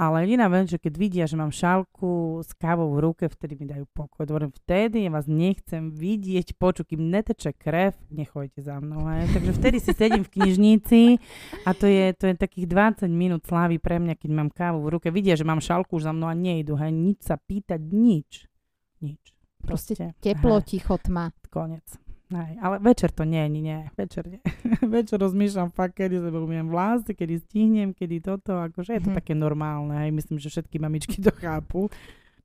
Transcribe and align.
Ale 0.00 0.24
jediná 0.24 0.48
vec, 0.48 0.72
že 0.72 0.80
keď 0.80 0.94
vidia, 0.96 1.24
že 1.28 1.36
mám 1.36 1.52
šálku 1.52 2.40
s 2.40 2.56
kávou 2.56 2.88
v 2.96 3.04
ruke, 3.04 3.28
vtedy 3.28 3.60
mi 3.60 3.68
dajú 3.68 3.84
pokoj. 3.92 4.24
Hovorím, 4.24 4.48
vtedy 4.48 5.04
ja 5.04 5.12
vás 5.12 5.28
nechcem 5.28 5.92
vidieť, 5.92 6.56
počuť, 6.56 6.96
kým 6.96 7.12
neteče 7.12 7.52
krev, 7.52 7.92
nechojte 8.08 8.64
za 8.64 8.80
mnou. 8.80 9.04
Hej. 9.12 9.28
Takže 9.36 9.52
vtedy 9.60 9.76
si 9.76 9.92
sedím 9.92 10.24
v 10.24 10.32
knižnici 10.40 11.00
a 11.68 11.76
to 11.76 11.84
je, 11.84 12.16
to 12.16 12.32
je 12.32 12.34
takých 12.40 12.64
20 12.64 13.12
minút 13.12 13.44
slávy 13.44 13.76
pre 13.76 14.00
mňa, 14.00 14.16
keď 14.16 14.30
mám 14.32 14.48
kávu 14.48 14.80
v 14.80 14.96
ruke. 14.96 15.12
Vidia, 15.12 15.36
že 15.36 15.44
mám 15.44 15.60
šálku 15.60 16.00
už 16.00 16.08
za 16.08 16.16
mnou 16.16 16.32
a 16.32 16.34
nejdu. 16.34 16.80
Hej. 16.80 16.96
Nič 16.96 17.28
sa 17.28 17.36
pýtať, 17.36 17.84
nič. 17.84 18.48
Nič. 19.04 19.20
Proste, 19.60 19.92
Proste 20.00 20.16
teplo, 20.24 20.64
hej. 20.64 20.80
ticho, 20.80 20.96
tma. 20.96 21.28
Konec. 21.52 22.09
Aj, 22.30 22.54
ale 22.62 22.78
večer 22.78 23.10
to 23.10 23.26
nie, 23.26 23.42
nie, 23.50 23.62
nie. 23.62 23.80
Večer 23.98 24.22
nie. 24.30 24.38
večer 24.94 25.18
rozmýšľam 25.18 25.74
fakt, 25.74 25.98
kedy 25.98 26.22
sa 26.22 26.30
umiem 26.30 26.70
vlasy, 26.70 27.10
kedy 27.10 27.42
stihnem, 27.42 27.90
kedy 27.90 28.22
toto, 28.22 28.54
akože 28.70 28.94
je 28.94 29.02
to 29.02 29.10
hmm. 29.10 29.18
také 29.18 29.34
normálne. 29.34 29.90
Aj 29.98 30.10
myslím, 30.14 30.38
že 30.38 30.46
všetky 30.46 30.78
mamičky 30.78 31.18
to 31.18 31.34
chápu. 31.34 31.90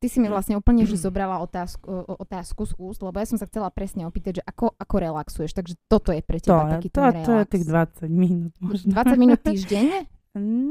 Ty 0.01 0.07
si 0.11 0.17
mi 0.19 0.27
vlastne 0.27 0.59
úplne 0.59 0.83
že 0.83 0.99
zobrala 0.99 1.39
otázku, 1.39 1.87
otázku 2.19 2.67
z 2.67 2.73
úst, 2.77 2.99
lebo 2.99 3.15
ja 3.15 3.29
som 3.29 3.39
sa 3.39 3.47
chcela 3.47 3.71
presne 3.71 4.03
opýtať, 4.03 4.41
že 4.41 4.43
ako, 4.43 4.75
ako 4.75 4.95
relaxuješ, 4.99 5.55
takže 5.55 5.79
toto 5.87 6.11
je 6.11 6.19
pre 6.19 6.37
teba 6.41 6.67
to, 6.67 6.71
taký 6.77 6.89
to, 6.91 6.99
ten 6.99 7.05
relax. 7.05 7.25
To 7.25 7.33
je 7.33 7.45
tých 7.47 7.65
20 7.65 8.09
minút 8.11 8.53
možno. 8.59 8.87
20 8.91 9.21
minút 9.21 9.39
týždenne? 9.47 9.99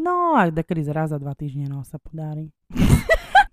No, 0.05 0.37
ak 0.37 0.53
dekedy 0.53 0.85
raz 0.93 1.09
za 1.09 1.17
dva 1.17 1.33
týždne 1.33 1.73
no, 1.73 1.87
sa 1.87 1.97
podarí. 1.97 2.53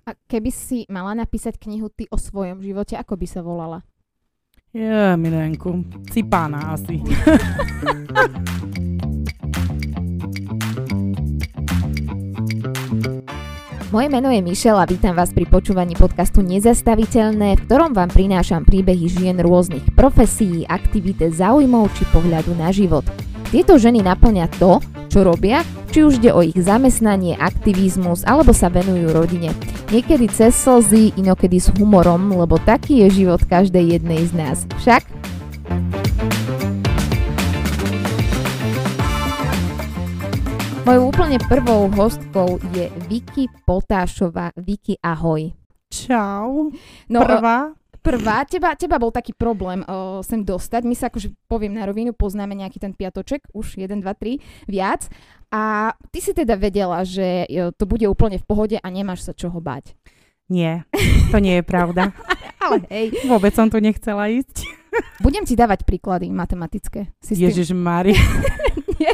A 0.09 0.17
keby 0.27 0.49
si 0.49 0.83
mala 0.89 1.13
napísať 1.13 1.61
knihu 1.61 1.87
ty 1.87 2.09
o 2.09 2.17
svojom 2.17 2.59
živote, 2.59 2.97
ako 2.97 3.15
by 3.15 3.27
sa 3.29 3.45
volala? 3.45 3.85
Je, 4.73 5.17
milenku, 5.17 5.85
cipána 6.11 6.59
asi. 6.59 7.01
Moje 13.91 14.07
meno 14.07 14.31
je 14.31 14.39
Mišel 14.39 14.79
a 14.79 14.87
vítam 14.87 15.11
vás 15.11 15.35
pri 15.35 15.43
počúvaní 15.43 15.99
podcastu 15.99 16.39
Nezastaviteľné, 16.39 17.59
v 17.59 17.63
ktorom 17.67 17.91
vám 17.91 18.07
prinášam 18.07 18.63
príbehy 18.63 19.11
žien 19.11 19.35
rôznych 19.43 19.83
profesí, 19.99 20.63
aktivít, 20.63 21.19
záujmov 21.19 21.91
či 21.99 22.07
pohľadu 22.15 22.55
na 22.55 22.71
život. 22.71 23.03
Tieto 23.51 23.75
ženy 23.75 23.99
naplňa 23.99 24.47
to, 24.55 24.79
čo 25.11 25.27
robia, 25.27 25.67
či 25.91 26.07
už 26.07 26.23
ide 26.23 26.31
o 26.31 26.39
ich 26.39 26.55
zamestnanie, 26.55 27.35
aktivizmus 27.35 28.23
alebo 28.23 28.55
sa 28.55 28.71
venujú 28.71 29.11
rodine. 29.11 29.51
Niekedy 29.91 30.31
cez 30.31 30.55
slzy, 30.55 31.11
inokedy 31.19 31.59
s 31.59 31.67
humorom, 31.75 32.31
lebo 32.31 32.63
taký 32.63 33.03
je 33.03 33.27
život 33.27 33.43
každej 33.43 33.99
jednej 33.99 34.23
z 34.23 34.31
nás. 34.31 34.57
Však? 34.79 35.03
Mojou 40.81 41.13
úplne 41.13 41.37
prvou 41.45 41.85
hostkou 41.93 42.57
je 42.73 42.89
Vicky 43.05 43.45
Potášová. 43.69 44.49
Vicky, 44.57 44.97
ahoj. 45.01 45.53
Čau. 45.93 46.73
No, 47.05 47.19
Prvá 47.21 47.77
prvá, 48.01 48.43
teba, 48.49 48.73
teba 48.73 48.97
bol 48.97 49.13
taký 49.13 49.31
problém 49.31 49.85
uh, 49.85 50.25
sem 50.25 50.41
dostať. 50.41 50.81
My 50.83 50.95
sa 50.97 51.13
akože, 51.13 51.31
poviem 51.45 51.77
na 51.77 51.85
rovinu, 51.85 52.11
poznáme 52.17 52.57
nejaký 52.57 52.81
ten 52.81 52.97
piatoček, 52.97 53.45
už 53.53 53.77
1, 53.77 54.01
2, 54.01 54.03
3, 54.03 54.41
viac. 54.65 55.07
A 55.53 55.93
ty 56.09 56.19
si 56.19 56.33
teda 56.33 56.57
vedela, 56.57 57.05
že 57.05 57.45
to 57.77 57.85
bude 57.85 58.03
úplne 58.09 58.41
v 58.41 58.45
pohode 58.45 58.77
a 58.81 58.87
nemáš 58.89 59.29
sa 59.29 59.33
čoho 59.37 59.61
bať. 59.61 59.93
Nie, 60.51 60.83
to 61.31 61.39
nie 61.39 61.61
je 61.61 61.63
pravda. 61.63 62.11
Ale 62.63 62.83
hej. 62.91 63.15
Vôbec 63.29 63.55
som 63.55 63.71
tu 63.71 63.79
nechcela 63.79 64.27
ísť. 64.27 64.67
Budem 65.23 65.47
ti 65.47 65.55
dávať 65.55 65.87
príklady 65.87 66.27
matematické. 66.27 67.13
Ježiš 67.23 67.71
Mari. 67.71 68.11
nie. 68.99 69.13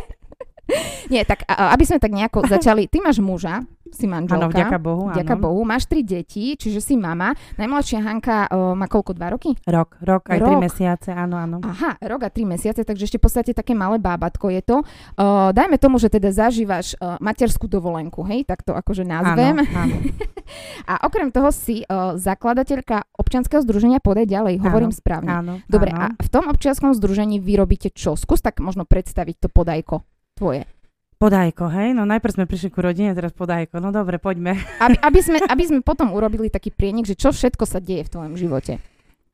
Nie, 1.14 1.24
tak 1.24 1.48
aby 1.48 1.84
sme 1.88 1.98
tak 2.00 2.12
nejako 2.12 2.46
začali. 2.54 2.92
Ty 2.92 3.00
máš 3.04 3.24
muža, 3.24 3.64
si 3.92 4.06
manželka. 4.08 4.48
Áno, 4.48 4.52
vďaka 4.52 4.78
Bohu. 4.80 5.04
Vďaka 5.12 5.36
áno. 5.36 5.44
Bohu. 5.44 5.62
Máš 5.64 5.88
tri 5.88 6.04
deti, 6.04 6.56
čiže 6.60 6.84
si 6.84 7.00
mama. 7.00 7.32
Najmladšia 7.56 8.00
Hanka 8.04 8.38
o, 8.52 8.76
má 8.76 8.88
koľko, 8.92 9.12
dva 9.16 9.32
roky? 9.36 9.56
Rok, 9.64 10.04
rok, 10.04 10.28
aj 10.28 10.40
rok. 10.40 10.48
tri 10.48 10.56
mesiace, 10.60 11.10
áno, 11.16 11.40
áno. 11.40 11.64
Aha, 11.64 11.96
rok 12.04 12.28
a 12.28 12.30
tri 12.32 12.44
mesiace, 12.44 12.84
takže 12.84 13.08
ešte 13.08 13.18
v 13.20 13.24
podstate 13.24 13.52
také 13.56 13.72
malé 13.72 13.98
bábatko 14.02 14.52
je 14.52 14.62
to. 14.64 14.78
O, 14.84 15.52
dajme 15.56 15.80
tomu, 15.80 15.98
že 16.02 16.12
teda 16.12 16.30
zažívaš 16.32 17.00
o, 17.00 17.16
materskú 17.24 17.72
dovolenku, 17.72 18.24
hej, 18.28 18.44
tak 18.44 18.64
to 18.64 18.76
akože 18.76 19.08
nazvem. 19.08 19.64
Áno, 19.64 19.88
áno. 19.88 19.96
a 20.92 21.08
okrem 21.08 21.32
toho 21.32 21.50
si 21.56 21.88
o, 21.88 22.20
zakladateľka 22.20 23.08
občianskeho 23.16 23.64
združenia 23.64 24.00
Podaj 24.04 24.30
ďalej, 24.30 24.56
hovorím 24.64 24.92
áno, 24.94 25.00
správne. 25.00 25.30
Áno, 25.32 25.54
Dobre, 25.68 25.92
áno. 25.92 26.16
a 26.16 26.22
v 26.22 26.30
tom 26.32 26.48
občianskom 26.48 26.96
združení 26.96 27.40
vy 27.44 27.60
robíte 27.60 27.90
čo? 27.92 28.16
Skús 28.16 28.40
tak 28.40 28.60
možno 28.64 28.88
predstaviť 28.88 29.48
to 29.48 29.48
podajko 29.52 30.17
tvoje. 30.38 30.70
Podajko, 31.18 31.74
hej? 31.74 31.98
No 31.98 32.06
najprv 32.06 32.38
sme 32.38 32.46
prišli 32.46 32.70
ku 32.70 32.86
rodine, 32.86 33.18
teraz 33.18 33.34
podajko. 33.34 33.82
No 33.82 33.90
dobre, 33.90 34.22
poďme. 34.22 34.54
Aby, 34.78 35.02
aby, 35.10 35.20
sme, 35.26 35.38
aby 35.42 35.64
sme 35.66 35.80
potom 35.82 36.14
urobili 36.14 36.54
taký 36.54 36.70
prienik, 36.70 37.10
že 37.10 37.18
čo 37.18 37.34
všetko 37.34 37.66
sa 37.66 37.82
deje 37.82 38.06
v 38.06 38.12
tvojom 38.14 38.38
živote. 38.38 38.78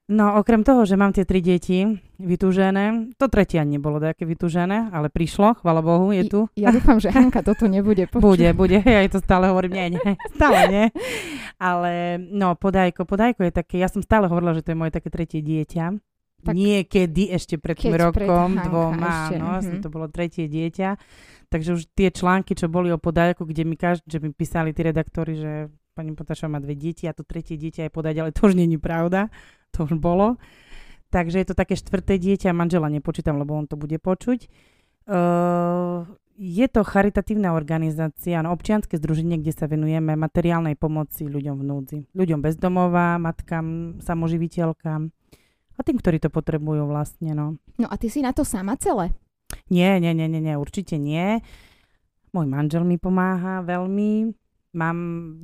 No 0.08 0.36
okrem 0.36 0.68
toho, 0.68 0.84
že 0.84 1.00
mám 1.00 1.16
tie 1.16 1.24
tri 1.24 1.40
deti 1.40 1.88
vytúžené, 2.19 3.16
to 3.16 3.31
tretie 3.31 3.56
ani 3.56 3.80
nebolo 3.80 4.03
také 4.03 4.28
vytúžené, 4.28 4.91
ale 4.91 5.08
prišlo, 5.08 5.64
chvala 5.64 5.80
Bohu, 5.80 6.12
je 6.12 6.28
tu. 6.28 6.41
Ja, 6.59 6.72
ja 6.72 6.75
dúfam, 6.75 7.00
že 7.00 7.08
Hanka 7.08 7.40
toto 7.40 7.72
nebude 7.72 8.08
počuť. 8.12 8.24
Bude, 8.24 8.52
bude, 8.52 8.84
ja 8.84 9.00
to 9.08 9.24
stále 9.24 9.47
hovorím, 9.47 9.80
nie, 9.80 9.96
nie, 9.96 10.12
stále 10.35 10.59
nie. 10.68 10.85
Ale 11.56 12.20
no, 12.20 12.52
podajko, 12.59 13.08
podajko 13.08 13.47
je 13.47 13.52
také, 13.56 13.80
ja 13.80 13.88
som 13.88 14.03
stále 14.03 14.28
hovorila, 14.28 14.52
že 14.52 14.64
to 14.64 14.75
je 14.75 14.80
moje 14.80 14.91
také 14.91 15.08
tretie 15.08 15.40
dieťa. 15.40 15.96
Tak 16.43 16.53
Niekedy 16.59 17.31
ešte 17.31 17.55
pred 17.55 17.79
tým 17.79 17.95
rokom, 17.95 18.59
pred 18.59 18.67
dvoma, 18.67 19.31
ešte, 19.31 19.35
no, 19.39 19.47
uh-huh. 19.55 19.79
to 19.79 19.87
bolo 19.87 20.11
tretie 20.11 20.51
dieťa. 20.51 20.99
Takže 21.47 21.69
už 21.79 21.81
tie 21.95 22.11
články, 22.11 22.51
čo 22.51 22.67
boli 22.67 22.91
o 22.91 22.99
podajku, 22.99 23.47
kde 23.47 23.63
mi, 23.63 23.79
každý, 23.79 24.03
že 24.11 24.19
mi 24.19 24.35
písali 24.35 24.75
tí 24.75 24.83
redaktori, 24.83 25.39
že 25.39 25.51
pani 25.95 26.11
Potašová 26.17 26.57
má 26.57 26.59
dve 26.59 26.75
deti 26.75 27.07
a 27.07 27.15
to 27.15 27.23
tretie 27.23 27.55
dieťa 27.55 27.87
je 27.87 27.91
podať, 27.93 28.15
ale 28.19 28.29
to 28.35 28.49
už 28.49 28.59
není 28.59 28.75
pravda. 28.75 29.31
To 29.77 29.87
už 29.87 29.95
bolo. 29.97 30.35
Takže 31.13 31.39
je 31.39 31.47
to 31.47 31.55
také 31.55 31.77
štvrté 31.77 32.17
dieťa, 32.17 32.57
manžela 32.57 32.89
nepočítam, 32.89 33.37
lebo 33.37 33.53
on 33.53 33.69
to 33.69 33.77
bude 33.77 33.95
počuť. 34.01 34.49
Uh, 35.05 36.09
je 36.33 36.65
to 36.65 36.81
charitatívna 36.81 37.53
organizácia, 37.53 38.41
no, 38.41 38.49
občianske 38.49 38.97
združenie, 38.97 39.37
kde 39.37 39.53
sa 39.53 39.69
venujeme 39.69 40.17
materiálnej 40.17 40.73
pomoci 40.73 41.29
ľuďom 41.29 41.55
v 41.61 41.63
núdzi. 41.63 41.99
Ľuďom 42.17 42.39
bezdomová, 42.41 43.21
matkám, 43.21 44.01
samoživiteľkám 44.01 45.13
a 45.78 45.81
tým, 45.81 45.97
ktorí 45.97 46.22
to 46.22 46.29
potrebujú 46.29 46.85
vlastne. 46.85 47.34
No. 47.34 47.57
no 47.81 47.88
a 47.89 47.95
ty 47.97 48.07
si 48.09 48.22
na 48.22 48.35
to 48.35 48.45
sama 48.45 48.78
celé? 48.78 49.13
Nie, 49.69 49.97
nie, 50.01 50.13
nie, 50.13 50.29
nie, 50.29 50.41
nie, 50.41 50.56
určite 50.57 50.97
nie. 50.97 51.41
Môj 52.34 52.50
manžel 52.50 52.81
mi 52.85 52.97
pomáha 52.97 53.61
veľmi. 53.61 54.34
Mám 54.73 54.97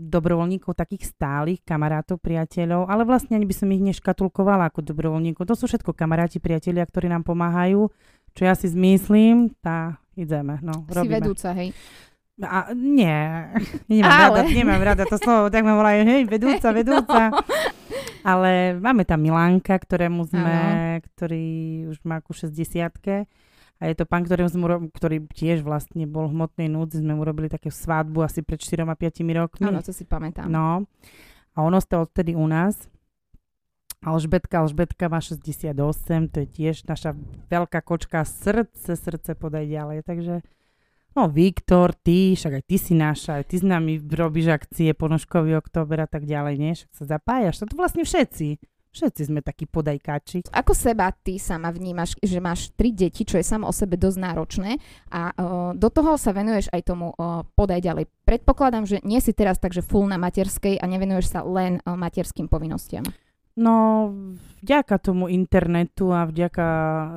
dobrovoľníkov 0.09 0.73
takých 0.73 1.13
stálych, 1.13 1.61
kamarátov, 1.61 2.17
priateľov, 2.17 2.89
ale 2.89 3.05
vlastne 3.05 3.37
ani 3.37 3.45
by 3.45 3.53
som 3.53 3.69
ich 3.69 3.85
neškatulkovala 3.93 4.73
ako 4.73 4.81
dobrovoľníkov. 4.81 5.45
To 5.45 5.53
sú 5.53 5.69
všetko 5.69 5.93
kamaráti, 5.93 6.41
priatelia, 6.41 6.81
ktorí 6.81 7.13
nám 7.13 7.21
pomáhajú. 7.21 7.93
Čo 8.33 8.41
ja 8.41 8.57
si 8.57 8.73
zmyslím, 8.73 9.53
tá 9.61 10.01
ideme. 10.17 10.57
No, 10.65 10.81
si 10.89 10.97
robíme. 10.97 11.21
vedúca, 11.21 11.53
hej. 11.53 11.77
A, 12.39 12.71
nie, 12.71 13.19
nemám, 13.91 14.11
ale. 14.31 14.37
rada, 14.39 14.41
nemám 14.47 14.81
rada 14.81 15.03
to 15.03 15.17
slovo, 15.19 15.51
tak 15.51 15.67
ma 15.67 15.75
volajú, 15.75 16.07
hej, 16.07 16.21
vedúca, 16.23 16.71
vedúca. 16.79 17.21
No. 17.35 17.43
Ale 18.23 18.75
máme 18.79 19.07
tam 19.07 19.23
Milánka, 19.23 19.79
ktorému 19.79 20.27
sme, 20.27 20.55
ano. 20.55 21.03
ktorý 21.03 21.47
už 21.91 22.03
má 22.03 22.19
ku 22.19 22.35
60 22.35 22.79
a 23.79 23.87
je 23.87 23.95
to 23.95 24.03
pán, 24.03 24.27
ktorý, 24.27 24.51
sme, 24.51 24.91
ktorý 24.91 25.23
tiež 25.31 25.63
vlastne 25.63 26.03
bol 26.03 26.27
v 26.27 26.35
hmotnej 26.35 26.67
núdzi. 26.67 26.99
Sme 26.99 27.15
mu 27.15 27.23
robili 27.23 27.47
také 27.47 27.71
svadbu 27.71 28.27
asi 28.27 28.43
pred 28.43 28.59
4-5 28.59 28.91
rokmi. 29.39 29.71
Áno, 29.71 29.79
to 29.79 29.95
si 29.95 30.03
pamätám. 30.03 30.51
No. 30.51 30.83
A 31.55 31.57
on 31.63 31.71
ostal 31.71 32.03
odtedy 32.03 32.35
u 32.35 32.43
nás. 32.43 32.75
Alžbetka, 33.99 34.63
Alžbetka 34.63 35.11
má 35.11 35.19
68, 35.19 35.75
to 36.31 36.37
je 36.43 36.47
tiež 36.47 36.87
naša 36.87 37.19
veľká 37.51 37.83
kočka, 37.83 38.23
srdce, 38.23 38.95
srdce 38.95 39.35
podaj 39.35 39.67
ďalej. 39.67 40.07
Takže, 40.07 40.39
no 41.19 41.27
Viktor, 41.27 41.91
ty, 41.91 42.39
však 42.39 42.59
aj 42.59 42.63
ty 42.63 42.75
si 42.79 42.93
naša, 42.95 43.43
aj 43.43 43.51
ty 43.51 43.55
s 43.59 43.65
nami 43.67 43.99
robíš 43.99 44.55
akcie 44.55 44.95
ponožkový 44.95 45.59
október 45.59 45.99
a 45.99 46.07
tak 46.07 46.23
ďalej, 46.23 46.55
nie? 46.55 46.71
Však 46.79 46.91
sa 46.95 47.03
zapájaš, 47.19 47.59
to 47.59 47.75
vlastne 47.75 48.07
všetci. 48.07 48.55
Všetci 48.89 49.29
sme 49.29 49.45
takí 49.45 49.69
podajkáči. 49.69 50.49
Ako 50.49 50.73
seba 50.73 51.13
ty 51.13 51.37
sama 51.37 51.69
vnímaš, 51.69 52.17
že 52.25 52.41
máš 52.41 52.73
tri 52.73 52.89
deti, 52.89 53.21
čo 53.21 53.37
je 53.37 53.45
samo 53.45 53.69
o 53.69 53.73
sebe 53.75 54.01
dosť 54.01 54.17
náročné 54.17 54.81
a 55.13 55.29
uh, 55.29 55.77
do 55.77 55.93
toho 55.93 56.17
sa 56.17 56.33
venuješ 56.33 56.73
aj 56.73 56.81
tomu 56.89 57.13
uh, 57.13 57.45
podaj 57.53 57.85
ďalej. 57.85 58.09
Predpokladám, 58.25 58.89
že 58.89 58.97
nie 59.05 59.21
si 59.21 59.29
teraz 59.29 59.61
takže 59.61 59.85
full 59.85 60.09
na 60.09 60.17
materskej 60.17 60.81
a 60.81 60.89
nevenuješ 60.89 61.37
sa 61.37 61.45
len 61.45 61.77
uh, 61.85 61.93
materským 61.93 62.49
povinnostiam. 62.49 63.05
No, 63.59 64.07
vďaka 64.63 64.95
tomu 65.03 65.27
internetu 65.27 66.15
a 66.15 66.23
vďaka 66.23 66.67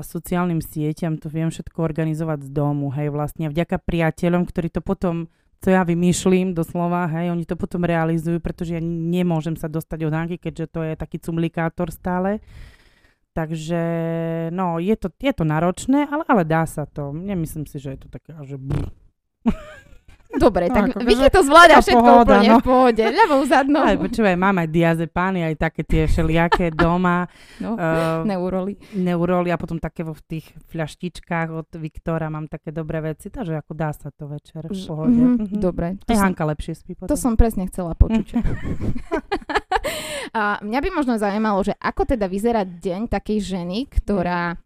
sociálnym 0.03 0.59
sieťam 0.59 1.15
to 1.23 1.31
viem 1.31 1.55
všetko 1.55 1.79
organizovať 1.79 2.43
z 2.43 2.51
domu, 2.51 2.91
hej, 2.91 3.15
vlastne. 3.15 3.47
Vďaka 3.47 3.79
priateľom, 3.79 4.43
ktorí 4.51 4.75
to 4.75 4.83
potom 4.83 5.31
co 5.63 5.71
ja 5.71 5.87
vymýšlim 5.87 6.59
doslova, 6.59 7.07
hej, 7.07 7.31
oni 7.31 7.47
to 7.47 7.55
potom 7.55 7.87
realizujú, 7.87 8.43
pretože 8.43 8.75
ja 8.75 8.83
nemôžem 8.83 9.55
sa 9.55 9.71
dostať 9.71 10.11
od 10.11 10.13
Hanky, 10.13 10.37
keďže 10.43 10.67
to 10.67 10.81
je 10.83 10.99
taký 10.99 11.23
cumlikátor 11.23 11.95
stále. 11.95 12.43
Takže, 13.33 13.83
no, 14.51 14.83
je 14.83 14.99
to, 14.99 15.15
je 15.23 15.31
to 15.31 15.47
náročné, 15.47 16.11
ale, 16.11 16.27
ale 16.27 16.43
dá 16.43 16.67
sa 16.67 16.83
to. 16.85 17.15
Nemyslím 17.15 17.71
si, 17.71 17.79
že 17.79 17.95
je 17.95 17.99
to 18.03 18.09
také, 18.11 18.35
že... 18.43 18.59
Dobre, 20.33 20.73
tak 20.73 20.97
no, 20.97 21.05
Vicky 21.05 21.29
to 21.29 21.45
zvláda 21.45 21.85
všetko 21.85 22.01
pohoda, 22.01 22.41
úplne 22.41 22.49
no. 22.49 22.59
v 22.59 22.65
pohode. 22.65 23.05
Ľavou 23.05 23.41
zadnou. 23.45 23.85
Aj, 23.85 23.97
počúvaj, 24.01 24.35
mám 24.41 24.57
aj 24.65 24.69
diazepány, 24.73 25.45
aj 25.45 25.55
také 25.61 25.85
tie 25.85 26.03
všelijaké 26.09 26.73
doma. 26.73 27.29
No, 27.61 27.77
uh, 27.77 28.25
neuroly. 28.25 28.81
Neuroly 28.97 29.53
a 29.53 29.61
potom 29.61 29.77
také 29.77 30.09
v 30.09 30.17
tých 30.25 30.47
fľaštičkách 30.73 31.49
od 31.53 31.69
Viktora 31.77 32.33
mám 32.33 32.49
také 32.49 32.73
dobré 32.73 33.05
veci, 33.05 33.29
takže 33.29 33.61
ako 33.61 33.73
dá 33.77 33.93
sa 33.93 34.09
to 34.09 34.25
večer 34.25 34.65
v 34.65 34.73
pohode. 34.89 35.13
Mm-hmm, 35.13 35.37
mm-hmm. 35.37 35.61
Dobre. 35.61 36.01
To 36.01 36.13
som, 36.17 36.25
Hanka 36.25 36.45
lepšie 36.49 36.73
spí 36.81 36.97
potom. 36.97 37.13
To 37.13 37.17
som 37.21 37.37
presne 37.37 37.69
chcela 37.69 37.93
počuť. 37.93 38.33
a 40.39 40.65
mňa 40.65 40.79
by 40.81 40.89
možno 40.97 41.21
zaujímalo, 41.21 41.61
že 41.61 41.77
ako 41.77 42.09
teda 42.09 42.25
vyzerá 42.25 42.65
deň 42.65 43.13
takej 43.13 43.39
ženy, 43.45 43.85
ktorá, 43.85 44.57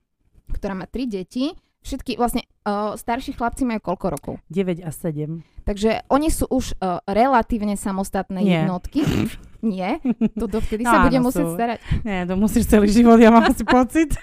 ktorá 0.54 0.78
má 0.78 0.86
tri 0.86 1.10
deti, 1.10 1.50
všetky, 1.86 2.18
vlastne 2.18 2.42
uh, 2.66 2.98
starší 2.98 3.38
chlapci 3.38 3.62
majú 3.62 3.78
koľko 3.78 4.06
rokov? 4.10 4.34
9 4.50 4.82
a 4.82 4.90
7. 4.90 5.46
Takže 5.62 6.06
oni 6.10 6.28
sú 6.34 6.50
už 6.50 6.74
uh, 6.82 6.98
relatívne 7.06 7.78
samostatné 7.78 8.42
Nie. 8.42 8.66
jednotky. 8.66 9.06
Nie? 9.62 10.02
To 10.34 10.50
dovtedy 10.50 10.82
no, 10.82 10.90
sa 10.90 11.06
bude 11.06 11.18
musieť 11.22 11.46
sú. 11.46 11.54
starať. 11.54 11.78
Nie, 12.02 12.26
to 12.26 12.34
musíš 12.34 12.66
celý 12.66 12.90
život, 12.90 13.18
ja 13.22 13.30
mám 13.30 13.46
asi 13.46 13.62
pocit. 13.78 14.18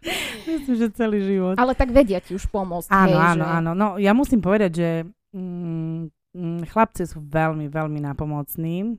Myslím, 0.48 0.74
že 0.80 0.88
celý 0.96 1.20
život. 1.20 1.60
Ale 1.60 1.76
tak 1.76 1.92
vedia 1.92 2.24
ti 2.24 2.32
už 2.32 2.48
pomôcť. 2.48 2.88
Áno, 2.88 3.12
hej, 3.12 3.20
áno, 3.36 3.44
že... 3.44 3.52
áno. 3.52 3.70
No 3.76 3.86
ja 4.00 4.12
musím 4.16 4.40
povedať, 4.40 4.70
že 4.72 4.90
mm, 5.36 6.08
mm 6.32 6.60
chlapci 6.72 7.04
sú 7.04 7.20
veľmi, 7.20 7.68
veľmi 7.68 8.00
napomocní. 8.00 8.96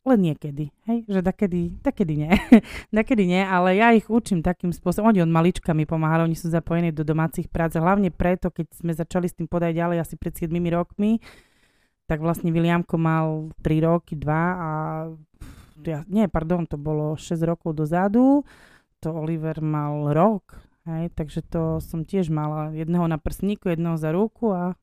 Len 0.00 0.32
niekedy, 0.32 0.72
hej, 0.88 1.04
že 1.04 1.20
takedy, 1.20 1.76
takedy 1.84 2.24
nie. 2.24 2.32
takedy 3.04 3.28
nie, 3.28 3.44
ale 3.44 3.76
ja 3.76 3.92
ich 3.92 4.08
učím 4.08 4.40
takým 4.40 4.72
spôsobom. 4.72 5.12
Oni 5.12 5.20
od 5.20 5.28
malička 5.28 5.76
mi 5.76 5.84
pomáhali, 5.84 6.24
oni 6.24 6.36
sú 6.40 6.48
zapojení 6.48 6.88
do 6.88 7.04
domácich 7.04 7.52
prác. 7.52 7.76
Hlavne 7.76 8.08
preto, 8.08 8.48
keď 8.48 8.66
sme 8.72 8.96
začali 8.96 9.28
s 9.28 9.36
tým 9.36 9.44
podať 9.44 9.76
ďalej 9.76 10.00
asi 10.00 10.16
pred 10.16 10.32
7 10.32 10.48
rokmi, 10.72 11.20
tak 12.08 12.24
vlastne 12.24 12.48
Williamko 12.48 12.96
mal 12.96 13.52
3 13.60 13.86
roky, 13.86 14.16
2 14.16 14.26
a 14.26 14.70
ja, 15.84 16.02
nie, 16.08 16.26
pardon, 16.32 16.64
to 16.64 16.80
bolo 16.80 17.14
6 17.14 17.36
rokov 17.44 17.76
dozadu, 17.76 18.42
to 19.04 19.12
Oliver 19.12 19.62
mal 19.62 20.10
rok, 20.12 20.58
hej, 20.90 21.08
takže 21.14 21.40
to 21.46 21.78
som 21.78 22.02
tiež 22.04 22.28
mala 22.28 22.74
jedného 22.74 23.06
na 23.06 23.16
prsníku, 23.16 23.70
jedného 23.70 23.94
za 23.94 24.12
ruku 24.12 24.52
a 24.52 24.76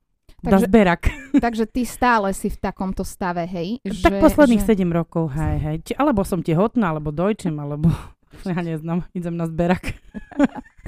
takže, 0.44 0.66
zberak. 0.70 1.02
Takže 1.44 1.64
ty 1.66 1.82
stále 1.82 2.30
si 2.30 2.46
v 2.46 2.58
takomto 2.58 3.02
stave, 3.02 3.42
hej? 3.46 3.82
Že, 3.82 4.02
tak 4.06 4.12
posledných 4.22 4.62
že... 4.62 4.78
7 4.78 4.86
rokov, 4.94 5.34
hej, 5.34 5.56
hej. 5.58 5.76
Či, 5.82 5.92
alebo 5.98 6.22
som 6.22 6.40
tehotná, 6.42 6.94
alebo 6.94 7.10
dojčím, 7.10 7.58
alebo 7.58 7.90
ja 8.50 8.60
neznám, 8.62 9.02
idem 9.14 9.34
na 9.34 9.50
zberak. 9.50 9.98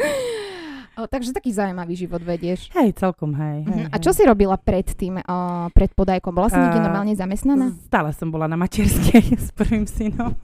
o, 0.99 1.11
takže 1.11 1.35
taký 1.35 1.51
zaujímavý 1.51 1.99
život 1.99 2.23
vedieš. 2.23 2.71
Hej, 2.79 2.95
celkom, 3.03 3.35
hej. 3.35 3.67
hej, 3.67 3.91
uh-huh. 3.91 3.95
A 3.95 3.97
čo 3.99 4.15
hej. 4.15 4.23
si 4.23 4.23
robila 4.23 4.55
predtým, 4.55 5.19
uh, 5.19 5.67
pred 5.75 5.91
podajkom? 5.99 6.31
Bola 6.31 6.47
si 6.47 6.55
uh, 6.55 6.63
niekde 6.63 6.87
normálne 6.87 7.15
zamestnaná? 7.19 7.75
Stále 7.91 8.15
som 8.15 8.31
bola 8.31 8.47
na 8.47 8.55
materskej 8.55 9.35
s 9.35 9.51
prvým 9.51 9.83
synom. 9.91 10.39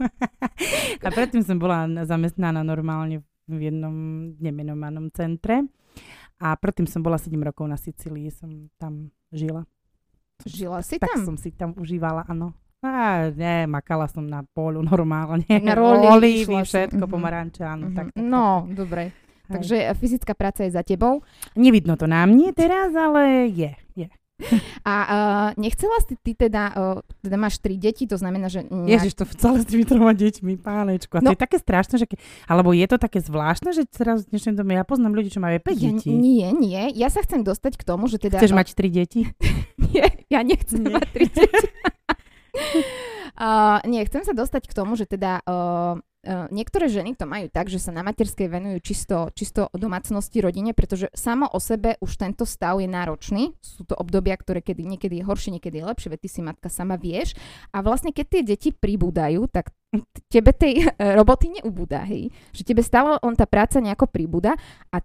a 1.07 1.09
predtým 1.15 1.47
som 1.47 1.63
bola 1.63 1.87
zamestnaná 2.03 2.67
normálne 2.67 3.23
v 3.47 3.71
jednom 3.71 3.95
nemenovanom 4.43 5.15
centre. 5.15 5.63
A 6.37 6.53
predtým 6.57 6.85
som 6.85 7.01
bola 7.01 7.17
7 7.17 7.33
rokov 7.41 7.65
na 7.65 7.81
Sicílii, 7.81 8.29
som 8.29 8.69
tam 8.77 9.09
žila. 9.33 9.65
Žila 10.45 10.85
si 10.85 11.01
tak 11.01 11.09
tam? 11.09 11.25
Tak 11.25 11.29
som 11.29 11.37
si 11.41 11.49
tam 11.53 11.71
užívala, 11.81 12.29
áno. 12.29 12.53
A 12.85 13.33
nie, 13.33 13.65
makala 13.65 14.05
som 14.05 14.29
na 14.29 14.45
polu 14.45 14.85
normálne. 14.85 15.49
Na 15.49 15.73
roli, 15.81 16.05
Olívy, 16.05 16.61
všetko, 16.61 17.01
mm-hmm. 17.01 17.15
pomaranče, 17.17 17.63
áno. 17.65 17.89
Mm-hmm. 17.89 17.97
Tak, 17.97 18.07
tak, 18.13 18.21
no, 18.21 18.69
tak. 18.69 18.77
dobre. 18.77 19.03
Takže 19.47 19.95
fyzická 19.95 20.35
práca 20.35 20.67
je 20.67 20.75
za 20.75 20.83
tebou? 20.83 21.23
Nevidno 21.55 21.95
to 21.95 22.11
na 22.11 22.27
mne 22.27 22.51
teraz, 22.51 22.91
ale 22.93 23.47
je. 23.49 23.73
A 24.85 24.95
uh, 24.95 25.49
nechcela 25.57 25.97
si 26.05 26.15
ty 26.21 26.37
teda, 26.37 26.71
uh, 26.77 27.01
teda 27.25 27.37
máš 27.41 27.57
tri 27.59 27.81
deti, 27.81 28.05
to 28.05 28.21
znamená, 28.21 28.53
že... 28.53 28.69
Nejak... 28.69 29.01
Ježiš, 29.01 29.13
to 29.17 29.25
celé 29.33 29.65
s 29.65 29.67
tými 29.67 29.89
troma 29.89 30.13
deťmi, 30.13 30.61
pánečku. 30.61 31.17
A 31.17 31.21
no. 31.25 31.33
to 31.33 31.35
je 31.35 31.41
také 31.41 31.57
strašné, 31.57 32.05
že 32.05 32.07
ke... 32.07 32.21
alebo 32.45 32.77
je 32.77 32.87
to 32.87 33.01
také 33.01 33.25
zvláštne, 33.25 33.73
že 33.73 33.89
teraz 33.89 34.29
v 34.29 34.37
dnešnej 34.37 34.55
dobe 34.55 34.77
ja 34.77 34.85
poznám 34.85 35.17
ľudí, 35.17 35.33
čo 35.33 35.41
majú 35.41 35.57
5 35.57 35.67
ja, 35.67 35.75
detí. 35.91 36.11
Nie, 36.13 36.49
nie, 36.53 36.93
ja 36.93 37.09
sa 37.09 37.25
chcem 37.25 37.43
dostať 37.43 37.81
k 37.81 37.83
tomu, 37.83 38.07
že 38.13 38.21
teda... 38.21 38.37
Chceš 38.37 38.55
mať 38.55 38.77
tri 38.77 38.89
deti? 38.93 39.25
nie, 39.91 40.05
ja 40.29 40.41
nechcem 40.45 40.85
nie. 40.85 40.93
mať 40.93 41.09
tri 41.11 41.27
deti. 41.33 41.67
uh, 43.41 43.81
nie, 43.91 44.05
chcem 44.05 44.23
sa 44.23 44.37
dostať 44.37 44.69
k 44.69 44.77
tomu, 44.77 44.95
že 45.01 45.09
teda 45.09 45.41
Uh, 45.47 46.01
niektoré 46.51 46.91
ženy 46.91 47.15
to 47.15 47.25
majú 47.25 47.47
tak, 47.49 47.71
že 47.71 47.79
sa 47.79 47.95
na 47.95 48.03
materskej 48.03 48.51
venujú 48.51 48.79
čisto, 48.83 49.31
čisto 49.33 49.71
domácnosti, 49.73 50.43
rodine, 50.43 50.75
pretože 50.75 51.07
samo 51.15 51.47
o 51.47 51.63
sebe 51.63 51.95
už 52.03 52.19
tento 52.19 52.43
stav 52.43 52.83
je 52.83 52.91
náročný. 52.91 53.55
Sú 53.63 53.87
to 53.87 53.95
obdobia, 53.95 54.35
ktoré 54.35 54.61
kedy, 54.61 54.85
niekedy 54.85 55.23
je 55.23 55.25
horšie, 55.25 55.55
niekedy 55.57 55.81
je 55.81 55.89
lepšie, 55.89 56.09
veď 56.11 56.21
ty 56.21 56.29
si 56.29 56.41
matka 56.43 56.69
sama 56.69 56.99
vieš. 56.99 57.39
A 57.71 57.81
vlastne 57.81 58.11
keď 58.11 58.27
tie 58.27 58.43
deti 58.43 58.69
pribúdajú, 58.75 59.47
tak 59.49 59.71
tebe 60.29 60.51
tej 60.53 60.91
roboty 60.99 61.63
neubúda, 61.63 62.03
hej. 62.05 62.35
Že 62.53 62.63
tebe 62.75 62.83
stále 62.83 63.17
on 63.23 63.39
tá 63.39 63.47
práca 63.47 63.79
nejako 63.81 64.11
pribúda 64.11 64.59
a 64.91 65.01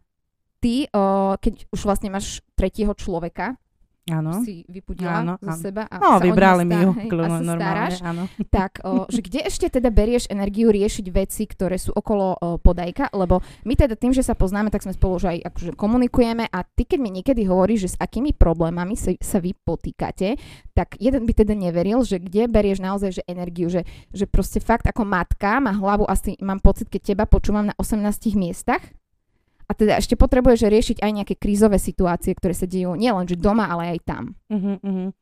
ty, 0.61 0.85
uh, 0.93 1.37
keď 1.41 1.69
už 1.73 1.81
vlastne 1.85 2.13
máš 2.13 2.45
tretieho 2.53 2.93
človeka, 2.93 3.57
Áno. 4.09 4.41
si 4.41 4.65
vypudila 4.65 5.21
áno, 5.21 5.33
zo 5.37 5.53
áno. 5.53 5.61
seba 5.61 5.85
a 5.85 6.01
no, 6.01 6.17
sa 6.17 6.25
vybrali 6.25 6.65
mi 6.65 6.73
ju 6.73 6.89
a 7.21 7.37
sa 7.37 7.53
staráš, 7.53 7.95
áno. 8.01 8.25
tak 8.49 8.81
o, 8.81 9.05
že 9.05 9.21
kde 9.21 9.45
ešte 9.45 9.69
teda 9.69 9.93
berieš 9.93 10.25
energiu 10.33 10.73
riešiť 10.73 11.05
veci, 11.13 11.45
ktoré 11.45 11.77
sú 11.77 11.93
okolo 11.93 12.33
o, 12.33 12.57
podajka, 12.57 13.13
lebo 13.13 13.45
my 13.61 13.73
teda 13.77 13.93
tým, 13.93 14.09
že 14.09 14.25
sa 14.25 14.33
poznáme, 14.33 14.73
tak 14.73 14.81
sme 14.81 14.97
spolu 14.97 15.21
už 15.21 15.25
aj 15.29 15.37
akože 15.53 15.71
komunikujeme 15.77 16.49
a 16.49 16.59
ty 16.65 16.89
keď 16.89 16.97
mi 16.97 17.13
niekedy 17.13 17.45
hovoríš, 17.45 17.79
že 17.85 17.89
s 17.93 17.97
akými 18.01 18.33
problémami 18.33 18.97
sa, 18.97 19.13
sa 19.21 19.37
vy 19.37 19.53
potýkate, 19.53 20.33
tak 20.73 20.97
jeden 20.97 21.29
by 21.29 21.33
teda 21.37 21.53
neveril, 21.53 22.01
že 22.01 22.17
kde 22.17 22.49
berieš 22.49 22.81
naozaj 22.81 23.21
že 23.21 23.23
energiu, 23.29 23.69
že, 23.69 23.85
že 24.09 24.25
proste 24.25 24.57
fakt 24.57 24.89
ako 24.89 25.05
matka 25.05 25.61
má 25.61 25.77
hlavu 25.77 26.09
asi, 26.09 26.33
mám 26.41 26.57
pocit, 26.57 26.89
keď 26.89 27.13
teba 27.13 27.29
počúvam 27.29 27.69
na 27.69 27.77
18 27.77 28.33
miestach, 28.33 28.81
a 29.71 29.73
teda 29.73 29.95
ešte 29.95 30.19
potrebuješ 30.19 30.67
riešiť 30.67 30.97
aj 30.99 31.11
nejaké 31.15 31.35
krízové 31.39 31.79
situácie, 31.79 32.35
ktoré 32.35 32.51
sa 32.51 32.67
dejú 32.67 32.99
nielen 32.99 33.23
že 33.23 33.39
doma, 33.39 33.71
ale 33.71 33.95
aj 33.95 33.99
tam. 34.03 34.23
Uh-huh, 34.51 34.75
uh-huh. 34.83 35.15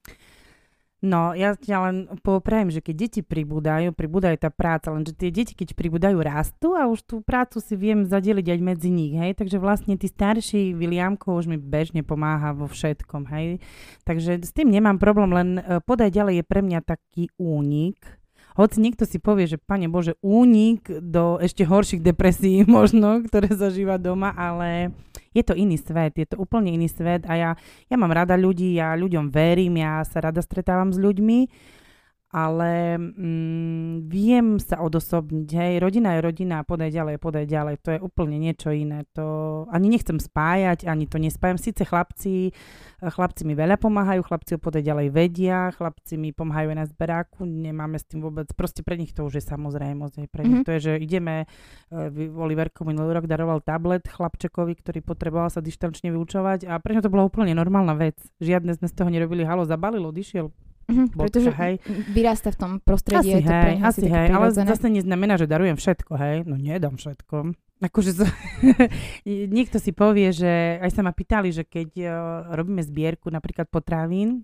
No, 0.99 1.31
ja 1.31 1.55
ťa 1.55 1.77
len 1.87 1.97
poprajem, 2.27 2.75
že 2.75 2.83
keď 2.83 2.95
deti 3.07 3.21
pribúdajú, 3.23 3.95
pribúdajú 3.95 4.35
tá 4.35 4.51
práca, 4.51 4.91
lenže 4.91 5.15
tie 5.15 5.31
deti, 5.31 5.55
keď 5.55 5.71
pribúdajú, 5.71 6.19
rastú 6.19 6.75
a 6.75 6.91
už 6.91 7.07
tú 7.07 7.15
prácu 7.23 7.63
si 7.63 7.79
viem 7.79 8.03
zadeliť 8.03 8.43
aj 8.51 8.59
medzi 8.59 8.91
nich, 8.91 9.15
hej. 9.15 9.31
Takže 9.31 9.63
vlastne 9.63 9.95
tí 9.95 10.11
starší 10.11 10.75
Williamko 10.75 11.39
už 11.39 11.47
mi 11.47 11.55
bežne 11.55 12.03
pomáha 12.03 12.51
vo 12.51 12.67
všetkom, 12.67 13.31
hej. 13.31 13.63
Takže 14.03 14.43
s 14.43 14.51
tým 14.51 14.75
nemám 14.75 14.99
problém, 14.99 15.31
len 15.31 15.49
e, 15.63 15.79
podaj 15.79 16.11
ďalej 16.11 16.43
je 16.43 16.45
pre 16.51 16.59
mňa 16.67 16.79
taký 16.83 17.31
únik, 17.39 18.18
hoci 18.57 18.77
niekto 18.81 19.05
si 19.05 19.21
povie, 19.21 19.45
že 19.45 19.61
pane 19.61 19.91
Bože, 19.91 20.17
únik 20.23 20.87
do 20.89 21.37
ešte 21.37 21.67
horších 21.67 22.01
depresí 22.01 22.65
možno, 22.69 23.21
ktoré 23.25 23.51
zažíva 23.53 24.01
doma, 24.01 24.33
ale 24.33 24.93
je 25.33 25.45
to 25.45 25.53
iný 25.53 25.77
svet, 25.77 26.17
je 26.17 26.25
to 26.25 26.41
úplne 26.41 26.73
iný 26.73 26.89
svet 26.89 27.25
a 27.29 27.33
ja, 27.37 27.51
ja 27.85 27.95
mám 27.97 28.09
rada 28.09 28.33
ľudí, 28.33 28.73
ja 28.77 28.97
ľuďom 28.97 29.29
verím, 29.29 29.77
ja 29.77 30.01
sa 30.01 30.25
rada 30.25 30.41
stretávam 30.41 30.89
s 30.89 30.97
ľuďmi 30.97 31.39
ale 32.29 33.01
mm, 33.01 34.05
viem 34.05 34.61
sa 34.61 34.85
odosobniť, 34.85 35.49
hej, 35.49 35.73
rodina 35.81 36.13
je 36.13 36.21
rodina, 36.21 36.61
podaj 36.61 36.93
ďalej, 36.93 37.17
podaj 37.17 37.45
ďalej, 37.49 37.75
to 37.81 37.89
je 37.97 37.99
úplne 38.05 38.37
niečo 38.37 38.69
iné, 38.69 39.09
to 39.17 39.65
ani 39.73 39.89
nechcem 39.89 40.21
spájať, 40.21 40.85
ani 40.85 41.09
to 41.09 41.17
nespájam, 41.17 41.57
síce 41.57 41.81
chlapci, 41.89 42.53
chlapci 43.01 43.49
mi 43.49 43.57
veľa 43.57 43.81
pomáhajú, 43.81 44.21
chlapci 44.21 44.55
ho 44.55 44.59
podaj 44.61 44.85
ďalej 44.85 45.09
vedia, 45.09 45.73
chlapci 45.73 46.21
mi 46.21 46.29
pomáhajú 46.29 46.69
aj 46.69 46.77
na 46.77 46.85
zberáku, 46.85 47.49
nemáme 47.49 47.97
s 47.97 48.05
tým 48.05 48.21
vôbec, 48.21 48.45
proste 48.53 48.85
pre 48.85 49.01
nich 49.01 49.09
to 49.09 49.25
už 49.25 49.41
je 49.41 49.43
samozrejmosť, 49.49 50.21
hej, 50.21 50.27
pre 50.29 50.45
nich 50.45 50.61
mm-hmm. 50.61 50.69
to 50.69 50.77
je, 50.77 50.79
že 50.85 50.93
ideme, 51.01 51.49
uh, 51.89 52.13
Oliverko 52.13 52.85
minulý 52.85 53.17
rok 53.17 53.25
daroval 53.25 53.65
tablet 53.65 54.05
chlapčekovi, 54.05 54.77
ktorý 54.77 55.01
potreboval 55.01 55.49
sa 55.49 55.65
dištančne 55.65 56.13
vyučovať 56.13 56.69
a 56.69 56.77
pre 56.77 56.93
to 57.01 57.09
bola 57.09 57.25
úplne 57.25 57.57
normálna 57.57 57.97
vec, 57.97 58.21
žiadne 58.37 58.77
sme 58.77 58.85
z 58.85 58.93
toho 58.93 59.09
nerobili, 59.09 59.41
halo, 59.41 59.65
zabalilo, 59.65 60.13
odišiel, 60.13 60.68
Mm-hmm, 60.89 61.07
pretože 61.13 61.53
hej. 61.53 61.73
vyrasta 62.09 62.49
v 62.49 62.57
tom 62.57 62.71
prostredí. 62.81 63.37
Asi 63.37 63.45
hej, 63.45 63.73
asi 63.85 64.05
hej, 64.09 64.27
ale 64.33 64.49
zase 64.49 64.89
neznamená, 64.89 65.37
že 65.37 65.45
darujem 65.45 65.77
všetko, 65.77 66.11
hej. 66.17 66.35
No 66.49 66.57
nedám 66.57 66.97
všetko. 66.97 67.53
Akože 67.79 68.11
z... 68.11 68.19
niekto 69.55 69.77
si 69.77 69.93
povie, 69.93 70.33
že 70.33 70.81
aj 70.81 70.91
sa 70.91 71.01
ma 71.05 71.13
pýtali, 71.13 71.53
že 71.53 71.63
keď 71.63 71.89
uh, 72.03 72.11
robíme 72.57 72.81
zbierku 72.81 73.29
napríklad 73.29 73.69
potravín, 73.69 74.43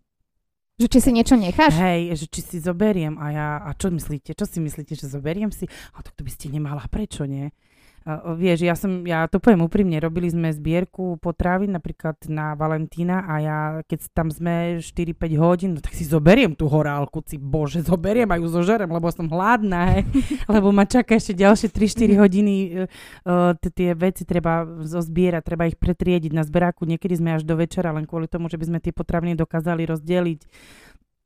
že 0.75 0.92
či 0.92 1.00
si 1.00 1.12
niečo 1.16 1.40
necháš? 1.40 1.72
Hej, 1.80 2.20
že 2.20 2.25
či 2.28 2.42
si 2.44 2.58
zoberiem 2.60 3.16
a 3.16 3.25
ja, 3.32 3.48
a 3.64 3.72
čo 3.80 3.88
myslíte, 3.96 4.36
čo 4.36 4.44
si 4.44 4.60
myslíte, 4.60 4.92
že 4.92 5.08
zoberiem 5.08 5.48
si? 5.48 5.72
A 5.96 6.04
tak 6.04 6.20
to 6.20 6.28
by 6.28 6.32
ste 6.32 6.52
nemala, 6.52 6.84
prečo 6.92 7.24
nie? 7.24 7.56
Vieš, 8.05 8.62
ja 8.62 8.77
som, 8.77 9.01
ja 9.01 9.25
to 9.25 9.41
poviem 9.41 9.65
úprimne, 9.65 9.97
robili 9.97 10.29
sme 10.29 10.53
zbierku 10.53 11.17
potravín 11.17 11.74
napríklad 11.74 12.13
na 12.29 12.53
Valentína 12.53 13.25
a 13.25 13.33
ja, 13.41 13.59
keď 13.81 14.00
tam 14.13 14.29
sme 14.29 14.77
4-5 14.77 15.41
hodín, 15.41 15.69
no 15.74 15.81
tak 15.81 15.97
si 15.97 16.05
zoberiem 16.05 16.53
tú 16.53 16.69
horálku, 16.69 17.25
si 17.25 17.41
bože, 17.41 17.81
zoberiem 17.81 18.29
a 18.29 18.38
ju 18.38 18.45
zožerem, 18.45 18.93
lebo 18.93 19.09
som 19.09 19.25
hladná, 19.25 19.97
he, 19.97 20.01
lebo 20.53 20.69
ma 20.69 20.85
čaká 20.85 21.17
ešte 21.17 21.33
ďalšie 21.33 21.74
3-4 21.74 22.13
hodiny, 22.21 22.55
uh, 22.85 23.57
tie 23.57 23.97
veci 23.97 24.21
treba 24.21 24.69
zozbierať, 24.85 25.41
treba 25.41 25.65
ich 25.65 25.77
pretriediť 25.81 26.29
na 26.29 26.45
zberáku, 26.45 26.85
niekedy 26.85 27.17
sme 27.17 27.41
až 27.41 27.41
do 27.41 27.57
večera, 27.57 27.89
len 27.89 28.05
kvôli 28.05 28.29
tomu, 28.29 28.53
že 28.53 28.62
by 28.62 28.69
sme 28.69 28.79
tie 28.85 28.93
potraviny 28.93 29.33
dokázali 29.33 29.81
rozdeliť. 29.81 30.45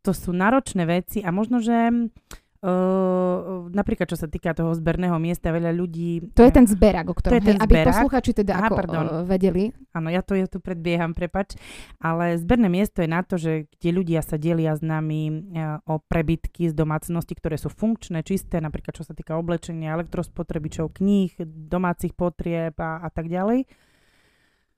To 0.07 0.15
sú 0.15 0.31
náročné 0.31 0.87
veci 0.87 1.19
a 1.27 1.35
možno, 1.35 1.59
že 1.59 1.75
Uh, 2.59 3.71
napríklad, 3.71 4.03
čo 4.11 4.19
sa 4.19 4.27
týka 4.27 4.51
toho 4.51 4.75
zberného 4.75 5.15
miesta, 5.15 5.47
veľa 5.47 5.71
ľudí... 5.71 6.35
To 6.35 6.43
je 6.43 6.51
ten 6.51 6.67
zberak, 6.67 7.07
o 7.07 7.15
ktorom, 7.15 7.31
to 7.31 7.39
je 7.39 7.47
ten 7.47 7.55
hej, 7.55 7.63
aby 7.63 7.73
posluchači 7.87 8.31
teda 8.35 8.53
Aha, 8.59 8.67
ako 8.67 8.75
pardon. 8.75 9.05
Uh, 9.07 9.23
vedeli. 9.23 9.71
Áno, 9.95 10.11
ja 10.11 10.19
to 10.19 10.35
ja 10.35 10.43
tu 10.43 10.59
predbieham, 10.59 11.15
prepač. 11.15 11.55
Ale 12.03 12.35
zberné 12.35 12.67
miesto 12.67 12.99
je 12.99 13.07
na 13.07 13.23
to, 13.23 13.39
že 13.39 13.71
kde 13.79 13.89
ľudia 13.95 14.19
sa 14.19 14.35
delia 14.35 14.75
s 14.75 14.83
nami 14.83 15.55
uh, 15.55 15.79
o 15.87 16.03
prebytky 16.03 16.67
z 16.67 16.75
domácnosti, 16.75 17.31
ktoré 17.31 17.55
sú 17.55 17.71
funkčné, 17.71 18.27
čisté, 18.27 18.59
napríklad 18.59 18.91
čo 18.91 19.07
sa 19.07 19.15
týka 19.15 19.39
oblečenia, 19.39 19.95
elektrospotrebičov, 19.95 20.99
kníh, 20.99 21.31
domácich 21.47 22.11
potrieb 22.11 22.75
a, 22.75 23.07
a 23.07 23.07
tak 23.07 23.31
ďalej. 23.31 23.71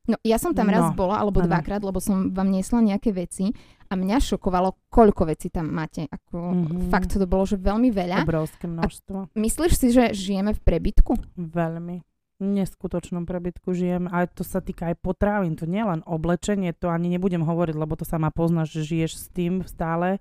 No, 0.10 0.18
ja 0.26 0.42
som 0.42 0.58
tam 0.58 0.66
no, 0.70 0.74
raz 0.74 0.86
bola, 0.98 1.22
alebo 1.22 1.46
ano. 1.46 1.50
dvakrát, 1.52 1.86
lebo 1.86 2.02
som 2.02 2.34
vám 2.34 2.50
niesla 2.50 2.82
nejaké 2.82 3.14
veci 3.14 3.54
a 3.86 3.94
mňa 3.94 4.18
šokovalo, 4.18 4.90
koľko 4.90 5.30
vecí 5.30 5.54
tam 5.54 5.70
máte. 5.70 6.10
Ako, 6.10 6.38
mm-hmm. 6.42 6.90
Fakt 6.90 7.14
to 7.14 7.28
bolo, 7.30 7.46
že 7.46 7.62
veľmi 7.62 7.94
veľa. 7.94 8.26
Obrovské 8.26 8.66
množstvo. 8.66 9.30
A 9.30 9.38
myslíš 9.38 9.74
si, 9.78 9.88
že 9.94 10.10
žijeme 10.18 10.58
v 10.58 10.62
prebytku? 10.66 11.14
Veľmi. 11.38 12.02
V 12.42 12.46
neskutočnom 12.50 13.30
prebytku 13.30 13.70
žijem, 13.78 14.10
ale 14.10 14.26
to 14.26 14.42
sa 14.42 14.66
týka 14.66 14.90
aj 14.90 14.98
potravín, 15.06 15.54
to 15.54 15.70
nie 15.70 15.86
len 15.86 16.02
oblečenie, 16.10 16.74
to 16.74 16.90
ani 16.90 17.14
nebudem 17.14 17.46
hovoriť, 17.46 17.78
lebo 17.78 17.94
to 17.94 18.02
sama 18.02 18.34
poznáš, 18.34 18.74
že 18.82 18.98
žiješ 18.98 19.12
s 19.14 19.26
tým 19.30 19.62
stále, 19.70 20.18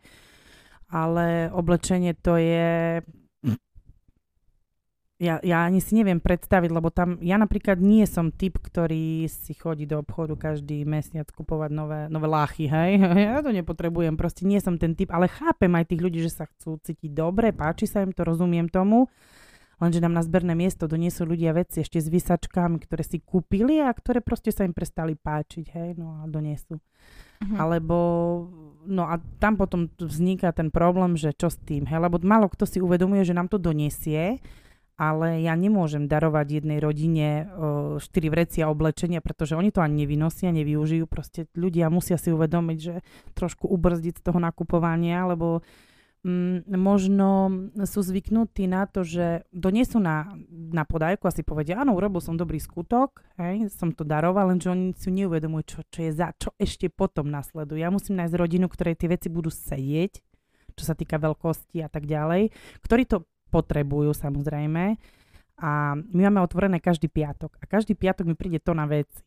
ale 0.93 1.49
oblečenie 1.49 2.13
to 2.13 2.37
je 2.37 3.01
ja, 5.21 5.37
ja 5.45 5.69
ani 5.69 5.85
si 5.85 5.93
neviem 5.93 6.17
predstaviť, 6.17 6.71
lebo 6.73 6.89
tam, 6.89 7.21
ja 7.21 7.37
napríklad 7.37 7.77
nie 7.77 8.09
som 8.09 8.33
typ, 8.33 8.57
ktorý 8.57 9.29
si 9.29 9.53
chodí 9.53 9.85
do 9.85 10.01
obchodu 10.01 10.33
každý 10.33 10.89
mesiac 10.89 11.29
kupovať 11.29 11.71
nové, 11.77 12.01
nové 12.09 12.25
láchy, 12.25 12.65
hej. 12.65 12.97
Ja 13.29 13.45
to 13.45 13.53
nepotrebujem, 13.53 14.17
proste 14.17 14.49
nie 14.49 14.57
som 14.65 14.81
ten 14.81 14.97
typ, 14.97 15.13
ale 15.13 15.29
chápem 15.29 15.69
aj 15.77 15.93
tých 15.93 16.01
ľudí, 16.01 16.25
že 16.25 16.33
sa 16.33 16.49
chcú 16.49 16.81
cítiť 16.81 17.13
dobre, 17.13 17.53
páči 17.53 17.85
sa 17.85 18.01
im 18.01 18.17
to, 18.17 18.25
rozumiem 18.25 18.73
tomu, 18.73 19.13
lenže 19.77 20.01
nám 20.01 20.17
na 20.17 20.25
zberné 20.25 20.57
miesto 20.57 20.89
doniesú 20.89 21.29
ľudia 21.29 21.53
veci 21.53 21.85
ešte 21.85 22.01
s 22.01 22.09
vysačkami, 22.09 22.81
ktoré 22.81 23.05
si 23.05 23.21
kúpili 23.21 23.77
a 23.85 23.93
ktoré 23.93 24.25
proste 24.25 24.49
sa 24.57 24.65
im 24.65 24.73
prestali 24.73 25.21
páčiť, 25.21 25.69
hej, 25.77 26.01
no 26.01 26.25
a 26.25 26.33
doniesú. 26.33 26.81
Uh-huh. 26.81 27.57
Alebo, 27.61 27.97
no 28.89 29.05
a 29.05 29.21
tam 29.37 29.61
potom 29.61 29.93
vzniká 30.01 30.57
ten 30.57 30.73
problém, 30.73 31.13
že 31.21 31.37
čo 31.37 31.53
s 31.53 31.61
tým, 31.61 31.85
hej, 31.85 32.01
lebo 32.01 32.17
málo 32.25 32.49
kto 32.49 32.65
si 32.65 32.81
uvedomuje, 32.81 33.21
že 33.21 33.37
nám 33.37 33.53
to 33.53 33.61
doniesie, 33.61 34.41
ale 35.01 35.41
ja 35.41 35.57
nemôžem 35.57 36.05
darovať 36.05 36.61
jednej 36.61 36.77
rodine 36.77 37.49
štyri 37.97 38.29
vrecia 38.29 38.69
oblečenia, 38.69 39.25
pretože 39.25 39.57
oni 39.57 39.73
to 39.73 39.81
ani 39.81 40.05
nevynosia, 40.05 40.53
nevyužijú. 40.53 41.09
Proste 41.09 41.49
ľudia 41.57 41.89
musia 41.89 42.21
si 42.21 42.29
uvedomiť, 42.29 42.79
že 42.79 43.01
trošku 43.33 43.65
ubrzdiť 43.65 44.21
z 44.21 44.25
toho 44.29 44.37
nakupovania, 44.37 45.25
lebo 45.25 45.65
mm, 46.21 46.69
možno 46.77 47.49
sú 47.89 48.05
zvyknutí 48.05 48.69
na 48.69 48.85
to, 48.85 49.01
že 49.01 49.49
donesú 49.49 50.05
na, 50.05 50.37
na 50.53 50.85
podajku 50.85 51.25
a 51.25 51.33
si 51.33 51.49
povedia, 51.49 51.81
áno, 51.81 51.97
urobil 51.97 52.21
som 52.21 52.37
dobrý 52.37 52.61
skutok, 52.61 53.25
hej, 53.41 53.73
som 53.73 53.97
to 53.97 54.05
daroval, 54.05 54.53
lenže 54.53 54.69
oni 54.69 54.93
si 54.93 55.09
neuvedomujú, 55.17 55.65
čo, 55.65 55.79
čo 55.89 55.99
je 56.05 56.13
za, 56.13 56.37
čo 56.37 56.53
ešte 56.61 56.93
potom 56.93 57.33
nasleduje. 57.33 57.81
Ja 57.81 57.89
musím 57.89 58.21
nájsť 58.21 58.37
rodinu, 58.37 58.69
ktorej 58.69 59.01
tie 59.01 59.09
veci 59.09 59.33
budú 59.33 59.49
sedieť, 59.49 60.21
čo 60.77 60.85
sa 60.85 60.93
týka 60.93 61.17
veľkosti 61.17 61.81
a 61.81 61.89
tak 61.89 62.05
ďalej, 62.05 62.53
ktorí 62.85 63.09
to 63.09 63.25
potrebujú 63.51 64.15
samozrejme. 64.15 64.95
A 65.61 65.93
my 65.99 66.21
máme 66.31 66.41
otvorené 66.41 66.81
každý 66.81 67.13
piatok. 67.13 67.61
A 67.61 67.69
každý 67.69 67.93
piatok 67.93 68.25
mi 68.25 68.35
príde 68.39 68.63
to 68.63 68.73
na 68.73 68.89
veci. 68.89 69.21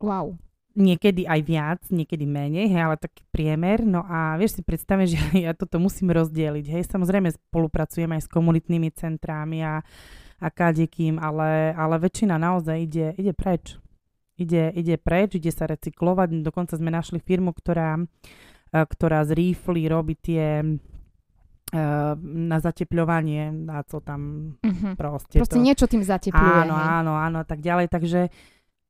Wow. 0.00 0.40
Niekedy 0.76 1.24
aj 1.24 1.40
viac, 1.40 1.80
niekedy 1.88 2.28
menej, 2.28 2.68
hej, 2.68 2.82
ale 2.84 3.00
taký 3.00 3.24
priemer. 3.32 3.84
No 3.84 4.04
a 4.04 4.36
vieš 4.40 4.60
si 4.60 4.62
predstaviť, 4.64 5.08
že 5.12 5.20
ja 5.44 5.52
toto 5.52 5.76
musím 5.76 6.12
rozdeliť. 6.12 6.66
Hej, 6.72 6.88
samozrejme 6.88 7.32
spolupracujeme 7.32 8.16
aj 8.16 8.24
s 8.24 8.32
komunitnými 8.32 8.88
centrámi 8.96 9.60
a, 9.64 9.84
a 10.40 10.46
kadekým, 10.48 11.20
ale, 11.20 11.72
ale 11.76 11.96
väčšina 12.00 12.40
naozaj 12.40 12.76
ide, 12.80 13.06
ide 13.20 13.32
preč. 13.36 13.76
Ide, 14.36 14.68
ide 14.76 15.00
preč, 15.00 15.40
ide 15.40 15.48
sa 15.48 15.64
recyklovať. 15.64 16.44
Dokonca 16.44 16.76
sme 16.76 16.92
našli 16.92 17.24
firmu, 17.24 17.56
ktorá, 17.56 17.96
ktorá 18.68 19.24
z 19.24 19.32
rýfly 19.32 19.88
robí 19.88 20.12
tie 20.20 20.60
na 22.22 22.58
zatepľovanie 22.62 23.66
a 23.74 23.82
co 23.82 23.98
tam 23.98 24.54
uh-huh. 24.62 24.94
proste. 24.94 25.42
Proste 25.42 25.58
to... 25.58 25.66
niečo 25.66 25.86
tým 25.90 26.06
zatepľuje. 26.06 26.56
Áno, 26.62 26.74
hej. 26.78 26.86
áno, 27.02 27.12
áno, 27.18 27.38
tak 27.42 27.58
ďalej. 27.58 27.90
Takže 27.90 28.20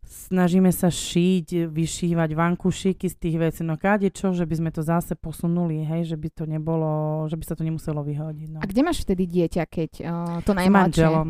snažíme 0.07 0.71
sa 0.71 0.93
šiť, 0.93 1.67
vyšívať 1.67 2.31
vankušiky 2.37 3.07
z 3.11 3.17
tých 3.17 3.37
vecí. 3.41 3.61
No 3.67 3.75
káde 3.75 4.13
čo, 4.13 4.31
že 4.37 4.47
by 4.47 4.55
sme 4.55 4.71
to 4.71 4.85
zase 4.85 5.19
posunuli, 5.19 5.83
hej, 5.83 6.15
že 6.15 6.17
by 6.21 6.29
to 6.31 6.45
nebolo, 6.47 7.25
že 7.27 7.35
by 7.35 7.45
sa 7.49 7.55
to 7.59 7.67
nemuselo 7.67 8.05
vyhodiť. 8.07 8.49
No. 8.55 8.59
A 8.63 8.67
kde 8.69 8.81
máš 8.87 9.03
vtedy 9.03 9.27
dieťa, 9.27 9.63
keď 9.67 9.91
uh, 10.05 10.39
to 10.47 10.55
najmladšie? 10.55 11.01
S 11.01 11.11
manželom. 11.11 11.29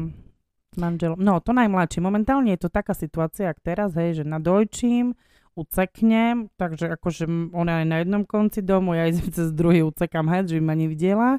S 0.74 0.76
manželom. 0.76 1.18
No, 1.22 1.40
to 1.40 1.56
najmladšie. 1.56 2.04
Momentálne 2.04 2.52
je 2.52 2.60
to 2.66 2.68
taká 2.68 2.92
situácia, 2.92 3.48
ak 3.48 3.62
teraz, 3.64 3.96
hej, 3.96 4.20
že 4.20 4.24
nadojčím, 4.28 5.16
uceknem, 5.56 6.52
takže 6.60 6.92
akože 6.92 7.25
ona 7.56 7.82
je 7.82 7.86
na 7.88 7.96
jednom 8.04 8.22
konci 8.28 8.60
domu, 8.60 8.92
ja 8.92 9.08
idem 9.08 9.32
cez 9.36 9.50
druhý 9.50 9.82
ucekám 9.82 10.28
head, 10.28 10.52
že 10.52 10.60
by 10.60 10.64
ma 10.64 10.75
nevidela. 10.76 11.30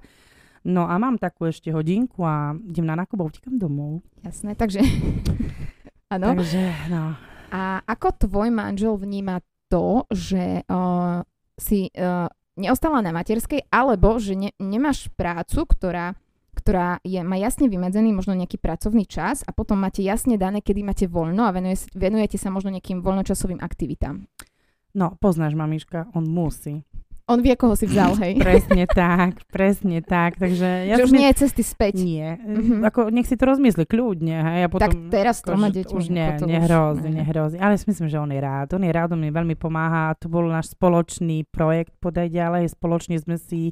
No 0.67 0.83
a 0.89 1.00
mám 1.00 1.15
takú 1.15 1.47
ešte 1.47 1.71
hodinku 1.71 2.27
a 2.27 2.51
idem 2.67 2.83
na 2.83 3.00
nákup 3.00 3.24
a 3.24 3.27
utekam 3.29 3.55
domov. 3.55 4.03
Jasné, 4.25 4.57
takže... 4.57 4.83
Áno. 6.13 6.36
Takže, 6.36 6.63
no. 6.91 7.15
A 7.51 7.83
ako 7.83 8.27
tvoj 8.27 8.51
manžel 8.51 8.95
vníma 9.00 9.39
to, 9.71 10.07
že 10.12 10.63
uh, 10.67 11.24
si 11.59 11.91
uh, 11.95 12.27
neostala 12.59 13.03
na 13.03 13.12
materskej, 13.12 13.67
alebo 13.67 14.15
že 14.19 14.36
ne, 14.36 14.51
nemáš 14.59 15.12
prácu, 15.15 15.67
ktorá 15.67 16.15
ktorá 16.67 17.00
je, 17.00 17.24
má 17.24 17.39
jasne 17.39 17.71
vymedzený 17.71 18.12
možno 18.12 18.36
nejaký 18.36 18.59
pracovný 18.59 19.07
čas 19.07 19.39
a 19.47 19.55
potom 19.55 19.79
máte 19.79 20.03
jasne 20.03 20.36
dané, 20.36 20.59
kedy 20.59 20.83
máte 20.83 21.07
voľno 21.07 21.47
a 21.47 21.55
venuje, 21.55 21.79
venujete 21.95 22.36
sa 22.36 22.51
možno 22.51 22.75
nejakým 22.75 23.00
voľnočasovým 23.00 23.63
aktivitám. 23.63 24.27
No, 24.91 25.15
poznáš, 25.24 25.55
mamiška, 25.55 26.12
on 26.12 26.27
musí. 26.27 26.83
On 27.31 27.39
vie, 27.39 27.55
koho 27.55 27.71
si 27.79 27.88
vzal, 27.88 28.19
hej. 28.19 28.36
presne 28.43 28.83
tak, 28.83 29.47
presne 29.47 30.03
tak. 30.03 30.36
Takže 30.36 30.91
ja 30.91 31.00
že 31.00 31.07
už 31.07 31.15
nie 31.15 31.31
je 31.31 31.36
cesty 31.39 31.63
späť. 31.63 32.03
Nie. 32.03 32.36
Mm-hmm. 32.36 32.83
Ako, 32.83 33.15
nech 33.15 33.31
si 33.31 33.39
to 33.39 33.47
rozmyslí 33.47 33.88
kľudne. 33.88 34.36
Hej, 34.36 34.62
a 34.63 34.67
potom, 34.67 34.91
tak 34.91 34.91
teraz 35.07 35.39
to 35.39 35.55
má 35.55 35.71
deťmi. 35.71 35.95
Už 35.95 36.12
nie, 36.12 36.27
nehrozí, 36.51 37.07
nehrozí. 37.07 37.55
Ale 37.63 37.79
si 37.79 37.88
myslím, 37.88 38.12
že 38.12 38.19
on 38.19 38.31
je 38.31 38.43
rád. 38.43 38.75
On 38.75 38.83
je 38.83 38.91
rád, 38.91 39.15
on 39.15 39.24
mi 39.24 39.31
veľmi 39.31 39.55
pomáha. 39.55 40.19
To 40.19 40.27
bol 40.27 40.51
náš 40.51 40.75
spoločný 40.75 41.47
projekt, 41.47 41.95
podaj 42.03 42.27
ďalej. 42.27 42.75
Spoločne 42.75 43.15
sme 43.19 43.39
si 43.39 43.71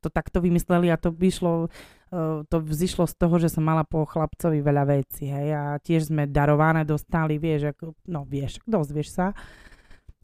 to 0.00 0.08
takto 0.08 0.40
vymysleli 0.40 0.88
a 0.88 0.96
to 0.96 1.12
vyšlo 1.12 1.68
to 2.50 2.56
vzýšlo 2.58 3.06
z 3.06 3.14
toho, 3.14 3.38
že 3.38 3.54
som 3.54 3.62
mala 3.62 3.86
po 3.86 4.02
chlapcovi 4.02 4.58
veľa 4.58 4.84
vecí, 4.98 5.30
hej, 5.30 5.54
a 5.54 5.62
tiež 5.78 6.10
sme 6.10 6.26
darované 6.26 6.82
dostali, 6.82 7.38
vieš, 7.38 7.70
ako, 7.70 7.94
no 8.10 8.26
vieš, 8.26 8.58
dozvieš 8.66 9.14
sa. 9.14 9.26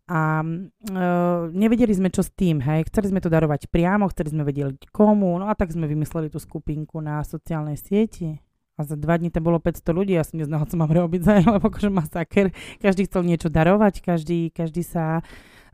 A 0.07 0.39
uh, 0.39 1.51
nevedeli 1.51 1.91
sme, 1.91 2.15
čo 2.15 2.23
s 2.23 2.31
tým, 2.31 2.63
hej, 2.63 2.87
chceli 2.91 3.11
sme 3.11 3.23
to 3.23 3.31
darovať 3.31 3.71
priamo, 3.71 4.07
chceli 4.11 4.35
sme 4.35 4.47
vedieť 4.47 4.91
komu, 4.91 5.39
no 5.39 5.51
a 5.51 5.55
tak 5.55 5.75
sme 5.75 5.87
vymysleli 5.91 6.31
tú 6.31 6.39
skupinku 6.39 7.03
na 7.03 7.23
sociálnej 7.27 7.79
sieti. 7.79 8.39
A 8.77 8.85
za 8.85 8.93
dva 8.93 9.17
dní 9.17 9.33
tam 9.33 9.49
bolo 9.49 9.57
500 9.57 9.83
ľudí, 9.89 10.13
ja 10.15 10.23
som 10.27 10.37
neznala, 10.37 10.69
co 10.69 10.77
mám 10.77 10.93
robiť, 10.93 11.23
lebo 11.49 11.71
akože 11.71 11.91
masaker. 11.91 12.55
Každý 12.83 13.07
chcel 13.11 13.23
niečo 13.27 13.49
darovať, 13.51 14.03
každý, 14.03 14.51
každý 14.55 14.83
sa 14.83 15.27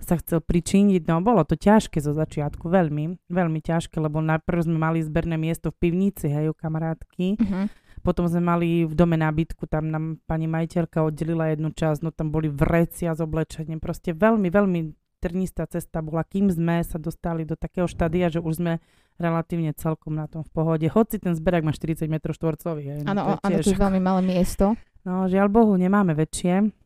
sa 0.02 0.18
chcel 0.18 0.42
pričiniť. 0.42 1.06
No 1.06 1.22
bolo 1.22 1.46
to 1.46 1.54
ťažké 1.54 2.02
zo 2.02 2.12
začiatku, 2.12 2.66
veľmi, 2.66 3.30
veľmi 3.30 3.60
ťažké, 3.62 4.02
lebo 4.02 4.18
najprv 4.18 4.66
sme 4.66 4.78
mali 4.78 4.98
zberné 5.00 5.38
miesto 5.38 5.70
v 5.70 5.88
pivnici, 5.88 6.26
hej, 6.28 6.50
u 6.50 6.54
kamarátky. 6.54 7.38
Uh-huh. 7.38 7.66
Potom 8.02 8.26
sme 8.26 8.42
mali 8.42 8.82
v 8.82 8.94
dome 8.98 9.14
nábytku, 9.14 9.70
tam 9.70 9.86
nám 9.86 10.18
pani 10.26 10.50
majiteľka 10.50 11.06
oddelila 11.06 11.54
jednu 11.54 11.70
časť, 11.70 12.02
no 12.02 12.10
tam 12.10 12.34
boli 12.34 12.50
vrecia 12.50 13.14
s 13.14 13.22
oblečením. 13.22 13.78
Proste 13.78 14.10
veľmi, 14.10 14.50
veľmi 14.50 14.80
trnistá 15.22 15.70
cesta 15.70 16.02
bola, 16.02 16.26
kým 16.26 16.50
sme 16.50 16.82
sa 16.82 16.98
dostali 16.98 17.46
do 17.46 17.54
takého 17.54 17.86
štádia, 17.86 18.26
že 18.26 18.42
už 18.42 18.58
sme 18.58 18.82
relatívne 19.22 19.70
celkom 19.70 20.18
na 20.18 20.26
tom 20.26 20.42
v 20.42 20.50
pohode. 20.50 20.86
Hoci 20.90 21.22
ten 21.22 21.38
zberak 21.38 21.62
má 21.62 21.70
40 21.70 22.10
m 22.10 22.18
štvorcový. 22.18 23.06
Áno, 23.06 23.38
áno, 23.38 23.56
to 23.62 23.70
je 23.70 23.78
veľmi 23.78 24.02
malé 24.02 24.26
miesto. 24.26 24.74
No, 25.06 25.30
žiaľ 25.30 25.46
Bohu, 25.46 25.78
nemáme 25.78 26.18
väčšie 26.18 26.81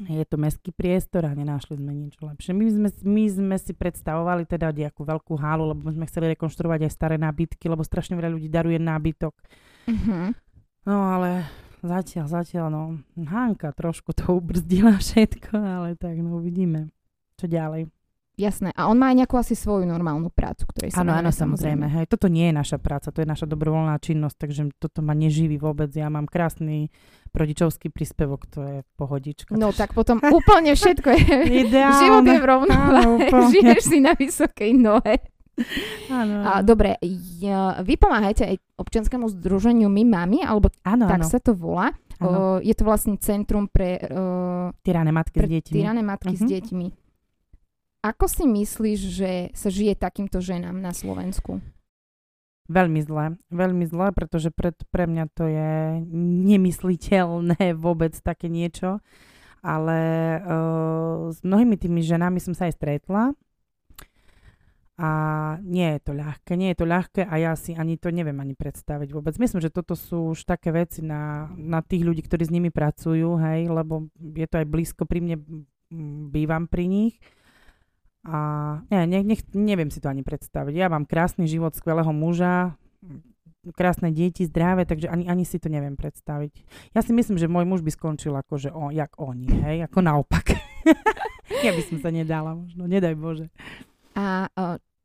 je 0.00 0.24
to 0.24 0.40
mestský 0.40 0.72
priestor 0.72 1.28
a 1.28 1.36
nenášli 1.36 1.76
sme 1.76 1.92
nič 1.92 2.16
lepšie. 2.16 2.56
My 2.56 2.64
sme, 2.72 2.88
my 3.04 3.24
sme 3.28 3.56
si 3.60 3.76
predstavovali 3.76 4.48
teda 4.48 4.72
nejakú 4.72 5.04
veľkú 5.04 5.36
hálu, 5.36 5.76
lebo 5.76 5.84
sme 5.92 6.08
chceli 6.08 6.32
rekonštruovať 6.32 6.88
aj 6.88 6.92
staré 6.92 7.16
nábytky, 7.20 7.68
lebo 7.68 7.84
strašne 7.84 8.16
veľa 8.16 8.32
ľudí 8.32 8.48
daruje 8.48 8.80
nábytok. 8.80 9.34
Uh-huh. 9.86 10.32
No 10.88 10.96
ale 11.12 11.44
zatiaľ, 11.84 12.26
zatiaľ, 12.30 12.66
no, 12.72 12.82
Hanka 13.28 13.76
trošku 13.76 14.16
to 14.16 14.32
ubrzdila 14.40 14.96
všetko, 14.96 15.60
ale 15.60 15.88
tak, 16.00 16.16
no 16.24 16.40
uvidíme, 16.40 16.88
čo 17.36 17.44
ďalej. 17.44 17.92
Jasné. 18.32 18.72
A 18.72 18.88
on 18.88 18.96
má 18.96 19.12
aj 19.12 19.24
nejakú 19.24 19.36
asi 19.36 19.52
svoju 19.52 19.84
normálnu 19.84 20.32
prácu, 20.32 20.64
ktorej 20.64 20.96
sa 20.96 21.04
Áno, 21.04 21.12
áno, 21.12 21.28
samozrejme. 21.28 21.84
Hej. 21.84 22.04
Toto 22.08 22.32
nie 22.32 22.48
je 22.48 22.54
naša 22.56 22.80
práca, 22.80 23.12
to 23.12 23.20
je 23.20 23.28
naša 23.28 23.44
dobrovoľná 23.44 24.00
činnosť, 24.00 24.36
takže 24.40 24.62
toto 24.80 25.04
ma 25.04 25.12
neživí 25.12 25.60
vôbec. 25.60 25.92
Ja 25.92 26.08
mám 26.08 26.24
krásny 26.24 26.88
rodičovský 27.36 27.92
príspevok, 27.92 28.48
to 28.48 28.60
je 28.64 28.78
pohodička. 28.96 29.52
No 29.52 29.68
tak 29.76 29.92
potom 29.92 30.16
úplne 30.24 30.72
všetko 30.72 31.08
je. 31.12 31.36
Ideálne. 31.68 32.00
Život 32.08 32.24
je 32.24 32.38
v 32.40 32.46
rovnováhe. 32.48 33.28
Žiješ 33.52 33.82
si 33.84 33.98
na 34.00 34.16
vysokej 34.16 34.72
nohe. 34.80 35.20
Áno, 36.08 36.40
áno. 36.40 36.48
A, 36.48 36.64
dobre, 36.64 36.96
ja, 37.36 37.76
vy 37.84 38.00
pomáhajte 38.00 38.48
aj 38.48 38.56
občianskému 38.80 39.28
združeniu 39.36 39.92
My 39.92 40.08
Mami, 40.08 40.40
alebo 40.40 40.72
áno, 40.80 41.04
tak 41.04 41.20
áno. 41.20 41.28
sa 41.28 41.36
to 41.36 41.52
volá. 41.52 41.92
O, 42.22 42.62
je 42.62 42.72
to 42.72 42.86
vlastne 42.86 43.18
centrum 43.18 43.66
pre... 43.68 43.98
O, 44.08 44.70
tyrané 44.80 45.10
matky 45.10 45.42
pre 45.42 45.50
s 45.50 45.52
deťmi. 45.58 45.74
Tyrané 45.74 46.02
matky 46.06 46.32
uh-huh. 46.32 46.40
s 46.40 46.44
mhm. 46.46 46.52
deťmi. 46.56 46.86
Ako 48.02 48.26
si 48.26 48.42
myslíš, 48.42 49.00
že 49.14 49.30
sa 49.54 49.70
žije 49.70 49.94
takýmto 49.94 50.42
ženám 50.42 50.74
na 50.74 50.90
Slovensku? 50.90 51.62
Veľmi 52.66 52.98
zle, 52.98 53.38
veľmi 53.54 53.86
zle, 53.86 54.10
pretože 54.10 54.50
pre, 54.50 54.74
pre 54.90 55.06
mňa 55.06 55.24
to 55.30 55.46
je 55.46 56.02
nemysliteľné 56.50 57.74
vôbec 57.84 58.10
také 58.18 58.50
niečo. 58.50 58.98
Ale 59.62 59.98
uh, 60.42 61.30
s 61.30 61.38
mnohými 61.46 61.78
tými 61.78 62.02
ženami 62.02 62.42
som 62.42 62.50
sa 62.50 62.66
aj 62.66 62.74
stretla 62.74 63.38
a 64.98 65.10
nie 65.62 65.86
je 65.94 66.00
to 66.02 66.12
ľahké, 66.18 66.58
nie 66.58 66.74
je 66.74 66.78
to 66.82 66.86
ľahké 66.90 67.22
a 67.22 67.34
ja 67.38 67.54
si 67.54 67.70
ani 67.78 67.94
to 67.94 68.10
neviem 68.10 68.34
ani 68.42 68.58
predstaviť 68.58 69.14
vôbec. 69.14 69.38
Myslím, 69.38 69.62
že 69.62 69.70
toto 69.70 69.94
sú 69.94 70.34
už 70.34 70.42
také 70.42 70.74
veci 70.74 71.06
na, 71.06 71.46
na 71.54 71.78
tých 71.78 72.02
ľudí, 72.02 72.26
ktorí 72.26 72.42
s 72.42 72.50
nimi 72.50 72.74
pracujú, 72.74 73.38
hej, 73.38 73.70
lebo 73.70 74.10
je 74.18 74.46
to 74.50 74.58
aj 74.58 74.66
blízko 74.66 75.06
pri 75.06 75.22
mne, 75.22 75.36
bývam 76.34 76.66
pri 76.66 76.90
nich 76.90 77.14
a 78.22 78.38
nie, 78.86 79.02
ne, 79.10 79.18
nech, 79.26 79.42
neviem 79.50 79.90
si 79.90 79.98
to 79.98 80.06
ani 80.06 80.22
predstaviť. 80.22 80.74
Ja 80.78 80.86
mám 80.86 81.10
krásny 81.10 81.50
život, 81.50 81.74
skvelého 81.74 82.14
muža, 82.14 82.78
krásne 83.74 84.10
deti, 84.10 84.46
zdravé, 84.46 84.82
takže 84.82 85.06
ani, 85.06 85.30
ani 85.30 85.46
si 85.46 85.58
to 85.58 85.70
neviem 85.70 85.94
predstaviť. 85.94 86.66
Ja 86.94 87.02
si 87.02 87.14
myslím, 87.14 87.38
že 87.38 87.50
môj 87.50 87.66
muž 87.66 87.80
by 87.86 87.94
skončil 87.94 88.34
ako, 88.34 88.58
že 88.58 88.70
on, 88.74 88.90
jak 88.90 89.14
oni, 89.18 89.46
hej, 89.62 89.78
ako 89.86 89.98
naopak. 90.02 90.54
ja 91.66 91.70
by 91.70 91.82
som 91.86 92.02
sa 92.02 92.10
nedala 92.10 92.58
možno, 92.58 92.90
nedaj 92.90 93.14
Bože. 93.14 93.46
A 94.18 94.50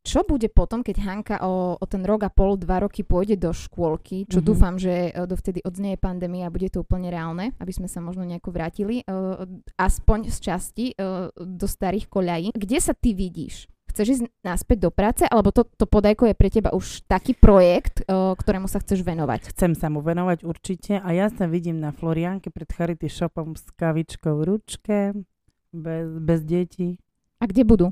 čo 0.08 0.24
bude 0.24 0.48
potom, 0.48 0.80
keď 0.80 0.96
Hanka 1.04 1.36
o, 1.44 1.76
o 1.76 1.84
ten 1.84 2.00
rok 2.00 2.24
a 2.24 2.32
pol, 2.32 2.56
dva 2.56 2.80
roky 2.80 3.04
pôjde 3.04 3.36
do 3.36 3.52
škôlky, 3.52 4.24
čo 4.24 4.40
mm-hmm. 4.40 4.48
dúfam, 4.48 4.74
že 4.80 5.12
e, 5.12 5.28
dovtedy 5.28 5.60
odznie 5.60 6.00
pandémia 6.00 6.48
a 6.48 6.54
bude 6.54 6.72
to 6.72 6.80
úplne 6.80 7.12
reálne, 7.12 7.52
aby 7.60 7.72
sme 7.76 7.92
sa 7.92 8.00
možno 8.00 8.24
nejako 8.24 8.48
vrátili, 8.48 9.04
uh, 9.04 9.44
aspoň 9.76 10.32
z 10.32 10.38
časti 10.40 10.86
uh, 10.96 11.28
do 11.36 11.68
starých 11.68 12.08
koľají. 12.08 12.48
Kde 12.56 12.78
sa 12.80 12.96
ty 12.96 13.12
vidíš? 13.12 13.68
Chceš 13.92 14.06
ísť 14.08 14.24
naspäť 14.40 14.78
do 14.88 14.90
práce, 14.94 15.28
alebo 15.28 15.52
to, 15.52 15.68
to 15.68 15.84
podajko 15.84 16.30
je 16.30 16.34
pre 16.38 16.48
teba 16.48 16.70
už 16.72 17.04
taký 17.04 17.36
projekt, 17.36 18.00
uh, 18.08 18.32
ktorému 18.32 18.64
sa 18.64 18.80
chceš 18.80 19.04
venovať? 19.04 19.52
Chcem 19.52 19.76
sa 19.76 19.92
mu 19.92 20.00
venovať 20.00 20.48
určite 20.48 21.04
a 21.04 21.08
ja 21.12 21.28
sa 21.28 21.44
vidím 21.44 21.84
na 21.84 21.92
Florianke 21.92 22.48
pred 22.48 22.70
Charity 22.72 23.12
Shopom 23.12 23.60
s 23.60 23.68
kavičkou 23.76 24.40
v 24.40 24.56
ručke, 24.56 24.98
bez, 25.74 26.08
bez 26.16 26.40
detí. 26.48 26.96
A 27.42 27.44
kde 27.44 27.62
budú? 27.68 27.86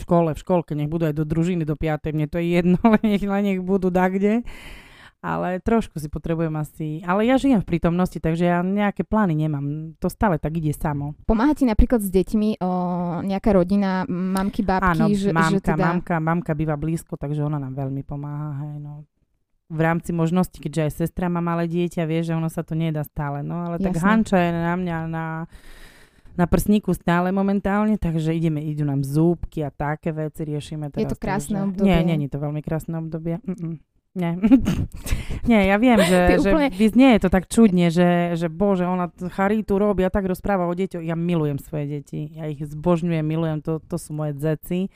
V 0.00 0.04
škole, 0.08 0.30
v 0.32 0.40
školke, 0.40 0.72
nech 0.72 0.88
budú 0.88 1.12
aj 1.12 1.14
do 1.20 1.28
družiny 1.28 1.68
do 1.68 1.76
5. 1.76 2.16
Mne 2.16 2.26
to 2.32 2.40
je 2.40 2.56
jedno, 2.56 2.80
len 2.80 3.04
nech, 3.12 3.24
len 3.24 3.42
nech 3.44 3.60
budú 3.60 3.92
dakde. 3.92 4.40
Ale 5.20 5.60
trošku 5.60 6.00
si 6.00 6.08
potrebujem 6.08 6.56
asi... 6.56 7.04
Ale 7.04 7.28
ja 7.28 7.36
žijem 7.36 7.60
v 7.60 7.68
prítomnosti, 7.68 8.16
takže 8.16 8.48
ja 8.48 8.64
nejaké 8.64 9.04
plány 9.04 9.36
nemám. 9.36 9.92
To 10.00 10.08
stále 10.08 10.40
tak 10.40 10.56
ide 10.56 10.72
samo. 10.72 11.12
Pomáha 11.28 11.52
ti 11.52 11.68
napríklad 11.68 12.00
s 12.00 12.08
deťmi 12.08 12.56
o, 12.56 12.70
nejaká 13.28 13.52
rodina, 13.52 14.08
mamky, 14.08 14.64
babky? 14.64 14.96
Áno, 14.96 15.12
že, 15.12 15.28
mamka, 15.28 15.52
že 15.52 15.76
teda... 15.76 15.84
mamka, 15.92 16.16
mamka 16.24 16.52
býva 16.56 16.80
blízko, 16.80 17.20
takže 17.20 17.44
ona 17.44 17.60
nám 17.60 17.76
veľmi 17.76 18.00
pomáha. 18.00 18.64
Hej, 18.64 18.80
no 18.80 19.04
v 19.70 19.80
rámci 19.86 20.10
možnosti, 20.10 20.58
keďže 20.58 20.82
aj 20.82 20.92
sestra 21.06 21.30
má 21.30 21.38
malé 21.38 21.70
dieťa, 21.70 22.02
vie, 22.02 22.26
že 22.26 22.34
ono 22.34 22.50
sa 22.50 22.66
to 22.66 22.74
nedá 22.74 23.06
stále. 23.06 23.46
No 23.46 23.70
ale 23.70 23.78
Jasne. 23.78 23.86
tak 23.86 23.94
Hanča 24.02 24.38
je 24.42 24.50
na 24.50 24.74
mňa 24.74 24.96
na 25.06 25.26
na 26.40 26.48
prsníku 26.48 26.96
stále 26.96 27.28
momentálne, 27.28 28.00
takže 28.00 28.32
ideme, 28.32 28.64
idú 28.64 28.88
nám 28.88 29.04
zúbky 29.04 29.60
a 29.60 29.68
také 29.68 30.16
veci 30.16 30.48
riešime. 30.48 30.88
Teraz, 30.88 31.00
je 31.04 31.06
to 31.12 31.20
krásne 31.20 31.60
takže... 31.60 31.68
obdobie? 31.68 31.88
Nie, 31.92 32.16
nie 32.16 32.16
je 32.24 32.32
to 32.32 32.40
veľmi 32.40 32.60
krásne 32.64 32.96
obdobie. 32.96 33.44
Mm-mm. 33.44 33.76
Nie. 34.10 34.34
nie, 35.50 35.60
ja 35.68 35.76
viem, 35.76 36.00
že, 36.02 36.18
že 36.42 36.50
úplne... 36.50 36.72
nie 36.72 37.10
je 37.14 37.20
to 37.20 37.28
tak 37.28 37.46
čudne, 37.46 37.92
že, 37.92 38.34
že 38.40 38.48
bože, 38.48 38.88
ona 38.88 39.12
charitu 39.30 39.76
robí 39.76 40.00
a 40.02 40.10
tak 40.10 40.24
rozpráva 40.24 40.64
o 40.64 40.72
deťoch. 40.72 41.04
Ja 41.04 41.14
milujem 41.14 41.60
svoje 41.60 42.00
deti, 42.00 42.32
ja 42.32 42.48
ich 42.48 42.64
zbožňujem, 42.64 43.22
milujem, 43.22 43.60
to, 43.60 43.78
to 43.84 44.00
sú 44.00 44.16
moje 44.16 44.34
dzeci. 44.40 44.88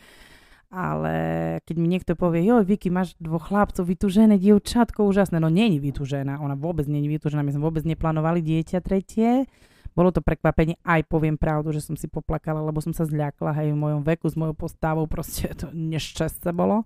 Ale 0.74 1.14
keď 1.62 1.76
mi 1.78 1.86
niekto 1.86 2.18
povie, 2.18 2.42
joj, 2.42 2.66
Vicky, 2.66 2.90
máš 2.90 3.14
dvoch 3.22 3.46
chlapcov, 3.46 3.86
vytúžené 3.86 4.42
dievčatko, 4.42 5.06
úžasné. 5.06 5.38
No 5.38 5.46
není 5.46 5.78
vytúžená, 5.78 6.42
ona 6.42 6.58
vôbec 6.58 6.90
není 6.90 7.06
vytúžená, 7.06 7.46
my 7.46 7.54
sme 7.54 7.62
vôbec 7.62 7.86
neplánovali 7.86 8.42
dieťa 8.42 8.82
tretie. 8.82 9.46
Bolo 9.94 10.10
to 10.10 10.18
prekvapenie, 10.18 10.74
aj 10.82 11.06
poviem 11.06 11.38
pravdu, 11.38 11.70
že 11.70 11.78
som 11.86 11.94
si 11.94 12.10
poplakala, 12.10 12.58
lebo 12.58 12.82
som 12.82 12.90
sa 12.90 13.06
zľakla, 13.06 13.54
hej, 13.62 13.70
v 13.70 13.78
mojom 13.78 14.02
veku, 14.02 14.26
s 14.26 14.34
mojou 14.34 14.54
postavou, 14.58 15.06
proste 15.06 15.54
to 15.54 15.70
nešťastie 15.70 16.50
bolo. 16.50 16.82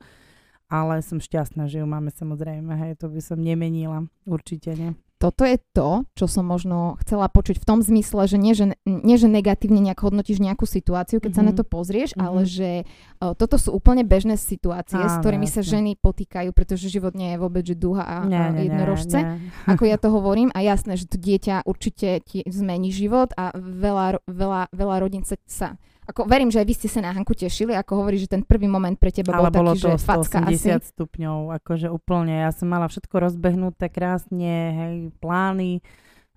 Ale 0.68 1.00
som 1.00 1.16
šťastná, 1.16 1.64
že 1.72 1.80
ju 1.80 1.86
máme 1.88 2.12
samozrejme, 2.12 2.76
hej, 2.76 3.00
to 3.00 3.08
by 3.08 3.24
som 3.24 3.40
nemenila, 3.40 4.04
určite 4.28 4.76
nie 4.76 4.92
toto 5.18 5.42
je 5.42 5.58
to, 5.74 6.06
čo 6.14 6.30
som 6.30 6.46
možno 6.46 6.94
chcela 7.02 7.26
počuť 7.26 7.58
v 7.58 7.66
tom 7.66 7.78
zmysle, 7.82 8.30
že 8.30 8.38
nie, 8.38 8.54
že, 8.54 8.78
nie, 8.86 9.18
že 9.18 9.26
negatívne 9.26 9.82
nejak 9.82 9.98
hodnotíš 9.98 10.38
nejakú 10.38 10.62
situáciu, 10.62 11.18
keď 11.18 11.34
mm-hmm. 11.34 11.42
sa 11.42 11.48
na 11.50 11.52
mhm. 11.52 11.58
to 11.58 11.64
pozrieš, 11.66 12.10
mm-hmm. 12.14 12.26
ale 12.26 12.40
že 12.46 12.70
o, 13.18 13.34
toto 13.34 13.58
sú 13.58 13.74
úplne 13.74 14.06
bežné 14.06 14.38
situácie, 14.38 14.94
Áno, 14.94 15.10
s 15.10 15.18
ktorými 15.18 15.50
jasne. 15.50 15.60
sa 15.66 15.70
ženy 15.74 15.98
potýkajú, 15.98 16.54
pretože 16.54 16.86
život 16.86 17.18
nie 17.18 17.34
je 17.34 17.38
vôbec 17.42 17.66
že 17.66 17.74
duha 17.74 18.06
a, 18.06 18.16
nie, 18.24 18.38
a 18.38 18.54
jednorožce, 18.62 19.18
nie, 19.18 19.34
nie. 19.42 19.66
ako 19.66 19.82
ja 19.90 19.98
to 20.02 20.08
hovorím. 20.14 20.54
A 20.54 20.62
jasné, 20.62 20.94
že 20.94 21.10
to 21.10 21.18
dieťa 21.18 21.66
určite 21.66 22.22
ti 22.22 22.46
zmení 22.46 22.94
život 22.94 23.34
a 23.34 23.50
veľa, 23.58 24.22
veľa, 24.30 24.70
veľa 24.70 24.96
rodín 25.02 25.26
sa, 25.26 25.34
sa 25.50 25.74
ako 26.08 26.24
verím, 26.24 26.48
že 26.48 26.64
aj 26.64 26.66
vy 26.66 26.74
ste 26.74 26.88
sa 26.88 27.04
na 27.04 27.12
Hanku 27.12 27.36
tešili, 27.36 27.76
ako 27.76 28.00
hovorí, 28.00 28.16
že 28.16 28.32
ten 28.32 28.40
prvý 28.40 28.64
moment 28.64 28.96
pre 28.96 29.12
teba 29.12 29.36
Ale 29.36 29.52
bol 29.52 29.60
bolo 29.60 29.72
taký, 29.76 29.84
to 29.84 29.90
že 29.92 30.00
facka 30.00 30.38
180 30.40 30.48
asi. 30.48 30.88
stupňov, 30.96 31.38
akože 31.60 31.88
úplne. 31.92 32.48
Ja 32.48 32.50
som 32.50 32.72
mala 32.72 32.88
všetko 32.88 33.12
rozbehnuté 33.12 33.92
krásne, 33.92 34.56
hej, 34.72 34.96
plány 35.20 35.84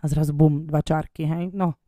a 0.03 0.12
zrazu 0.12 0.36
bum, 0.36 0.67
dva 0.67 0.84
čárky, 0.84 1.23
hej, 1.23 1.55
no. 1.55 1.79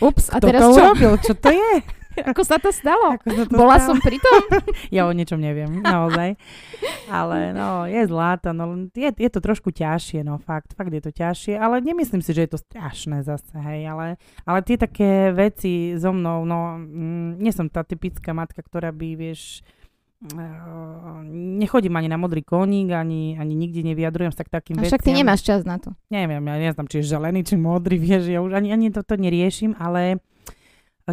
Ups, 0.00 0.32
a 0.32 0.40
teraz 0.40 0.64
to 0.64 0.72
čo? 0.72 0.82
Urobil? 0.88 1.12
Čo 1.20 1.32
to 1.36 1.52
je? 1.52 1.72
Ako 2.30 2.42
sa 2.42 2.56
to 2.56 2.72
stalo? 2.72 3.20
Sa 3.20 3.44
to 3.44 3.52
Bola 3.52 3.76
stalo? 3.76 3.94
som 3.94 3.96
pri 4.00 4.16
tom? 4.16 4.40
ja 4.96 5.04
o 5.04 5.12
niečom 5.12 5.40
neviem, 5.40 5.80
naozaj. 5.84 6.36
Ale 7.06 7.52
no, 7.52 7.84
je 7.84 8.02
zláta, 8.08 8.50
no 8.56 8.88
je, 8.96 9.10
je 9.12 9.30
to 9.30 9.40
trošku 9.44 9.70
ťažšie, 9.70 10.24
no 10.24 10.40
fakt, 10.40 10.74
fakt 10.74 10.90
je 10.90 11.02
to 11.02 11.12
ťažšie, 11.12 11.54
ale 11.60 11.84
nemyslím 11.84 12.24
si, 12.24 12.32
že 12.32 12.48
je 12.48 12.50
to 12.56 12.60
strašné 12.60 13.22
zase, 13.22 13.52
hej, 13.54 13.86
ale, 13.86 14.06
ale 14.42 14.58
tie 14.64 14.80
také 14.80 15.30
veci 15.30 15.94
so 15.94 16.10
mnou, 16.10 16.42
no, 16.42 16.80
mm, 16.80 17.38
nie 17.38 17.52
som 17.54 17.68
tá 17.68 17.86
typická 17.86 18.34
matka, 18.34 18.64
ktorá 18.64 18.90
by, 18.90 19.08
vieš, 19.14 19.62
uh, 20.34 21.22
nechodím 21.30 21.94
ani 21.94 22.08
na 22.08 22.18
modrý 22.18 22.42
koník, 22.42 22.90
ani, 22.90 23.36
ani 23.36 23.54
nikde 23.54 23.84
nevyjadrujem 23.86 24.32
sa 24.32 24.42
k 24.42 24.50
takým 24.50 24.80
veciam. 24.80 24.96
však 24.96 25.04
ty 25.04 25.12
nemáš 25.12 25.44
čas 25.44 25.62
na 25.62 25.78
to. 25.78 25.92
Neviem, 26.08 26.42
ja 26.42 26.56
neznám, 26.58 26.88
či 26.88 27.04
je 27.04 27.12
želený, 27.12 27.44
či 27.44 27.54
modrý, 27.60 28.00
vieš, 28.00 28.32
ja 28.32 28.40
už 28.40 28.56
ani, 28.56 28.72
ani 28.72 28.90
toto 28.90 29.14
neriešim, 29.14 29.76
ale 29.78 30.18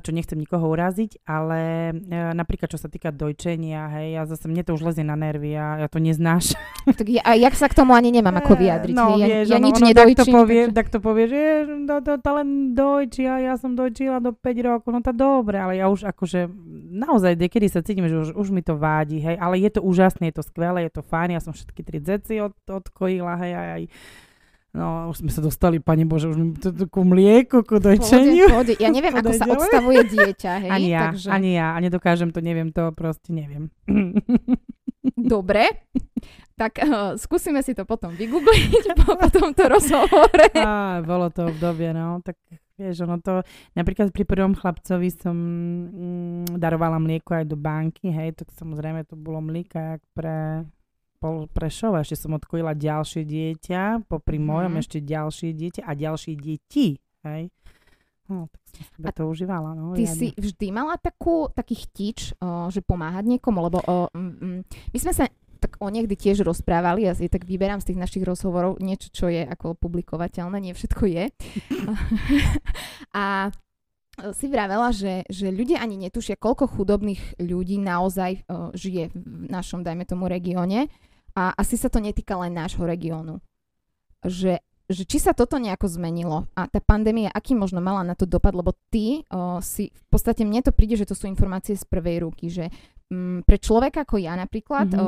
čo 0.01 0.09
nechcem 0.09 0.41
nikoho 0.41 0.65
uraziť, 0.73 1.21
ale 1.29 1.93
e, 1.93 2.17
napríklad 2.33 2.65
čo 2.65 2.81
sa 2.81 2.89
týka 2.89 3.13
dojčenia, 3.13 3.93
hej, 3.93 4.07
ja 4.17 4.23
zase 4.25 4.49
mne 4.49 4.65
to 4.65 4.73
už 4.73 4.81
lezie 4.81 5.05
na 5.05 5.13
nervy 5.13 5.53
a 5.53 5.85
ja 5.85 5.87
to 5.91 6.01
neznáš. 6.01 6.53
Tak 6.83 7.07
ja, 7.07 7.23
a 7.23 7.39
jak 7.39 7.55
sa 7.55 7.71
k 7.71 7.79
tomu 7.79 7.95
ani 7.95 8.11
nemám 8.11 8.35
ako 8.43 8.59
vyjadriť. 8.59 8.95
No, 8.97 9.15
ja, 9.15 9.23
vieš, 9.23 9.55
ja 9.55 9.57
ono, 9.61 9.65
nič 9.71 9.77
ono, 9.79 9.87
nedojčím. 9.87 10.17
Tak 10.17 10.25
to 10.25 10.35
povie, 10.35 10.61
takže... 10.61 10.75
tak 10.75 10.87
to 10.89 10.99
povie, 10.99 11.25
že 11.31 11.41
to, 11.87 11.95
to, 12.03 12.13
to 12.19 12.29
len 12.35 12.49
dojčí 12.75 13.23
a 13.23 13.35
ja 13.39 13.53
som 13.55 13.71
dojčila 13.71 14.17
do 14.19 14.31
5 14.35 14.67
rokov, 14.67 14.89
no 14.91 14.99
to 14.99 15.13
dobre, 15.15 15.57
ale 15.61 15.79
ja 15.79 15.87
už 15.87 16.09
akože 16.09 16.51
naozaj 16.93 17.39
niekedy 17.39 17.67
sa 17.71 17.85
cítim, 17.85 18.05
že 18.09 18.17
už, 18.19 18.29
už 18.35 18.47
mi 18.51 18.59
to 18.65 18.75
vádi, 18.75 19.21
hej, 19.23 19.39
ale 19.39 19.61
je 19.61 19.69
to 19.73 19.81
úžasné, 19.81 20.33
je 20.33 20.41
to 20.41 20.43
skvelé, 20.43 20.89
je 20.89 20.93
to 20.93 21.03
fajn, 21.05 21.37
ja 21.37 21.41
som 21.41 21.55
všetky 21.55 21.81
tri 21.85 22.03
dzeci 22.03 22.43
od, 22.43 22.53
odkojila, 22.67 23.39
hej, 23.39 23.53
aj, 23.55 23.69
aj 23.79 23.83
No, 24.73 25.13
už 25.13 25.21
sme 25.21 25.29
sa 25.29 25.37
dostali, 25.37 25.77
Pane 25.77 26.01
Bože, 26.09 26.33
už 26.33 26.37
mi 26.41 26.57
to, 26.57 26.73
to 26.73 26.89
ku 26.89 27.05
mlieku, 27.05 27.61
ku 27.61 27.77
dojčeniu. 27.77 28.49
Pôjde, 28.49 28.73
pôjde. 28.73 28.81
Ja 28.81 28.89
neviem, 28.89 29.13
ako 29.21 29.31
sa 29.37 29.45
odstavuje 29.45 30.01
dieťa, 30.09 30.51
hej? 30.65 30.71
Ani 30.73 30.89
ja, 30.89 31.13
takže... 31.13 31.29
ani 31.29 31.49
ja. 31.53 31.67
A 31.73 31.77
nedokážem 31.77 32.33
to, 32.33 32.41
neviem 32.41 32.73
to, 32.73 32.89
proste 32.97 33.29
neviem. 33.29 33.69
Dobre. 35.33 35.85
Tak 36.57 36.73
uh, 36.81 37.13
skúsime 37.21 37.61
si 37.61 37.77
to 37.77 37.85
potom 37.85 38.17
vygoogliť 38.17 38.97
po, 38.97 39.13
po 39.13 39.27
tomto 39.29 39.61
rozhovore. 39.69 40.49
Á, 40.57 41.05
bolo 41.05 41.29
to 41.29 41.53
obdobie, 41.53 41.93
no. 41.93 42.25
Tak 42.25 42.41
vieš, 42.73 43.05
ono 43.05 43.21
to... 43.21 43.45
Napríklad 43.77 44.09
pri 44.09 44.25
prvom 44.25 44.57
chlapcovi 44.57 45.13
som 45.13 45.37
mm, 45.37 46.57
darovala 46.57 46.97
mlieko 46.97 47.37
aj 47.37 47.45
do 47.45 47.57
banky, 47.61 48.09
hej, 48.09 48.41
tak 48.41 48.49
samozrejme 48.57 49.05
to 49.05 49.13
bolo 49.13 49.37
mlieka 49.37 49.97
jak 49.97 50.01
pol 51.23 51.47
Prešova, 51.47 52.03
ešte 52.03 52.19
som 52.19 52.35
odkojila 52.35 52.75
ďalšie 52.75 53.23
dieťa, 53.23 54.11
popri 54.11 54.35
mm. 54.35 54.43
mojom 54.43 54.73
ešte 54.83 54.99
ďalšie 54.99 55.55
dieťa 55.55 55.81
a 55.87 55.91
ďalšie 55.95 56.33
deti, 56.35 56.99
hej. 57.23 57.47
No, 58.27 58.47
tak 58.51 58.63
som 58.71 58.83
sebe 58.91 59.11
to 59.15 59.23
užívala. 59.31 59.71
No, 59.75 59.95
ty 59.95 60.03
si 60.07 60.31
vždy 60.35 60.71
mala 60.71 60.95
takú, 60.99 61.47
taký 61.51 61.75
chtič, 61.87 62.35
o, 62.39 62.71
že 62.71 62.79
pomáhať 62.83 63.23
niekomu, 63.27 63.59
lebo 63.63 63.83
o, 63.83 64.07
m, 64.15 64.31
m, 64.39 64.59
my 64.63 64.97
sme 64.99 65.11
sa 65.15 65.27
tak 65.63 65.79
o 65.79 65.87
niekdy 65.87 66.19
tiež 66.19 66.43
rozprávali, 66.43 67.07
ja 67.07 67.15
si 67.15 67.31
tak 67.31 67.47
vyberám 67.47 67.79
z 67.79 67.91
tých 67.95 68.01
našich 68.03 68.23
rozhovorov 68.27 68.83
niečo, 68.83 69.07
čo 69.15 69.31
je 69.31 69.47
ako 69.47 69.79
publikovateľné, 69.79 70.59
nie 70.59 70.75
všetko 70.75 71.03
je. 71.07 71.25
a 73.23 73.47
si 74.35 74.45
vravela, 74.51 74.93
že, 74.93 75.25
že 75.31 75.49
ľudia 75.49 75.81
ani 75.81 75.97
netušia, 75.97 76.37
koľko 76.37 76.69
chudobných 76.69 77.41
ľudí 77.41 77.81
naozaj 77.81 78.45
uh, 78.45 78.69
žije 78.75 79.09
v 79.15 79.47
našom, 79.49 79.81
dajme 79.81 80.05
tomu, 80.05 80.29
regióne. 80.29 80.91
A 81.33 81.53
asi 81.57 81.75
sa 81.77 81.89
to 81.89 81.97
netýka 81.97 82.37
len 82.37 82.53
nášho 82.53 82.85
regiónu. 82.85 83.41
Že 84.21 84.61
že 84.91 85.07
či 85.07 85.17
sa 85.17 85.31
toto 85.31 85.55
nejako 85.55 85.87
zmenilo 85.87 86.43
a 86.53 86.67
tá 86.67 86.83
pandémia, 86.83 87.31
aký 87.31 87.55
možno 87.55 87.79
mala 87.79 88.03
na 88.03 88.19
to 88.19 88.27
dopad, 88.27 88.51
lebo 88.51 88.75
ty 88.91 89.23
o, 89.31 89.63
si, 89.63 89.89
v 89.89 90.05
podstate 90.11 90.43
mne 90.43 90.59
to 90.59 90.75
príde, 90.75 90.99
že 90.99 91.07
to 91.07 91.15
sú 91.15 91.31
informácie 91.31 91.79
z 91.79 91.87
prvej 91.87 92.27
ruky, 92.27 92.51
že 92.51 92.67
m, 93.07 93.39
mm, 93.39 93.47
pre 93.47 93.57
človeka 93.63 94.03
ako 94.03 94.19
ja 94.19 94.35
napríklad, 94.35 94.91
mm-hmm. 94.91 95.07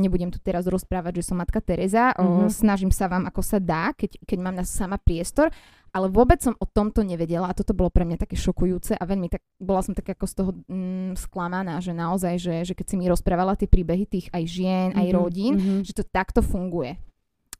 nebudem 0.00 0.32
tu 0.32 0.40
teraz 0.40 0.64
rozprávať, 0.64 1.20
že 1.20 1.26
som 1.28 1.36
matka 1.36 1.60
Teresa, 1.60 2.16
o, 2.16 2.24
mm-hmm. 2.24 2.50
snažím 2.50 2.88
sa 2.88 3.12
vám 3.12 3.28
ako 3.28 3.44
sa 3.44 3.60
dá, 3.60 3.92
keď, 3.92 4.24
keď 4.24 4.38
mám 4.40 4.56
na 4.56 4.64
sama 4.64 4.96
priestor, 4.96 5.52
ale 5.90 6.06
vôbec 6.06 6.38
som 6.38 6.54
o 6.58 6.66
tomto 6.66 7.02
nevedela 7.02 7.50
a 7.50 7.56
toto 7.56 7.74
bolo 7.74 7.90
pre 7.90 8.06
mňa 8.06 8.22
také 8.22 8.38
šokujúce 8.38 8.94
a 8.94 9.02
veľmi 9.02 9.26
tak, 9.26 9.42
bola 9.58 9.82
som 9.82 9.94
tak 9.94 10.06
ako 10.14 10.24
z 10.26 10.34
toho 10.38 10.50
mm, 10.70 11.18
sklamaná, 11.18 11.82
že 11.82 11.90
naozaj, 11.90 12.34
že, 12.38 12.54
že 12.62 12.74
keď 12.78 12.86
si 12.86 12.96
mi 12.96 13.10
rozprávala 13.10 13.58
tie 13.58 13.66
príbehy 13.66 14.06
tých 14.06 14.26
aj 14.30 14.44
žien, 14.46 14.88
mm-hmm. 14.94 15.02
aj 15.02 15.08
rodín, 15.10 15.54
mm-hmm. 15.58 15.80
že 15.82 15.92
to 15.98 16.06
takto 16.06 16.40
funguje. 16.46 16.94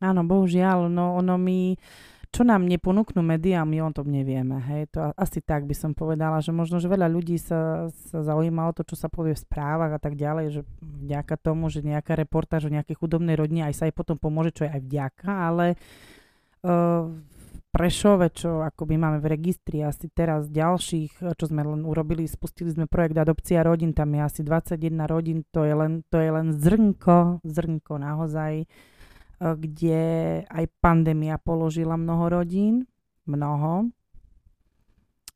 Áno, 0.00 0.22
bohužiaľ, 0.24 0.88
no 0.88 1.18
ono 1.18 1.36
mi, 1.36 1.74
čo 2.30 2.46
nám 2.46 2.64
neponúknú 2.70 3.20
médiá, 3.20 3.66
my 3.66 3.82
o 3.82 3.90
tom 3.90 4.08
nevieme, 4.08 4.62
hej, 4.62 4.94
to 4.94 5.10
asi 5.18 5.42
tak 5.42 5.66
by 5.66 5.74
som 5.74 5.92
povedala, 5.92 6.38
že 6.38 6.54
možno, 6.54 6.78
že 6.78 6.86
veľa 6.86 7.10
ľudí 7.10 7.36
sa, 7.36 7.90
sa 7.90 8.22
zaujíma 8.22 8.70
o 8.70 8.72
to, 8.72 8.86
čo 8.86 8.94
sa 8.94 9.10
povie 9.10 9.34
v 9.34 9.42
správach 9.42 9.98
a 9.98 10.00
tak 10.00 10.14
ďalej, 10.14 10.46
že 10.54 10.60
vďaka 10.80 11.34
tomu, 11.34 11.66
že 11.68 11.82
nejaká 11.82 12.14
reportáž 12.14 12.70
o 12.70 12.72
nejakej 12.72 12.94
chudobnej 12.94 13.34
rodine 13.34 13.66
aj 13.66 13.74
sa 13.74 13.84
aj 13.90 13.94
potom 13.98 14.14
pomôže, 14.16 14.54
čo 14.54 14.64
je 14.64 14.70
aj 14.70 14.80
vďaka, 14.86 15.30
ale 15.50 15.66
uh, 16.64 17.10
Prešove, 17.70 18.34
čo 18.34 18.66
ako 18.66 18.82
my 18.90 18.96
máme 18.98 19.18
v 19.22 19.30
registri 19.30 19.78
asi 19.86 20.10
teraz 20.10 20.50
ďalších, 20.50 21.22
čo 21.22 21.44
sme 21.46 21.62
len 21.62 21.86
urobili, 21.86 22.26
spustili 22.26 22.74
sme 22.74 22.90
projekt 22.90 23.14
Adopcia 23.14 23.62
rodín, 23.62 23.94
tam 23.94 24.10
je 24.10 24.20
asi 24.26 24.40
21 24.42 25.06
rodín, 25.06 25.46
to 25.54 25.62
je 25.62 25.74
len, 25.78 26.02
to 26.10 26.18
je 26.18 26.30
len 26.34 26.50
zrnko, 26.50 27.46
zrnko 27.46 27.94
naozaj 28.02 28.66
E, 29.40 29.56
kde 29.56 30.00
aj 30.52 30.64
pandémia 30.84 31.40
položila 31.40 31.96
mnoho 31.96 32.28
rodín, 32.28 32.84
mnoho, 33.24 33.88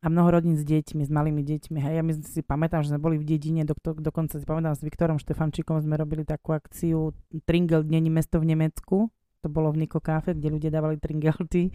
a 0.05 0.07
mnoho 0.13 0.37
rodín 0.37 0.61
s 0.61 0.69
deťmi, 0.69 1.01
s 1.01 1.09
malými 1.09 1.41
deťmi. 1.41 1.81
Hej, 1.81 1.95
ja 1.97 2.03
my 2.05 2.13
si 2.21 2.45
pamätám, 2.45 2.85
že 2.85 2.93
sme 2.93 3.01
boli 3.01 3.17
v 3.17 3.25
dedine, 3.25 3.65
do, 3.65 3.73
dokonca 3.81 4.37
si 4.37 4.45
pamätám, 4.45 4.77
s 4.77 4.85
Viktorom 4.85 5.17
Štefančíkom 5.17 5.81
sme 5.81 5.97
robili 5.97 6.29
takú 6.29 6.53
akciu 6.53 7.17
Tringel 7.49 7.89
Dnení 7.89 8.13
mesto 8.13 8.37
v 8.37 8.53
Nemecku. 8.53 9.09
To 9.41 9.49
bolo 9.49 9.73
v 9.73 9.81
Niko 9.89 10.05
Cafe, 10.05 10.37
kde 10.37 10.53
ľudia 10.53 10.69
dávali 10.69 11.01
tringelty 11.01 11.73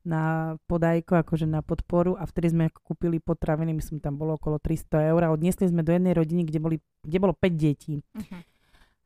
na 0.00 0.56
podajko, 0.64 1.20
akože 1.20 1.44
na 1.44 1.60
podporu 1.60 2.16
a 2.16 2.24
vtedy 2.24 2.56
sme 2.56 2.64
kúpili 2.72 3.20
potraviny, 3.20 3.76
myslím, 3.76 4.00
tam 4.00 4.16
bolo 4.16 4.40
okolo 4.40 4.56
300 4.56 5.12
eur 5.12 5.20
a 5.28 5.32
odniesli 5.32 5.68
sme 5.68 5.84
do 5.84 5.92
jednej 5.92 6.16
rodiny, 6.16 6.48
kde, 6.48 6.58
boli, 6.60 6.76
kde 7.04 7.18
bolo 7.20 7.36
5 7.36 7.52
detí. 7.52 8.00
Uh-huh. 8.00 8.40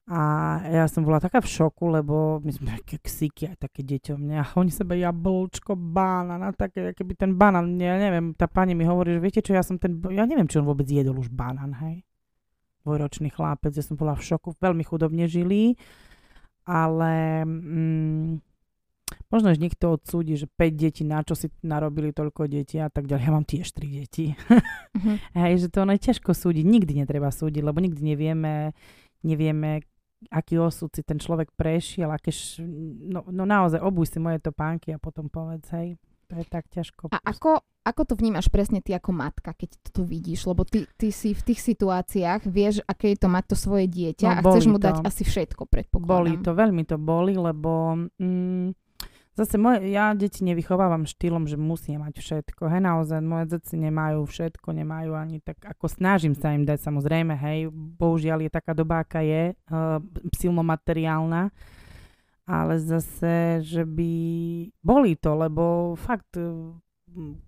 A 0.05 0.21
ja 0.69 0.85
som 0.85 1.01
bola 1.01 1.17
taká 1.17 1.41
v 1.41 1.49
šoku, 1.49 1.89
lebo 1.89 2.37
my 2.45 2.53
sme 2.53 2.77
také 2.77 3.01
ksíky 3.01 3.57
aj 3.57 3.57
také 3.57 3.81
deťom. 3.81 4.37
A 4.37 4.45
oni 4.61 4.69
sebe 4.69 5.01
jablčko, 5.01 5.73
banán 5.81 6.45
a 6.45 6.53
také, 6.53 6.93
keby 6.93 7.17
ten 7.17 7.33
banán, 7.41 7.73
ja 7.81 7.97
neviem, 7.97 8.37
tá 8.37 8.45
pani 8.45 8.77
mi 8.77 8.85
hovorí, 8.85 9.17
že 9.17 9.25
viete 9.25 9.41
čo, 9.41 9.57
ja 9.57 9.65
som 9.65 9.81
ten, 9.81 9.97
ja 10.13 10.29
neviem, 10.29 10.45
či 10.45 10.61
on 10.61 10.69
vôbec 10.69 10.85
jedol 10.85 11.17
už 11.17 11.33
banán, 11.33 11.73
hej. 11.81 12.05
Dvojročný 12.85 13.33
chlapec, 13.33 13.73
ja 13.73 13.81
som 13.81 13.97
bola 13.97 14.13
v 14.13 14.29
šoku, 14.29 14.61
veľmi 14.61 14.85
chudobne 14.85 15.25
žili, 15.25 15.81
ale 16.69 17.41
mm, 17.49 18.54
možno, 19.29 19.51
že 19.53 19.63
niekto 19.63 19.99
odsúdi, 19.99 20.39
že 20.39 20.47
5 20.47 20.75
detí, 20.75 21.03
na 21.03 21.21
čo 21.27 21.35
si 21.35 21.51
narobili 21.61 22.15
toľko 22.15 22.47
detí 22.47 22.79
a 22.79 22.89
tak 22.89 23.11
ďalej. 23.11 23.25
Ja 23.25 23.35
mám 23.35 23.47
tiež 23.47 23.67
3 23.75 23.99
deti. 24.01 24.35
Mm-hmm. 24.35 25.17
hej, 25.43 25.55
že 25.67 25.69
to 25.69 25.83
ono 25.83 25.93
je 25.97 26.07
ťažko 26.07 26.31
súdiť, 26.33 26.65
nikdy 26.65 26.93
netreba 27.03 27.29
súdiť, 27.35 27.63
lebo 27.65 27.79
nikdy 27.83 28.01
nevieme, 28.15 28.73
nevieme, 29.27 29.83
aký 30.31 30.57
osud 30.61 30.89
si 30.95 31.03
ten 31.05 31.21
človek 31.21 31.53
prešiel, 31.53 32.09
aké 32.09 32.33
š... 32.33 32.65
no, 33.11 33.27
no 33.29 33.45
naozaj 33.45 33.83
obuj 33.83 34.09
si 34.09 34.19
moje 34.23 34.41
topánky 34.41 34.95
a 34.95 35.03
potom 35.03 35.29
povedz, 35.29 35.69
hej, 35.77 36.01
to 36.25 36.41
je 36.41 36.47
tak 36.49 36.65
ťažko. 36.73 37.13
A 37.13 37.21
ako, 37.21 37.61
ako 37.85 38.03
to 38.09 38.15
vnímaš 38.17 38.49
presne 38.49 38.81
ty 38.81 38.97
ako 38.97 39.13
matka, 39.13 39.53
keď 39.53 39.77
to 39.93 40.03
vidíš? 40.09 40.49
Lebo 40.49 40.65
ty, 40.65 40.89
ty 40.97 41.13
si 41.13 41.37
v 41.37 41.43
tých 41.45 41.61
situáciách, 41.61 42.49
vieš, 42.49 42.81
aké 42.89 43.13
je 43.13 43.19
to 43.21 43.29
mať 43.29 43.45
to 43.53 43.57
svoje 43.61 43.87
dieťa 43.93 44.29
no, 44.31 44.37
a 44.41 44.41
chceš 44.41 44.67
mu 44.73 44.79
to. 44.81 44.89
dať 44.89 45.05
asi 45.05 45.23
všetko, 45.29 45.69
predpokladám. 45.69 46.09
Boli 46.09 46.33
to, 46.41 46.51
veľmi 46.57 46.83
to 46.89 46.97
boli, 46.97 47.37
lebo 47.37 48.01
mm, 48.17 48.84
Zase 49.35 49.59
moje, 49.59 49.91
ja 49.91 50.15
deti 50.15 50.47
nevychovávam 50.47 51.11
štýlom, 51.11 51.51
že 51.51 51.59
musia 51.59 51.99
mať 51.99 52.23
všetko. 52.23 52.71
Hej, 52.71 52.83
naozaj, 52.87 53.19
moje 53.19 53.59
deti 53.59 53.75
nemajú 53.75 54.23
všetko, 54.31 54.71
nemajú 54.71 55.11
ani 55.19 55.43
tak, 55.43 55.59
ako 55.59 55.91
snažím 55.91 56.39
sa 56.39 56.55
im 56.55 56.63
dať, 56.63 56.79
samozrejme, 56.79 57.35
hej, 57.35 57.67
bohužiaľ 57.75 58.47
je 58.47 58.51
taká 58.55 58.79
doba, 58.79 59.03
aká 59.03 59.27
je, 59.27 59.59
uh, 59.75 59.99
silno 60.39 60.63
materiálna, 60.63 61.51
ale 62.47 62.75
zase, 62.79 63.59
že 63.67 63.83
by 63.83 64.13
boli 64.79 65.19
to, 65.19 65.35
lebo 65.35 65.99
fakt 65.99 66.39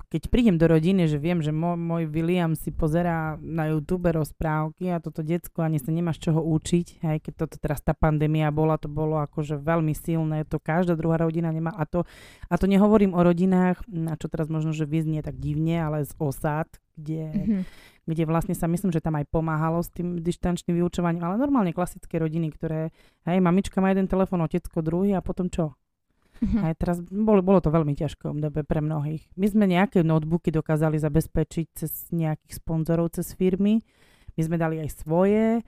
keď 0.07 0.22
prídem 0.31 0.57
do 0.57 0.70
rodiny, 0.70 1.11
že 1.11 1.18
viem, 1.18 1.42
že 1.42 1.50
môj, 1.50 1.74
môj 1.74 2.02
William 2.07 2.55
si 2.55 2.70
pozerá 2.70 3.35
na 3.42 3.66
YouTube 3.74 4.07
rozprávky 4.14 4.94
a 4.94 5.02
toto 5.02 5.26
decko 5.26 5.66
ani 5.66 5.83
sa 5.83 5.90
nemáš 5.90 6.22
čoho 6.22 6.38
učiť, 6.38 7.02
aj 7.02 7.18
keď 7.26 7.33
toto 7.35 7.57
teraz 7.59 7.83
tá 7.83 7.90
pandémia 7.90 8.55
bola, 8.55 8.79
to 8.79 8.87
bolo 8.87 9.18
akože 9.18 9.59
veľmi 9.59 9.92
silné, 9.92 10.46
to 10.46 10.62
každá 10.62 10.94
druhá 10.94 11.18
rodina 11.18 11.50
nemá 11.50 11.74
a 11.74 11.83
to, 11.83 12.07
a 12.46 12.55
to 12.55 12.70
nehovorím 12.70 13.12
o 13.12 13.20
rodinách, 13.26 13.83
na 13.90 14.14
čo 14.14 14.31
teraz 14.31 14.46
možno, 14.46 14.70
že 14.70 14.87
vyznie 14.87 15.20
tak 15.20 15.35
divne, 15.37 15.83
ale 15.83 16.07
z 16.07 16.14
osád, 16.16 16.70
kde, 16.96 17.26
mm-hmm. 17.29 17.62
kde 18.07 18.22
vlastne 18.24 18.55
sa 18.55 18.70
myslím, 18.70 18.94
že 18.94 19.02
tam 19.02 19.18
aj 19.18 19.26
pomáhalo 19.29 19.83
s 19.83 19.90
tým 19.90 20.22
dištančným 20.22 20.79
vyučovaním, 20.79 21.26
ale 21.26 21.42
normálne 21.42 21.74
klasické 21.76 22.16
rodiny, 22.22 22.55
ktoré, 22.55 22.94
hej, 23.29 23.38
mamička 23.42 23.83
má 23.83 23.90
jeden 23.90 24.07
telefón, 24.07 24.46
otecko 24.46 24.81
druhý 24.81 25.12
a 25.12 25.20
potom 25.20 25.50
čo? 25.50 25.76
Mm-hmm. 26.37 26.62
Aj 26.68 26.75
teraz 26.77 27.01
bolo, 27.01 27.40
bolo 27.40 27.64
to 27.64 27.72
veľmi 27.72 27.96
ťažké 27.96 28.29
obdobie 28.29 28.61
pre 28.61 28.85
mnohých. 28.85 29.25
My 29.40 29.46
sme 29.49 29.64
nejaké 29.64 30.05
notebooky 30.05 30.53
dokázali 30.53 31.01
zabezpečiť 31.01 31.66
cez 31.72 31.92
nejakých 32.12 32.61
sponzorov, 32.61 33.16
cez 33.16 33.33
firmy. 33.33 33.81
My 34.37 34.40
sme 34.44 34.57
dali 34.61 34.77
aj 34.85 34.90
svoje. 35.01 35.64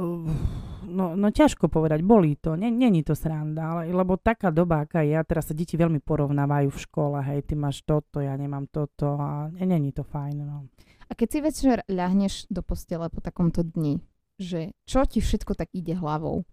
No, 0.00 1.12
no 1.12 1.26
ťažko 1.28 1.68
povedať, 1.68 2.00
boli 2.00 2.32
to, 2.40 2.56
není 2.56 3.04
to 3.04 3.12
sranda, 3.12 3.76
ale 3.76 3.92
lebo 3.92 4.16
taká 4.16 4.48
doba, 4.48 4.88
aká 4.88 5.04
je, 5.04 5.12
a 5.12 5.26
teraz 5.26 5.52
sa 5.52 5.54
deti 5.54 5.76
veľmi 5.76 6.00
porovnávajú 6.00 6.72
v 6.72 6.82
škole, 6.88 7.20
hej, 7.20 7.44
ty 7.44 7.52
máš 7.52 7.84
toto, 7.84 8.24
ja 8.24 8.32
nemám 8.32 8.64
toto 8.72 9.20
a 9.20 9.52
není 9.52 9.92
to 9.92 10.00
fajn, 10.00 10.36
no. 10.40 10.72
A 11.04 11.12
keď 11.12 11.28
si 11.28 11.38
večer 11.44 11.76
ľahneš 11.84 12.48
do 12.48 12.64
postele 12.64 13.12
po 13.12 13.20
takomto 13.20 13.60
dni, 13.60 14.00
že 14.40 14.72
čo 14.88 15.04
ti 15.04 15.20
všetko 15.20 15.52
tak 15.52 15.68
ide 15.76 15.92
hlavou? 15.92 16.48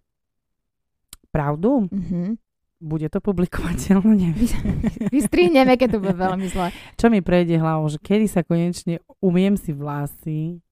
Pravdu? 1.32 1.88
Mhm 1.88 2.47
bude 2.78 3.10
to 3.10 3.18
publikovateľné, 3.18 4.30
neviem. 4.30 4.78
Vystrihneme, 5.14 5.74
keď 5.74 5.98
to 5.98 6.02
bude 6.02 6.14
veľmi 6.14 6.46
zle. 6.46 6.70
Čo 6.94 7.10
mi 7.10 7.20
prejde 7.20 7.58
hlavou, 7.58 7.90
že 7.90 7.98
kedy 7.98 8.26
sa 8.30 8.46
konečne 8.46 9.02
umiem 9.18 9.58
si 9.58 9.74
vlasy, 9.74 10.62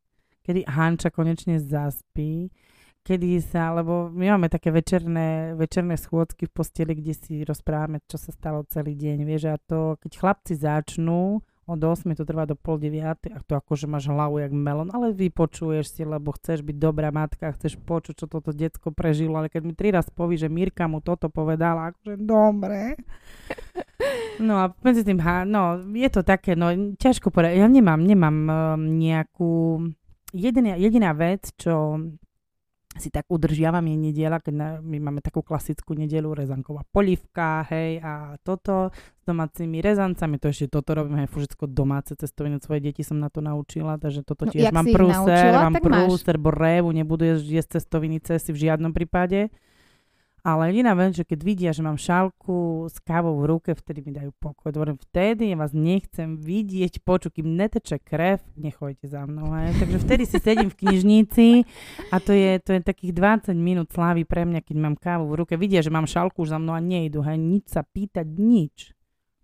kedy 0.47 0.63
Hanča 0.71 1.11
konečne 1.11 1.59
zaspí, 1.59 2.55
kedy 3.03 3.43
sa, 3.43 3.75
lebo 3.75 4.11
my 4.11 4.35
máme 4.35 4.47
také 4.47 4.71
večerné, 4.71 5.55
večerné 5.59 5.99
schôdzky 5.99 6.47
v 6.47 6.55
posteli, 6.55 6.95
kde 6.95 7.15
si 7.15 7.43
rozprávame, 7.43 8.03
čo 8.07 8.19
sa 8.19 8.31
stalo 8.31 8.67
celý 8.67 8.95
deň, 8.95 9.19
vieš, 9.27 9.43
a 9.51 9.57
to, 9.63 9.99
keď 10.03 10.13
chlapci 10.19 10.55
začnú, 10.59 11.43
od 11.67 11.83
8 11.83 12.15
to 12.15 12.23
trvá 12.23 12.47
do 12.47 12.55
pol 12.55 12.79
9 12.79 13.03
a 13.35 13.39
to 13.43 13.59
akože 13.59 13.91
máš 13.91 14.07
hlavu 14.07 14.39
jak 14.39 14.55
melon, 14.55 14.87
ale 14.95 15.11
vypočuješ 15.11 15.99
si, 15.99 16.03
lebo 16.07 16.31
chceš 16.39 16.63
byť 16.63 16.77
dobrá 16.79 17.11
matka, 17.11 17.51
chceš 17.59 17.75
počuť, 17.83 18.15
čo 18.23 18.27
toto 18.31 18.55
detsko 18.55 18.95
prežilo, 18.95 19.35
ale 19.43 19.51
keď 19.51 19.63
mi 19.67 19.75
tri 19.75 19.91
raz 19.91 20.07
poví, 20.07 20.39
že 20.39 20.47
Mirka 20.47 20.87
mu 20.87 21.03
toto 21.03 21.27
povedala, 21.27 21.91
akože 21.91 22.15
dobre. 22.23 22.95
No 24.37 24.61
a 24.61 24.65
medzi 24.85 25.01
tým, 25.01 25.17
no, 25.49 25.81
je 25.97 26.09
to 26.13 26.21
také, 26.21 26.53
no, 26.55 26.69
ťažko 27.01 27.33
povedať, 27.33 27.57
ja 27.57 27.67
nemám, 27.67 28.05
nemám 28.05 28.37
um, 28.37 28.53
nejakú, 29.01 29.81
jediná, 30.37 30.77
jediná 30.77 31.17
vec, 31.17 31.57
čo 31.57 31.97
si 32.97 33.09
tak 33.13 33.29
udržiavam 33.29 33.85
je 33.85 33.97
nedela, 33.97 34.41
keď 34.41 34.55
na, 34.55 34.69
my 34.81 34.99
máme 34.99 35.21
takú 35.21 35.45
klasickú 35.45 35.93
nedelu, 35.97 36.33
rezanková 36.33 36.83
polivka, 36.91 37.65
hej, 37.69 38.01
a 38.01 38.41
toto 38.41 38.91
s 38.93 39.23
domácimi 39.25 39.85
rezancami, 39.85 40.41
to 40.41 40.49
ešte 40.49 40.73
toto 40.73 40.97
robím, 40.97 41.25
hej, 41.25 41.29
všetko 41.29 41.69
domáce 41.69 42.17
cestoviny, 42.17 42.63
svoje 42.63 42.81
deti 42.91 43.03
som 43.05 43.21
na 43.21 43.29
to 43.29 43.45
naučila, 43.45 44.01
takže 44.01 44.25
toto 44.25 44.49
no, 44.49 44.53
tiež 44.53 44.73
mám 44.73 44.87
prúser, 44.89 45.53
naučila, 45.53 45.59
mám 45.69 45.77
prúser, 45.79 46.37
bo 46.41 46.51
révu, 46.53 46.91
nebudú 46.93 47.25
jesť 47.37 47.81
cestoviny 47.81 48.23
cesty 48.25 48.51
v 48.55 48.69
žiadnom 48.71 48.93
prípade. 48.97 49.53
Ale 50.47 50.71
iná 50.71 50.95
vec, 50.95 51.19
že 51.19 51.27
keď 51.27 51.41
vidia, 51.43 51.71
že 51.75 51.83
mám 51.83 51.99
šálku 51.99 52.87
s 52.87 53.03
kávou 53.03 53.43
v 53.43 53.51
ruke, 53.51 53.75
vtedy 53.75 54.07
mi 54.07 54.15
dajú 54.15 54.31
pokoj. 54.39 54.71
Dobre, 54.71 54.95
vtedy 54.95 55.51
ja 55.51 55.59
vás 55.59 55.75
nechcem 55.75 56.39
vidieť, 56.39 57.03
počuť, 57.03 57.43
kým 57.43 57.59
neteče 57.59 57.99
krev, 57.99 58.47
nechojte 58.55 59.11
za 59.11 59.27
mnou. 59.27 59.51
Hej. 59.59 59.75
Takže 59.83 59.99
vtedy 60.07 60.23
si 60.23 60.39
sedím 60.39 60.71
v 60.71 60.79
knižnici 60.87 61.47
a 62.15 62.23
to 62.23 62.31
je, 62.31 62.63
to 62.63 62.79
je 62.79 62.81
takých 62.87 63.11
20 63.11 63.59
minút 63.59 63.91
slávy 63.91 64.23
pre 64.23 64.47
mňa, 64.47 64.63
keď 64.63 64.77
mám 64.79 64.95
kávu 64.95 65.27
v 65.27 65.43
ruke. 65.43 65.59
Vidia, 65.59 65.83
že 65.83 65.91
mám 65.91 66.07
šálku 66.07 66.47
už 66.47 66.55
za 66.55 66.63
mnou 66.63 66.79
a 66.79 66.81
nejdu. 66.81 67.27
Hej. 67.27 67.43
Nič 67.43 67.75
sa 67.75 67.83
pýtať, 67.83 68.31
nič. 68.31 68.95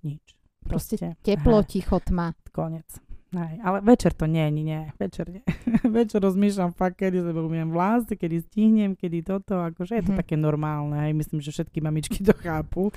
Nič. 0.07 0.23
Proste, 0.63 0.95
Proste 1.03 1.19
teplo, 1.27 1.67
hej. 1.67 1.83
ticho, 1.83 1.99
tma. 1.99 2.31
Konec. 2.55 3.12
Aj, 3.33 3.57
ale 3.65 3.81
večer 3.81 4.13
to 4.13 4.29
nie, 4.29 4.45
nie, 4.53 4.65
nie. 4.65 4.83
Večer 5.01 5.33
nie. 5.33 5.41
večer 5.99 6.21
rozmýšľam 6.21 6.77
fakt, 6.77 7.01
kedy 7.01 7.25
sa 7.25 7.33
umiem 7.33 7.73
vlasy, 7.73 8.13
kedy 8.13 8.45
stihnem, 8.45 8.93
kedy 8.93 9.25
toto, 9.25 9.57
akože 9.73 9.97
je 9.97 10.05
to 10.05 10.13
mm. 10.13 10.19
také 10.21 10.37
normálne. 10.37 11.01
Hej. 11.01 11.17
Myslím, 11.17 11.41
že 11.41 11.49
všetky 11.49 11.81
mamičky 11.81 12.21
to 12.21 12.37
chápu. 12.37 12.93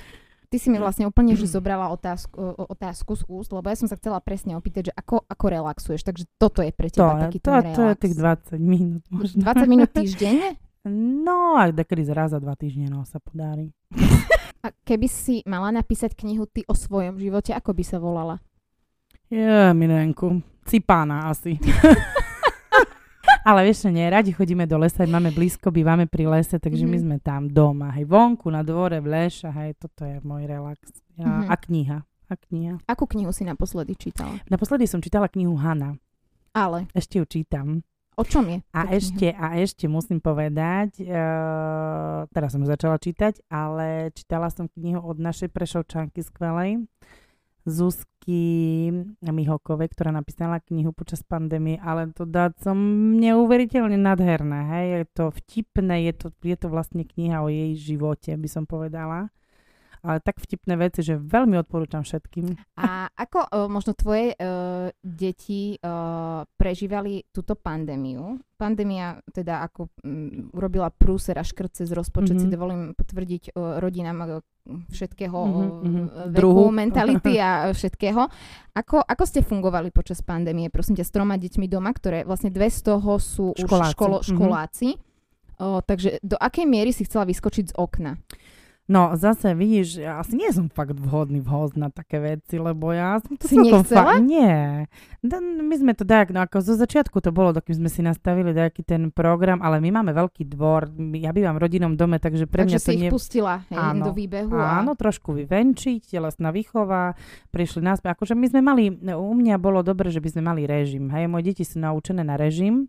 Ty 0.51 0.57
si 0.61 0.67
mi 0.69 0.77
vlastne 0.77 1.09
úplne 1.09 1.33
že 1.33 1.49
zobrala 1.49 1.89
otázku, 1.89 2.37
otázku 2.69 3.17
z 3.17 3.23
úst, 3.27 3.49
lebo 3.49 3.65
ja 3.65 3.75
som 3.79 3.89
sa 3.89 3.97
chcela 3.97 4.21
presne 4.21 4.53
opýtať, 4.53 4.91
že 4.91 4.93
ako, 4.93 5.25
ako 5.25 5.45
relaxuješ, 5.49 6.05
takže 6.05 6.29
toto 6.37 6.61
je 6.61 6.69
pre 6.69 6.87
teba 6.93 7.17
to, 7.17 7.21
taký 7.27 7.39
to, 7.41 7.49
ten 7.49 7.55
relax. 7.55 7.75
To 7.75 7.83
je 7.83 7.95
tých 7.97 8.15
20 8.15 8.61
minút 8.61 9.03
možno. 9.09 9.37
20 9.41 9.71
minút 9.71 9.89
týždenne? 9.97 10.49
No, 11.25 11.57
ak 11.57 11.73
dekedy 11.73 12.05
raz 12.13 12.29
za 12.29 12.37
dva 12.37 12.53
týždne 12.53 12.93
no, 12.93 13.01
sa 13.09 13.17
podarí. 13.17 13.73
A 14.65 14.73
keby 14.85 15.05
si 15.09 15.41
mala 15.45 15.69
napísať 15.73 16.13
knihu 16.17 16.45
ty 16.49 16.65
o 16.65 16.73
svojom 16.73 17.17
živote, 17.21 17.53
ako 17.53 17.73
by 17.73 17.83
sa 17.85 17.97
volala? 18.01 18.41
Je, 19.29 19.73
milenku. 19.73 20.41
Cipána 20.65 21.29
asi. 21.29 21.57
Ale 23.45 23.61
vieš, 23.61 23.85
nie, 23.93 24.09
radi 24.09 24.33
chodíme 24.33 24.65
do 24.65 24.81
lesa, 24.81 25.05
máme 25.05 25.29
blízko, 25.29 25.69
bývame 25.69 26.09
pri 26.09 26.25
lese, 26.25 26.57
takže 26.57 26.81
mm-hmm. 26.81 26.89
my 26.89 26.97
mhm. 26.97 27.05
sme 27.05 27.17
tam 27.21 27.41
doma, 27.45 27.93
hej, 27.93 28.09
vonku, 28.09 28.49
na 28.49 28.65
dvore, 28.65 28.97
v 28.97 29.05
leša, 29.05 29.53
hej, 29.53 29.77
toto 29.77 30.01
je 30.01 30.17
môj 30.25 30.49
relax. 30.49 30.81
Ja, 31.13 31.29
mm-hmm. 31.29 31.49
A 31.49 31.55
kniha. 31.57 31.97
A 32.25 32.33
kniha. 32.33 32.75
Akú 32.89 33.05
knihu 33.05 33.29
si 33.29 33.45
naposledy 33.45 33.93
čítala? 33.93 34.41
Naposledy 34.49 34.89
som 34.89 34.97
čítala 34.97 35.29
knihu 35.29 35.53
Hanna. 35.61 35.93
Ale? 36.57 36.89
Ešte 36.97 37.21
ju 37.21 37.25
čítam. 37.29 37.85
O 38.17 38.23
čom 38.25 38.49
je? 38.49 38.57
A 38.73 38.95
ešte, 38.95 39.29
a 39.35 39.59
ešte 39.59 39.91
musím 39.91 40.23
povedať, 40.23 41.03
uh, 41.03 42.25
teraz 42.31 42.55
som 42.55 42.63
začala 42.63 42.95
čítať, 42.95 43.43
ale 43.51 44.09
čítala 44.15 44.47
som 44.49 44.71
knihu 44.71 45.03
od 45.03 45.19
našej 45.19 45.51
prešovčanky 45.51 46.23
skvelej, 46.23 46.81
Zuzky 47.65 48.93
Mihokovej, 49.25 49.89
ktorá 49.89 50.13
napísala 50.13 50.61
knihu 50.69 50.93
počas 50.93 51.25
pandémie, 51.25 51.81
ale 51.81 52.13
to 52.13 52.29
dá 52.29 52.53
som 52.61 52.77
neuveriteľne 53.17 53.97
nadherné. 53.97 54.59
Hej? 54.69 54.85
Je 54.85 55.05
to 55.09 55.23
vtipné, 55.33 55.95
je 56.09 56.13
to, 56.13 56.27
je 56.45 56.57
to 56.57 56.67
vlastne 56.69 57.01
kniha 57.01 57.41
o 57.41 57.49
jej 57.49 57.73
živote, 57.73 58.37
by 58.37 58.49
som 58.49 58.69
povedala 58.69 59.33
ale 60.05 60.21
tak 60.21 60.37
vtipné 60.37 60.77
veci, 60.77 61.01
že 61.01 61.17
veľmi 61.17 61.57
odporúčam 61.57 62.05
všetkým. 62.05 62.53
A 62.77 63.09
ako 63.09 63.49
uh, 63.49 63.65
možno 63.65 63.97
tvoje 63.97 64.37
uh, 64.37 64.93
deti 65.01 65.81
uh, 65.81 66.45
prežívali 66.53 67.25
túto 67.33 67.57
pandémiu? 67.57 68.37
Pandémia 68.55 69.17
teda 69.33 69.65
ako 69.65 69.89
um, 70.05 70.53
urobila 70.53 70.93
prúser 70.93 71.41
a 71.41 71.43
škrt 71.43 71.81
cez 71.81 71.89
rozpočet, 71.89 72.37
mm-hmm. 72.37 72.45
si 72.45 72.53
dovolím 72.53 72.81
potvrdiť 72.93 73.43
uh, 73.57 73.81
rodinám 73.81 74.17
uh, 74.21 74.29
všetkého 74.93 75.39
mm-hmm. 75.41 76.05
veku, 76.29 76.37
Druhu. 76.37 76.69
mentality 76.69 77.41
a 77.47 77.73
všetkého. 77.73 78.29
Ako, 78.77 79.01
ako 79.01 79.23
ste 79.25 79.41
fungovali 79.41 79.89
počas 79.89 80.21
pandémie, 80.21 80.69
prosím 80.69 81.01
ťa, 81.01 81.05
s 81.09 81.11
troma 81.11 81.35
deťmi 81.41 81.65
doma, 81.65 81.89
ktoré 81.89 82.21
vlastne 82.29 82.53
dve 82.53 82.69
z 82.69 82.93
toho 82.93 83.17
sú 83.17 83.57
školáci. 83.57 83.89
už 83.89 83.95
školo, 83.97 84.17
školáci. 84.21 84.89
Mm-hmm. 84.93 85.13
O, 85.55 85.79
takže 85.79 86.19
do 86.19 86.35
akej 86.35 86.67
miery 86.67 86.91
si 86.91 87.07
chcela 87.07 87.23
vyskočiť 87.23 87.71
z 87.71 87.73
okna? 87.79 88.19
No, 88.85 89.17
zase 89.17 89.57
vidíš, 89.57 89.97
ja 89.97 90.21
asi 90.21 90.37
nie 90.37 90.45
som 90.53 90.69
fakt 90.69 90.93
vhodný 90.93 91.41
vhoz 91.41 91.73
na 91.73 91.89
také 91.89 92.21
veci, 92.21 92.61
lebo 92.61 92.93
ja 92.93 93.17
som 93.17 93.33
to 93.33 93.49
si 93.49 93.57
nechcela? 93.57 94.13
Fa- 94.13 94.21
nie. 94.21 94.85
My 95.25 95.73
sme 95.73 95.97
to 95.97 96.05
tak, 96.05 96.29
no 96.29 96.45
ako 96.45 96.61
zo 96.61 96.77
začiatku 96.77 97.17
to 97.17 97.33
bolo, 97.33 97.49
dokým 97.49 97.81
sme 97.81 97.89
si 97.89 98.05
nastavili 98.05 98.53
nejaký 98.53 98.85
ten 98.85 99.09
program, 99.09 99.57
ale 99.65 99.81
my 99.81 99.89
máme 99.89 100.13
veľký 100.13 100.45
dvor, 100.45 100.93
ja 101.17 101.33
bývam 101.33 101.57
v 101.57 101.65
rodinnom 101.65 101.97
dome, 101.97 102.21
takže 102.21 102.45
pre 102.45 102.69
takže 102.69 102.77
mňa 102.77 102.81
to 102.85 102.85
si 102.85 102.93
ich 102.93 103.09
pustila 103.09 103.65
hej, 103.73 103.73
áno, 103.73 104.05
do 104.05 104.13
výbehu? 104.13 104.53
A... 104.53 104.85
Áno, 104.85 104.93
trošku 104.93 105.33
vyvenčiť, 105.33 106.05
telesná 106.05 106.53
výchova, 106.53 107.17
prišli 107.49 107.81
nás, 107.81 107.97
akože 108.05 108.37
my 108.37 108.45
sme 108.53 108.61
mali, 108.61 108.93
u 109.01 109.33
mňa 109.33 109.57
bolo 109.57 109.81
dobre, 109.81 110.13
že 110.13 110.21
by 110.21 110.29
sme 110.29 110.45
mali 110.45 110.69
režim, 110.69 111.09
hej, 111.09 111.25
moje 111.25 111.49
deti 111.49 111.65
sú 111.65 111.81
naučené 111.81 112.21
na 112.21 112.37
režim, 112.37 112.85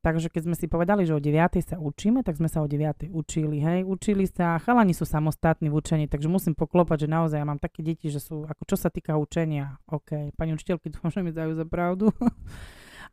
Takže 0.00 0.32
keď 0.32 0.42
sme 0.48 0.56
si 0.56 0.64
povedali, 0.64 1.04
že 1.04 1.12
o 1.12 1.20
9. 1.20 1.60
sa 1.60 1.76
učíme, 1.76 2.24
tak 2.24 2.40
sme 2.40 2.48
sa 2.48 2.64
o 2.64 2.66
9. 2.66 3.12
učili. 3.12 3.60
Hej, 3.60 3.84
učili 3.84 4.24
sa, 4.24 4.56
chalani 4.56 4.96
sú 4.96 5.04
samostatní 5.04 5.68
v 5.68 5.76
učení, 5.76 6.04
takže 6.08 6.24
musím 6.24 6.56
poklopať, 6.56 7.04
že 7.04 7.08
naozaj 7.12 7.36
ja 7.36 7.44
mám 7.44 7.60
také 7.60 7.84
deti, 7.84 8.08
že 8.08 8.16
sú, 8.16 8.48
ako 8.48 8.64
čo 8.64 8.76
sa 8.80 8.88
týka 8.88 9.20
učenia, 9.20 9.76
OK, 9.92 10.32
pani 10.40 10.56
učiteľky 10.56 10.88
dúfam, 10.96 11.12
že 11.12 11.20
mi 11.20 11.36
dajú 11.36 11.52
za 11.52 11.68
pravdu. 11.68 12.08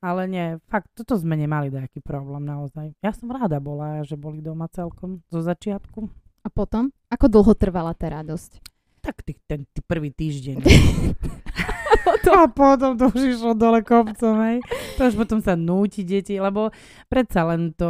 Ale 0.08 0.30
nie, 0.32 0.62
fakt, 0.72 0.94
toto 0.96 1.20
sme 1.20 1.36
nemali 1.36 1.74
nejaký 1.74 2.00
problém 2.00 2.48
naozaj. 2.48 2.96
Ja 3.04 3.12
som 3.12 3.34
rada 3.34 3.60
bola, 3.60 4.06
že 4.08 4.16
boli 4.16 4.40
doma 4.40 4.72
celkom 4.72 5.26
zo 5.28 5.44
začiatku. 5.44 6.08
A 6.46 6.48
potom? 6.48 6.96
Ako 7.12 7.28
dlho 7.28 7.52
trvala 7.58 7.92
tá 7.98 8.08
radosť? 8.08 8.77
Tak 9.08 9.24
tý, 9.24 9.40
ten 9.48 9.64
tý 9.72 9.80
prvý 9.88 10.12
týždeň. 10.12 10.60
a 12.38 12.46
potom 12.52 12.94
to 13.00 13.10
už 13.10 13.40
išlo 13.40 13.54
dole 13.58 13.82
kopcom, 13.82 14.36
hej. 14.46 14.58
To 15.00 15.10
už 15.10 15.16
potom 15.18 15.40
sa 15.42 15.58
núti 15.58 16.06
deti, 16.06 16.38
lebo 16.38 16.70
predsa 17.10 17.48
len 17.50 17.74
to, 17.74 17.90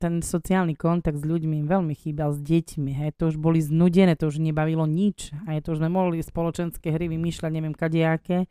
ten 0.00 0.24
sociálny 0.24 0.72
kontakt 0.78 1.20
s 1.20 1.24
ľuďmi 1.24 1.66
veľmi 1.66 1.92
chýbal 1.92 2.32
s 2.32 2.40
deťmi, 2.40 2.92
hej. 2.94 3.10
To 3.20 3.28
už 3.28 3.36
boli 3.36 3.60
znudené, 3.60 4.16
to 4.16 4.32
už 4.32 4.40
nebavilo 4.40 4.88
nič. 4.88 5.36
Aj 5.44 5.60
to 5.60 5.76
už 5.76 5.84
sme 5.84 5.92
mohli 5.92 6.24
spoločenské 6.24 6.94
hry 6.94 7.10
vymýšľať, 7.12 7.50
neviem, 7.52 7.74
kadejaké. 7.76 8.48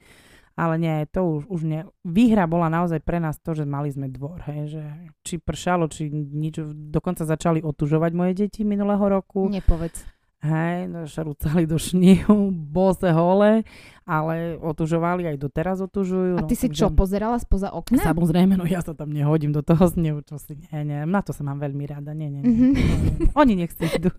Ale 0.57 0.81
nie, 0.81 1.05
to 1.13 1.21
už, 1.21 1.41
už 1.53 1.61
nie. 1.69 1.85
Výhra 2.01 2.49
bola 2.49 2.65
naozaj 2.73 3.05
pre 3.05 3.21
nás 3.21 3.37
to, 3.37 3.53
že 3.53 3.61
mali 3.61 3.93
sme 3.93 4.09
dvor, 4.09 4.41
hej, 4.49 4.73
že 4.73 4.83
či 5.21 5.37
pršalo, 5.37 5.85
či 5.85 6.09
nič. 6.09 6.57
Dokonca 6.89 7.29
začali 7.29 7.61
otužovať 7.61 8.11
moje 8.17 8.33
deti 8.33 8.65
minulého 8.65 9.05
roku. 9.05 9.45
Nepovedz. 9.53 10.16
Hej, 10.37 10.85
no, 10.93 11.09
šarúcali 11.09 11.65
do 11.65 11.81
šnihu, 11.81 12.53
bose 12.53 13.09
hole, 13.09 13.65
ale 14.05 14.53
otužovali, 14.61 15.25
aj 15.25 15.37
doteraz 15.41 15.81
otužujú. 15.81 16.37
A 16.37 16.45
ty 16.45 16.53
no, 16.53 16.61
si 16.61 16.67
čo, 16.69 16.93
pozerala 16.93 17.41
spoza 17.41 17.73
okna? 17.73 18.05
Samozrejme, 18.05 18.53
no 18.53 18.69
ja 18.69 18.85
sa 18.85 18.93
tam 18.93 19.09
nehodím 19.09 19.49
do 19.49 19.65
toho 19.65 19.89
snehu, 19.89 20.21
čo 20.21 20.37
si, 20.37 20.53
nie, 20.69 20.85
nie, 20.85 21.09
na 21.09 21.25
to 21.25 21.33
sa 21.33 21.41
mám 21.41 21.57
veľmi 21.57 21.89
rada, 21.89 22.13
nie, 22.13 22.29
nie, 22.29 22.45
nie. 22.45 22.53
Mm-hmm. 22.53 22.71
nie. 22.77 23.33
Oni 23.33 23.53
nech 23.57 23.73
si 23.73 23.89
idú. 23.89 24.13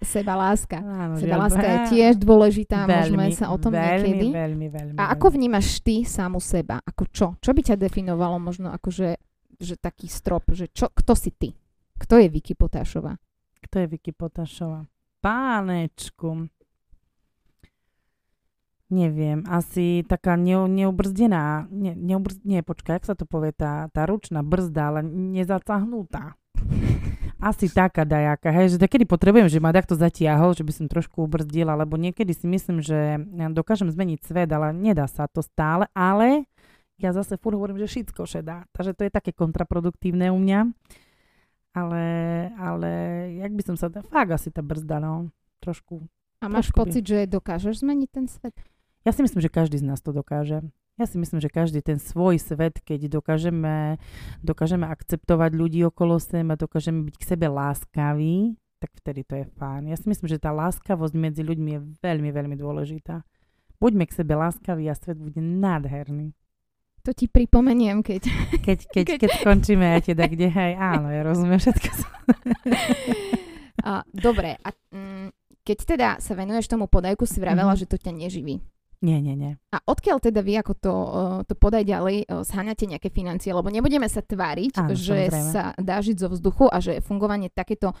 Seba 0.00 0.32
láska. 0.32 0.80
Áno, 0.80 1.20
Seba 1.20 1.36
láska 1.44 1.66
je 1.68 1.78
tiež 1.92 2.16
dôležitá, 2.24 2.88
veľmi, 2.88 3.20
môžeme 3.20 3.24
sa 3.36 3.52
o 3.52 3.56
tom 3.60 3.76
veľmi, 3.76 3.84
niekedy. 3.84 4.26
Veľmi, 4.32 4.66
veľmi, 4.72 4.96
A 4.96 5.12
ako 5.12 5.36
vnímaš 5.36 5.84
ty 5.84 6.08
samu 6.08 6.40
seba? 6.40 6.80
Ako 6.88 7.04
čo? 7.12 7.36
Čo 7.36 7.52
by 7.52 7.60
ťa 7.68 7.76
definovalo 7.76 8.40
možno 8.40 8.72
akože 8.72 9.20
že 9.58 9.74
taký 9.74 10.06
strop, 10.06 10.46
že 10.54 10.70
čo, 10.70 10.88
kto 10.88 11.12
si 11.18 11.34
ty? 11.34 11.50
Kto 11.98 12.16
je 12.16 12.30
Vicky 12.30 12.54
Potášová? 12.54 13.18
Kto 13.58 13.82
je 13.82 13.86
Vicky 13.90 14.14
Potášová? 14.14 14.86
Pánečku. 15.18 16.46
Neviem, 18.88 19.44
asi 19.44 20.00
taká 20.08 20.40
ne, 20.40 20.56
neubrzdená, 20.64 21.68
ne, 21.68 21.92
neubrzd, 21.92 22.40
nie, 22.48 22.64
počkaj, 22.64 22.96
jak 22.96 23.04
sa 23.04 23.12
to 23.12 23.28
povie, 23.28 23.52
tá, 23.52 23.92
tá 23.92 24.08
ručná 24.08 24.40
brzda, 24.40 24.82
ale 24.88 25.00
nezacahnutá. 25.04 26.40
Asi 27.36 27.68
taká 27.68 28.08
dajaká, 28.08 28.48
hej, 28.48 28.74
že 28.74 28.78
takedy 28.80 29.04
potrebujem, 29.04 29.46
že 29.52 29.60
ma 29.60 29.76
takto 29.76 29.92
zatiahol, 29.92 30.56
že 30.56 30.64
by 30.64 30.72
som 30.72 30.86
trošku 30.88 31.28
ubrzdila, 31.28 31.76
lebo 31.76 32.00
niekedy 32.00 32.32
si 32.32 32.48
myslím, 32.48 32.80
že 32.80 33.20
dokážem 33.52 33.92
zmeniť 33.92 34.24
svet, 34.24 34.48
ale 34.50 34.72
nedá 34.72 35.04
sa 35.04 35.28
to 35.28 35.44
stále, 35.44 35.84
ale 35.92 36.48
ja 36.96 37.12
zase 37.12 37.36
furt 37.38 37.54
hovorím, 37.54 37.78
že 37.84 37.92
všetko 37.92 38.26
sa 38.26 38.40
dá, 38.42 38.58
takže 38.74 38.96
to 38.96 39.06
je 39.06 39.12
také 39.12 39.30
kontraproduktívne 39.36 40.32
u 40.32 40.38
mňa 40.40 40.72
ale, 41.76 42.04
ale 42.56 42.90
jak 43.40 43.52
by 43.52 43.62
som 43.64 43.76
sa, 43.76 43.88
fakt 43.90 44.30
asi 44.32 44.48
tá 44.52 44.64
brzda, 44.64 45.00
no, 45.00 45.32
trošku. 45.60 46.06
A 46.38 46.46
máš 46.46 46.70
trošku 46.70 46.78
pocit, 46.78 47.02
by. 47.04 47.08
že 47.08 47.18
dokážeš 47.28 47.82
zmeniť 47.82 48.08
ten 48.10 48.26
svet? 48.30 48.56
Ja 49.02 49.10
si 49.14 49.24
myslím, 49.24 49.40
že 49.40 49.50
každý 49.50 49.80
z 49.80 49.86
nás 49.88 50.04
to 50.04 50.12
dokáže. 50.12 50.62
Ja 50.98 51.06
si 51.06 51.14
myslím, 51.14 51.38
že 51.38 51.46
každý 51.46 51.78
ten 51.78 52.02
svoj 52.02 52.42
svet, 52.42 52.82
keď 52.82 53.06
dokážeme, 53.06 54.02
dokážeme 54.42 54.90
akceptovať 54.90 55.50
ľudí 55.54 55.86
okolo 55.86 56.18
seba, 56.18 56.58
dokážeme 56.58 57.06
byť 57.06 57.14
k 57.22 57.28
sebe 57.28 57.46
láskaví, 57.46 58.58
tak 58.82 58.90
vtedy 58.98 59.22
to 59.22 59.34
je 59.38 59.46
fajn. 59.58 59.94
Ja 59.94 59.96
si 59.98 60.10
myslím, 60.10 60.26
že 60.26 60.42
tá 60.42 60.50
láskavosť 60.50 61.14
medzi 61.14 61.46
ľuďmi 61.46 61.70
je 61.70 61.80
veľmi, 62.02 62.30
veľmi 62.34 62.56
dôležitá. 62.58 63.22
Buďme 63.78 64.10
k 64.10 64.16
sebe 64.18 64.34
láskaví 64.34 64.90
a 64.90 64.98
svet 64.98 65.22
bude 65.22 65.38
nádherný. 65.38 66.34
To 67.08 67.16
ti 67.16 67.24
pripomeniem, 67.24 68.04
keď... 68.04 68.28
Keď, 68.60 68.78
keď, 68.92 69.04
keď... 69.08 69.16
keď 69.16 69.30
skončíme 69.40 69.96
aj 69.96 70.12
teda, 70.12 70.28
kde, 70.28 70.52
hej, 70.52 70.76
áno, 70.76 71.08
ja 71.08 71.24
rozumiem 71.24 71.56
všetko. 71.56 71.88
a, 73.88 74.04
dobre, 74.12 74.60
a 74.60 74.68
mm, 74.92 75.32
keď 75.64 75.78
teda 75.88 76.08
sa 76.20 76.36
venuješ 76.36 76.68
tomu 76.68 76.84
podajku, 76.84 77.24
si 77.24 77.40
vravela, 77.40 77.72
mm-hmm. 77.72 77.88
že 77.88 77.88
to 77.88 77.96
ťa 77.96 78.12
neživí. 78.12 78.60
Nie, 79.00 79.24
nie, 79.24 79.40
nie. 79.40 79.56
A 79.72 79.80
odkiaľ 79.88 80.20
teda 80.20 80.44
vy 80.44 80.60
ako 80.60 80.72
to, 80.76 80.94
to 81.48 81.54
podaj 81.56 81.88
ďalej 81.88 82.28
zháňate 82.28 82.84
nejaké 82.84 83.08
financie? 83.08 83.56
Lebo 83.56 83.72
nebudeme 83.72 84.04
sa 84.04 84.20
tváriť, 84.20 84.76
Áno, 84.76 84.92
že 84.92 85.32
samozrejme. 85.32 85.52
sa 85.54 85.72
dá 85.80 86.04
žiť 86.04 86.16
zo 86.18 86.28
vzduchu 86.28 86.68
a 86.68 86.76
že 86.76 87.00
fungovanie 87.00 87.48
takéto 87.48 87.96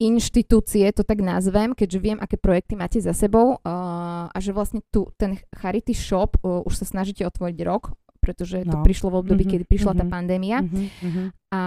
inštitúcie, 0.00 0.84
to 0.92 1.00
tak 1.00 1.24
nazvem, 1.24 1.72
keďže 1.72 1.98
viem, 2.00 2.18
aké 2.20 2.36
projekty 2.36 2.76
máte 2.76 3.00
za 3.00 3.12
sebou 3.16 3.56
uh, 3.56 4.28
a 4.28 4.36
že 4.36 4.52
vlastne 4.52 4.84
tu 4.88 5.08
ten 5.20 5.36
Charity 5.52 5.92
Shop 5.92 6.40
uh, 6.40 6.64
už 6.64 6.82
sa 6.82 6.88
snažíte 6.88 7.20
otvoriť 7.24 7.58
rok, 7.68 7.92
pretože 8.30 8.62
no. 8.62 8.70
to 8.70 8.76
prišlo 8.86 9.10
v 9.10 9.18
období, 9.26 9.42
mm-hmm, 9.42 9.58
kedy 9.58 9.64
prišla 9.66 9.92
mm-hmm, 9.98 10.06
tá 10.06 10.14
pandémia. 10.14 10.58
Mm-hmm, 10.62 11.26
a 11.50 11.62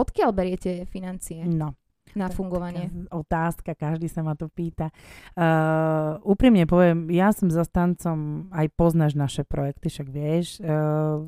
odkiaľ 0.00 0.30
beriete 0.32 0.88
financie? 0.88 1.44
No. 1.44 1.76
Na 2.10 2.26
fungovanie. 2.26 2.90
Otázka, 3.14 3.78
každý 3.78 4.10
sa 4.10 4.26
ma 4.26 4.34
to 4.34 4.50
pýta. 4.50 4.90
Uh, 5.38 6.18
úprimne 6.26 6.66
poviem, 6.66 7.06
ja 7.14 7.30
som 7.30 7.46
zastancom, 7.52 8.50
aj 8.50 8.66
poznáš 8.74 9.14
naše 9.14 9.46
projekty, 9.46 9.94
však 9.94 10.08
vieš, 10.10 10.58
uh, 10.58 11.22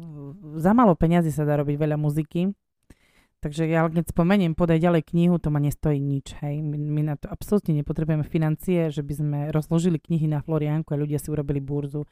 za 0.59 0.75
malo 0.75 0.99
peniazy 0.99 1.31
sa 1.31 1.47
dá 1.47 1.55
robiť 1.63 1.77
veľa 1.79 1.95
muziky, 1.95 2.51
Takže 3.43 3.67
ja 3.67 3.91
keď 3.91 4.15
spomeniem, 4.15 4.55
podaj 4.55 4.79
ďalej 4.79 5.03
knihu, 5.11 5.35
to 5.43 5.51
ma 5.51 5.59
nestojí 5.59 5.99
nič. 5.99 6.39
Hej. 6.39 6.63
My, 6.63 6.79
my 6.79 7.03
na 7.11 7.15
to 7.19 7.27
absolútne 7.27 7.75
nepotrebujeme 7.75 8.23
financie, 8.23 8.95
že 8.95 9.03
by 9.03 9.15
sme 9.19 9.39
rozložili 9.51 9.99
knihy 9.99 10.31
na 10.31 10.47
Florianku 10.47 10.95
a 10.95 11.01
ľudia 11.03 11.19
si 11.19 11.27
urobili 11.27 11.59
burzu. 11.59 12.07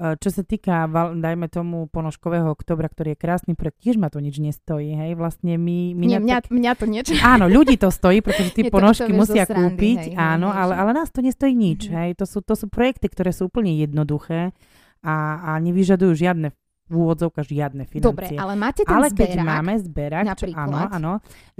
E, 0.00 0.16
čo 0.16 0.32
sa 0.32 0.40
týka, 0.40 0.88
dajme 1.20 1.52
tomu, 1.52 1.84
ponožkového 1.84 2.48
oktobra, 2.48 2.88
ktorý 2.88 3.12
je 3.12 3.18
krásny 3.20 3.52
projekt, 3.52 3.84
tiež 3.84 4.00
ma 4.00 4.08
to 4.08 4.24
nič 4.24 4.40
nestojí. 4.40 4.96
Hej. 4.96 5.20
Vlastne 5.20 5.60
my, 5.60 5.92
my 5.92 6.04
Nie, 6.08 6.16
mňa, 6.16 6.48
tak... 6.48 6.48
mňa 6.48 6.72
to 6.72 6.84
niečo... 6.88 7.12
Áno, 7.36 7.44
ľudí 7.44 7.76
to 7.76 7.92
stojí, 7.92 8.24
pretože 8.24 8.56
tie 8.56 8.72
ponožky 8.72 9.12
musia 9.12 9.44
kúpiť. 9.44 10.16
Hej, 10.16 10.16
áno, 10.16 10.48
hej, 10.48 10.64
ale, 10.64 10.72
ale 10.80 10.90
nás 10.96 11.12
to 11.12 11.20
nestojí 11.20 11.52
nič. 11.52 11.92
Mm-hmm. 11.92 12.00
Hej. 12.00 12.10
To, 12.16 12.24
sú, 12.24 12.40
to 12.40 12.56
sú 12.56 12.72
projekty, 12.72 13.12
ktoré 13.12 13.36
sú 13.36 13.52
úplne 13.52 13.76
jednoduché 13.76 14.56
a, 15.04 15.16
a 15.44 15.50
nevyžadujú 15.60 16.12
žiadne 16.16 16.56
v 16.90 16.94
úvodzovkách 16.98 17.46
žiadne 17.46 17.86
financie. 17.86 18.10
Dobre, 18.10 18.34
ale 18.34 18.58
máte 18.58 18.82
ten 18.82 18.90
ale 18.90 19.14
zberak, 19.14 19.30
keď 19.30 19.30
máme 19.46 19.74
zberať, 19.78 20.24
čo, 20.34 20.46
áno, 20.50 20.78
áno, 20.90 21.12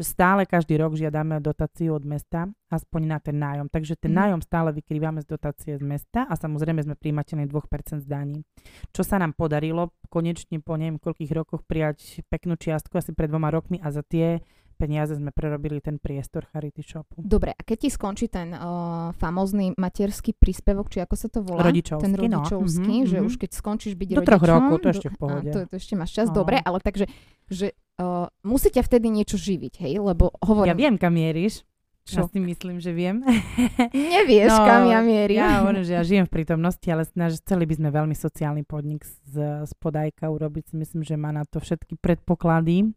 stále 0.02 0.42
každý 0.42 0.74
rok 0.82 0.98
žiadame 0.98 1.38
dotáciu 1.38 1.94
od 1.94 2.02
mesta, 2.02 2.50
aspoň 2.66 3.00
na 3.06 3.18
ten 3.22 3.38
nájom. 3.38 3.70
Takže 3.70 3.94
ten 3.94 4.10
mm. 4.10 4.18
nájom 4.18 4.40
stále 4.42 4.74
vykrývame 4.74 5.22
z 5.22 5.30
dotácie 5.30 5.78
z 5.78 5.84
mesta 5.86 6.26
a 6.26 6.34
samozrejme 6.34 6.82
sme 6.82 6.98
príjmateľní 6.98 7.46
2% 7.46 8.02
z 8.02 8.06
daní. 8.10 8.42
Čo 8.90 9.06
sa 9.06 9.22
nám 9.22 9.38
podarilo 9.38 9.94
konečne 10.10 10.58
po 10.58 10.74
neviem 10.74 10.98
koľkých 10.98 11.30
rokoch 11.30 11.62
prijať 11.62 12.26
peknú 12.26 12.58
čiastku 12.58 12.98
asi 12.98 13.14
pred 13.14 13.30
dvoma 13.30 13.54
rokmi 13.54 13.78
a 13.78 13.94
za 13.94 14.02
tie 14.02 14.42
peniaze 14.80 15.12
sme 15.12 15.28
prerobili 15.28 15.84
ten 15.84 16.00
priestor 16.00 16.48
Charity 16.48 16.80
Shopu. 16.80 17.20
Dobre, 17.20 17.52
a 17.52 17.60
keď 17.60 17.84
ti 17.84 17.88
skončí 17.92 18.32
ten 18.32 18.56
uh, 18.56 19.12
famózny 19.20 19.76
materský 19.76 20.32
príspevok, 20.32 20.88
či 20.88 21.04
ako 21.04 21.14
sa 21.20 21.28
to 21.28 21.44
volá? 21.44 21.68
Rodičovský, 21.68 22.00
Ten 22.08 22.16
rodičovský, 22.16 22.96
no. 23.04 23.04
že 23.04 23.16
mm-hmm. 23.20 23.28
už 23.28 23.34
keď 23.36 23.50
skončíš 23.52 23.94
byť 24.00 24.08
do 24.08 24.12
rodičom... 24.16 24.24
Do 24.24 24.30
troch 24.32 24.44
rokov, 24.48 24.76
to 24.80 24.88
ešte 24.88 25.08
v 25.12 25.16
pohode. 25.20 25.50
A, 25.50 25.52
to, 25.52 25.58
to 25.68 25.74
ešte 25.76 25.94
máš 26.00 26.16
čas, 26.16 26.32
no. 26.32 26.40
dobre, 26.40 26.56
ale 26.64 26.80
takže, 26.80 27.04
že 27.52 27.76
uh, 28.00 28.32
musí 28.40 28.72
ťa 28.72 28.80
vtedy 28.88 29.12
niečo 29.12 29.36
živiť, 29.36 29.84
hej? 29.84 30.00
Lebo 30.00 30.32
hovorím... 30.40 30.72
Ja 30.72 30.80
viem, 30.80 30.96
kam 30.96 31.12
mieríš. 31.12 31.68
Čo? 32.08 32.26
Ja 32.26 32.32
si 32.32 32.40
myslím, 32.40 32.80
že 32.80 32.90
viem. 32.96 33.22
Nevieš, 34.16 34.50
no, 34.50 34.64
kam 34.64 34.88
ja 34.88 35.04
mierim. 35.04 35.38
Ja 35.38 35.62
hovorím, 35.62 35.84
že 35.84 35.94
ja 35.94 36.02
žijem 36.02 36.24
v 36.26 36.32
prítomnosti, 36.32 36.86
ale 36.88 37.04
snaž, 37.04 37.38
chceli 37.44 37.68
by 37.68 37.74
sme 37.76 37.88
veľmi 37.92 38.16
sociálny 38.16 38.64
podnik 38.64 39.04
z, 39.04 39.62
z 39.68 39.72
podajka 39.78 40.26
urobiť. 40.32 40.74
Myslím, 40.74 41.04
že 41.04 41.20
má 41.20 41.30
na 41.30 41.44
to 41.44 41.60
všetky 41.60 42.00
predpoklady. 42.00 42.90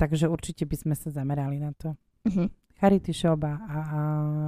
Takže 0.00 0.32
určite 0.32 0.64
by 0.64 0.76
sme 0.80 0.94
sa 0.96 1.12
zamerali 1.12 1.60
na 1.60 1.76
to. 1.76 1.92
Uh-huh. 2.24 2.48
Charity 2.80 3.12
shop 3.12 3.44
a, 3.44 3.60
a, 3.60 3.80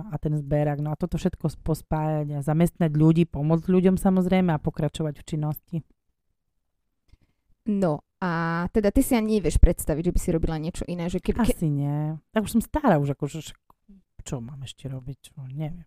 a 0.09 0.15
ten 0.17 0.33
zberak. 0.41 0.81
No 0.81 0.89
a 0.89 0.97
toto 0.97 1.21
všetko 1.21 1.61
pospájať 1.61 2.41
a 2.41 2.45
zamestnať 2.45 2.97
ľudí, 2.97 3.29
pomôcť 3.29 3.69
ľuďom 3.69 4.01
samozrejme 4.01 4.57
a 4.57 4.63
pokračovať 4.63 5.21
v 5.21 5.27
činnosti. 5.29 5.77
No 7.69 8.01
a 8.25 8.65
teda 8.73 8.89
ty 8.89 9.05
si 9.05 9.13
ani 9.13 9.39
nevieš 9.39 9.61
predstaviť, 9.61 10.09
že 10.09 10.15
by 10.17 10.21
si 10.25 10.31
robila 10.33 10.57
niečo 10.57 10.89
iné. 10.89 11.13
Že 11.13 11.21
keby, 11.21 11.45
Asi 11.45 11.69
nie. 11.69 12.17
Tak 12.33 12.49
už 12.49 12.57
som 12.57 12.63
stará 12.65 12.97
už, 12.97 13.13
akože 13.13 13.53
čo 14.23 14.39
mám 14.39 14.63
ešte 14.63 14.87
robiť? 14.87 15.17
Čo, 15.19 15.45
neviem. 15.51 15.83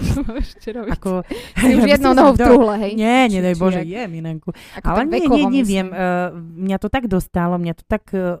Čo 0.00 0.24
mám 0.24 0.36
ešte 0.40 0.68
robiť? 0.72 0.92
Ako, 0.96 1.10
si 1.28 1.72
už 1.78 1.84
jednou 1.84 2.12
nohou 2.16 2.32
v 2.32 2.40
truhle, 2.40 2.74
hej? 2.80 2.92
Nie, 2.96 3.28
nedaj 3.28 3.54
Bože, 3.60 3.84
je 3.84 4.02
minenku. 4.08 4.50
Ale 4.80 5.04
nie, 5.04 5.28
nie, 5.28 5.44
neviem. 5.60 5.88
Uh, 5.92 6.32
mňa 6.34 6.76
to 6.80 6.88
tak 6.88 7.06
dostalo, 7.06 7.60
mňa 7.60 7.74
to 7.76 7.84
tak 7.84 8.08
uh, 8.16 8.40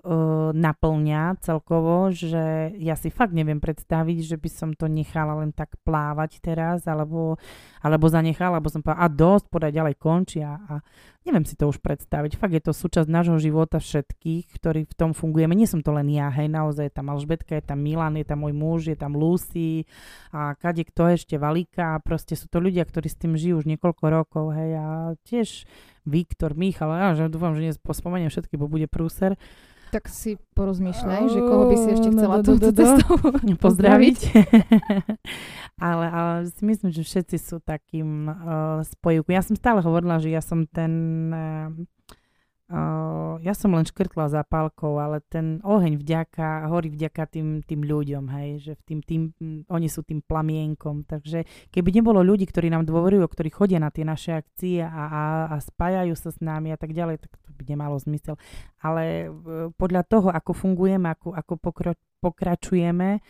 naplňa 0.56 1.38
celkovo, 1.44 2.08
že 2.10 2.72
ja 2.80 2.96
si 2.96 3.12
fakt 3.12 3.36
neviem 3.36 3.60
predstaviť, 3.60 4.18
že 4.24 4.36
by 4.40 4.50
som 4.50 4.70
to 4.72 4.88
nechala 4.88 5.36
len 5.44 5.52
tak 5.52 5.76
plávať 5.84 6.40
teraz, 6.40 6.88
alebo, 6.88 7.36
alebo 7.84 8.08
zanechala, 8.08 8.58
alebo 8.58 8.72
som 8.72 8.80
povedala, 8.80 9.04
a 9.04 9.12
dosť, 9.12 9.44
podaj 9.52 9.72
ďalej 9.76 9.94
končí 10.00 10.40
a, 10.40 10.56
a 10.56 10.74
neviem 11.24 11.48
si 11.48 11.56
to 11.56 11.66
už 11.66 11.80
predstaviť. 11.80 12.36
Fakt 12.36 12.52
je 12.52 12.62
to 12.62 12.76
súčasť 12.76 13.08
nášho 13.08 13.40
života 13.40 13.80
všetkých, 13.80 14.52
ktorí 14.60 14.84
v 14.84 14.94
tom 14.94 15.16
fungujeme. 15.16 15.56
Nie 15.56 15.64
som 15.64 15.80
to 15.80 15.90
len 15.90 16.12
ja, 16.12 16.28
hej, 16.28 16.52
naozaj 16.52 16.92
je 16.92 16.94
tam 16.94 17.08
Alžbetka, 17.08 17.56
je 17.56 17.64
tam 17.64 17.80
Milan, 17.80 18.20
je 18.20 18.28
tam 18.28 18.44
môj 18.44 18.52
muž, 18.52 18.80
je 18.92 18.96
tam 18.96 19.16
Lucy 19.16 19.88
a 20.30 20.52
kade 20.54 20.84
kto 20.84 21.16
ešte 21.16 21.40
Valika. 21.40 21.96
Proste 22.04 22.36
sú 22.36 22.46
to 22.52 22.60
ľudia, 22.60 22.84
ktorí 22.84 23.08
s 23.08 23.16
tým 23.16 23.34
žijú 23.40 23.64
už 23.64 23.66
niekoľko 23.66 24.04
rokov, 24.12 24.44
hej, 24.52 24.76
a 24.76 24.86
tiež 25.24 25.64
Viktor, 26.04 26.52
Michal, 26.52 26.92
ja 26.92 27.16
že 27.16 27.32
dúfam, 27.32 27.56
že 27.56 27.72
nespomeniem 27.72 28.28
všetky, 28.28 28.60
bo 28.60 28.68
bude 28.68 28.84
prúser. 28.84 29.40
Tak 29.94 30.10
si 30.10 30.34
porozmýšľaj, 30.58 31.22
že 31.30 31.38
koho 31.38 31.70
by 31.70 31.76
si 31.78 31.88
ešte 31.94 32.08
chcela 32.10 32.42
no, 32.42 32.46
túto 32.50 32.74
cestou 32.74 33.14
pozdraviť. 33.62 34.18
ale, 35.86 36.06
ale 36.10 36.34
si 36.50 36.62
myslím, 36.66 36.90
že 36.90 37.06
všetci 37.06 37.36
sú 37.38 37.62
takým 37.62 38.26
uh, 38.26 38.82
spojivku. 38.82 39.30
Ja 39.30 39.46
som 39.46 39.54
stále 39.54 39.86
hovorila, 39.86 40.18
že 40.18 40.34
ja 40.34 40.42
som 40.42 40.66
ten... 40.66 40.92
Uh, 41.30 41.93
ja 43.44 43.52
som 43.52 43.76
len 43.76 43.84
škrtla 43.84 44.32
zapálkou, 44.32 44.96
ale 44.96 45.20
ten 45.26 45.60
oheň 45.60 46.00
vďaka, 46.00 46.70
horí 46.72 46.88
vďaka 46.90 47.28
tým, 47.28 47.60
tým 47.60 47.84
ľuďom, 47.84 48.24
hej, 48.32 48.50
že 48.60 48.72
v 48.78 48.82
tým, 48.82 49.00
tým, 49.04 49.22
oni 49.68 49.88
sú 49.90 50.00
tým 50.00 50.24
plamienkom, 50.24 51.04
takže 51.04 51.44
keby 51.68 51.90
nebolo 51.92 52.24
ľudí, 52.24 52.48
ktorí 52.48 52.72
nám 52.72 52.88
dôverujú, 52.88 53.26
ktorí 53.28 53.50
chodia 53.52 53.78
na 53.78 53.92
tie 53.92 54.02
naše 54.02 54.32
akcie 54.34 54.80
a, 54.80 54.88
a, 54.90 55.22
a 55.52 55.56
spájajú 55.60 56.14
sa 56.16 56.32
s 56.32 56.38
nami 56.40 56.72
a 56.72 56.78
tak 56.80 56.96
ďalej, 56.96 57.20
tak 57.20 57.36
to 57.42 57.50
by 57.52 57.62
nemalo 57.68 58.00
zmysel. 58.00 58.40
Ale 58.80 59.28
uh, 59.28 59.68
podľa 59.76 60.02
toho, 60.08 60.28
ako 60.32 60.52
fungujeme, 60.56 61.12
ako, 61.12 61.36
ako 61.36 61.52
pokro, 61.60 61.92
pokračujeme, 62.24 63.20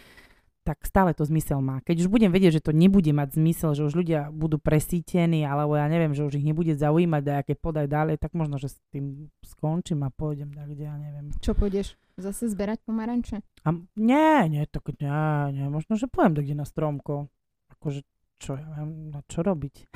tak 0.65 0.81
stále 0.89 1.13
to 1.13 1.29
zmysel 1.29 1.61
má. 1.61 1.85
Keď 1.85 2.03
už 2.03 2.09
budem 2.09 2.33
vedieť, 2.33 2.59
že 2.59 2.65
to 2.65 2.73
nebude 2.73 3.13
mať 3.13 3.37
zmysel, 3.37 3.77
že 3.77 3.85
už 3.85 3.93
ľudia 3.93 4.33
budú 4.33 4.57
presítení, 4.57 5.45
alebo 5.45 5.77
ja 5.77 5.85
neviem, 5.93 6.17
že 6.17 6.25
už 6.25 6.41
ich 6.41 6.49
nebude 6.49 6.73
zaujímať 6.73 7.45
aké 7.45 7.55
podaj 7.55 7.85
ďalej, 7.85 8.17
tak 8.17 8.33
možno, 8.33 8.57
že 8.57 8.73
s 8.73 8.77
tým 8.89 9.29
skončím 9.45 10.01
a 10.03 10.11
pôjdem 10.11 10.49
tak, 10.57 10.73
kde 10.73 10.89
ja 10.89 10.97
neviem. 10.97 11.29
Čo 11.45 11.53
pôjdeš? 11.53 12.01
Zase 12.17 12.49
zberať 12.49 12.81
pomaranče? 12.89 13.45
A, 13.69 13.77
nie, 14.01 14.35
nie, 14.49 14.65
tak 14.65 14.89
nie, 14.97 15.13
nie, 15.53 15.69
možno, 15.69 16.01
že 16.01 16.09
pôjdem 16.09 16.41
kde 16.41 16.57
na 16.57 16.65
stromko. 16.65 17.29
Akože, 17.77 18.01
čo 18.41 18.57
ja 18.57 18.65
viem, 18.81 19.13
no 19.13 19.21
čo 19.29 19.45
robiť? 19.45 19.85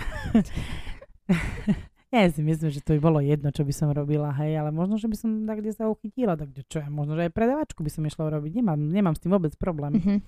Ja 2.09 2.24
si 2.33 2.40
myslím, 2.40 2.72
že 2.72 2.81
to 2.81 2.96
by 2.96 3.00
bolo 3.04 3.20
jedno, 3.20 3.52
čo 3.52 3.68
by 3.68 3.72
som 3.76 3.92
robila, 3.92 4.33
hej, 4.40 4.57
ale 4.57 4.72
možno, 4.72 4.96
že 4.96 5.12
by 5.12 5.16
som 5.20 5.44
tak 5.44 5.61
kde 5.61 5.76
sa 5.76 5.92
uchytila, 5.92 6.40
tak 6.40 6.57
kde 6.57 6.64
čo 6.64 6.81
ja, 6.81 6.88
možno, 6.88 7.20
že 7.20 7.28
aj 7.28 7.37
predavačku 7.37 7.85
by 7.85 7.90
som 7.92 8.09
išla 8.09 8.33
robiť. 8.33 8.64
Nemám, 8.64 8.81
nemám 8.81 9.12
s 9.12 9.20
tým 9.20 9.37
vôbec 9.37 9.52
problém. 9.61 10.00
Mm-hmm. 10.00 10.18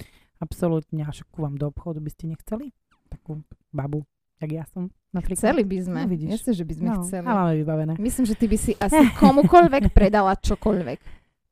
Absolútne. 0.40 1.04
A 1.04 1.12
však 1.12 1.28
vám 1.36 1.60
do 1.60 1.68
obchodu 1.68 2.00
by 2.00 2.10
ste 2.10 2.32
nechceli? 2.32 2.72
Takú 3.12 3.44
babu, 3.70 4.08
jak 4.40 4.50
ja 4.50 4.64
som. 4.72 4.88
Napríklad. 5.12 5.42
Chceli 5.42 5.62
by 5.68 5.78
sme. 5.84 6.00
No, 6.06 6.10
vidíš. 6.10 6.30
Jasne, 6.40 6.52
že 6.56 6.64
by 6.64 6.74
sme 6.74 6.88
no, 6.88 6.94
chceli. 7.04 7.26
A 7.26 7.32
máme 7.36 7.54
vybavené. 7.60 7.92
Myslím, 8.00 8.24
že 8.24 8.34
ty 8.38 8.46
by 8.48 8.58
si 8.58 8.72
asi 8.78 9.04
komukoľvek 9.22 9.92
predala 9.92 10.32
čokoľvek. 10.38 10.98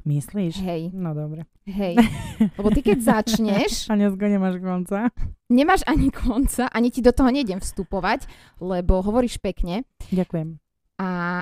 Myslíš? 0.09 0.64
Hej. 0.64 0.83
No 0.96 1.12
dobre. 1.12 1.44
Hej. 1.68 2.01
Lebo 2.59 2.72
ty 2.72 2.81
keď 2.81 2.98
začneš... 3.05 3.92
A 3.92 3.98
dneska 3.98 4.24
nemáš 4.24 4.57
konca. 4.62 5.12
Nemáš 5.53 5.85
ani 5.85 6.09
konca, 6.09 6.70
ani 6.72 6.88
ti 6.88 7.05
do 7.05 7.12
toho 7.12 7.29
nejdem 7.29 7.61
vstupovať, 7.61 8.29
lebo 8.61 9.01
hovoríš 9.01 9.40
pekne. 9.40 9.88
Ďakujem. 10.12 10.67
A 10.98 11.40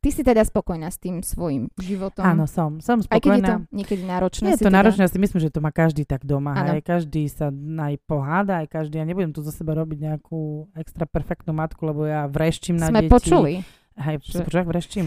ty 0.00 0.08
si 0.08 0.24
teda 0.24 0.40
spokojná 0.48 0.88
s 0.88 0.96
tým 0.96 1.20
svojim 1.20 1.68
životom? 1.76 2.24
Áno, 2.24 2.48
som. 2.48 2.80
Som 2.80 3.04
spokojná. 3.04 3.12
Aj 3.12 3.20
keď 3.20 3.32
je 3.36 3.42
to 3.44 3.54
niekedy 3.68 4.02
náročné? 4.08 4.46
Je 4.56 4.64
to 4.64 4.72
teda... 4.72 4.80
náročné, 4.80 5.00
ja 5.04 5.12
si 5.12 5.20
myslím, 5.20 5.40
že 5.44 5.52
to 5.52 5.60
má 5.60 5.68
každý 5.68 6.08
tak 6.08 6.24
doma. 6.24 6.56
Aj 6.56 6.80
každý 6.80 7.28
sa 7.28 7.52
aj 7.52 7.94
poháda, 8.08 8.64
aj 8.64 8.72
každý. 8.72 8.96
Ja 8.96 9.04
nebudem 9.04 9.36
tu 9.36 9.44
za 9.44 9.52
seba 9.52 9.76
robiť 9.76 9.98
nejakú 10.08 10.72
extra 10.72 11.04
perfektnú 11.04 11.52
matku, 11.52 11.84
lebo 11.84 12.08
ja 12.08 12.24
vreštím 12.32 12.80
na 12.80 12.88
Sme 12.88 13.04
deti. 13.04 13.12
počuli. 13.12 13.52
Hej, 14.00 14.24
že... 14.24 14.40
počuť, 14.48 14.64
vreštím. 14.64 15.06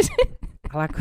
Ale 0.76 0.82
ako... 0.92 0.98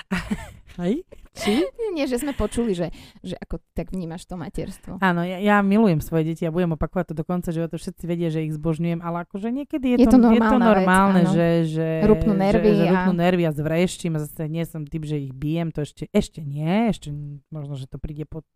Hej? 0.80 1.04
Či? 1.38 1.62
Nie, 1.96 2.04
že 2.06 2.20
sme 2.20 2.34
počuli, 2.34 2.74
že, 2.74 2.94
že 3.22 3.34
ako 3.38 3.58
tak 3.74 3.90
vnímaš 3.90 4.26
to 4.26 4.38
materstvo. 4.38 4.98
Áno, 5.02 5.22
ja, 5.26 5.38
ja 5.38 5.56
milujem 5.64 5.98
svoje 6.02 6.34
deti 6.34 6.46
a 6.46 6.54
budem 6.54 6.74
opakovať 6.74 7.10
to 7.10 7.14
do 7.16 7.24
konca, 7.26 7.50
že 7.50 7.66
to 7.66 7.78
všetci 7.78 8.04
vedia, 8.06 8.28
že 8.30 8.46
ich 8.46 8.54
zbožňujem, 8.54 9.00
ale 9.02 9.26
akože 9.26 9.48
niekedy 9.50 9.94
je, 9.94 9.96
je 10.04 10.06
to, 10.06 10.18
to, 10.18 10.30
je 10.34 10.42
to 10.42 10.58
normálne, 10.58 11.22
vec, 11.26 11.34
že, 11.34 11.48
že, 11.66 11.88
rupnú 12.06 12.34
nervy, 12.34 12.70
že, 12.70 12.82
že 12.82 12.84
rupnú 12.92 13.12
nervy 13.16 13.42
a 13.48 13.52
zvrešťím 13.54 14.12
a 14.14 14.20
zase 14.22 14.42
nie 14.46 14.64
som 14.66 14.82
typ, 14.86 15.02
že 15.02 15.16
ich 15.18 15.34
bijem, 15.34 15.74
to 15.74 15.82
ešte, 15.82 16.06
ešte 16.14 16.42
nie, 16.42 16.90
ešte 16.90 17.10
možno, 17.50 17.74
že 17.74 17.90
to 17.90 17.98
príde 17.98 18.26
po, 18.28 18.46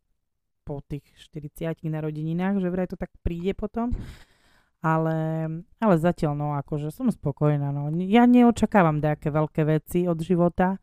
po 0.62 0.82
tých 0.86 1.02
40 1.34 1.82
narodeninách, 1.88 2.62
že 2.62 2.68
vraj 2.70 2.86
to 2.86 2.98
tak 2.98 3.10
príde 3.26 3.54
potom. 3.54 3.90
Ale, 4.82 5.46
ale 5.78 5.94
zatiaľ, 5.94 6.34
no, 6.34 6.58
akože 6.58 6.90
som 6.90 7.06
spokojná, 7.06 7.70
no. 7.70 7.86
Ja 8.02 8.26
neočakávam 8.26 8.98
nejaké 8.98 9.30
veľké 9.30 9.62
veci 9.62 10.10
od 10.10 10.18
života 10.18 10.82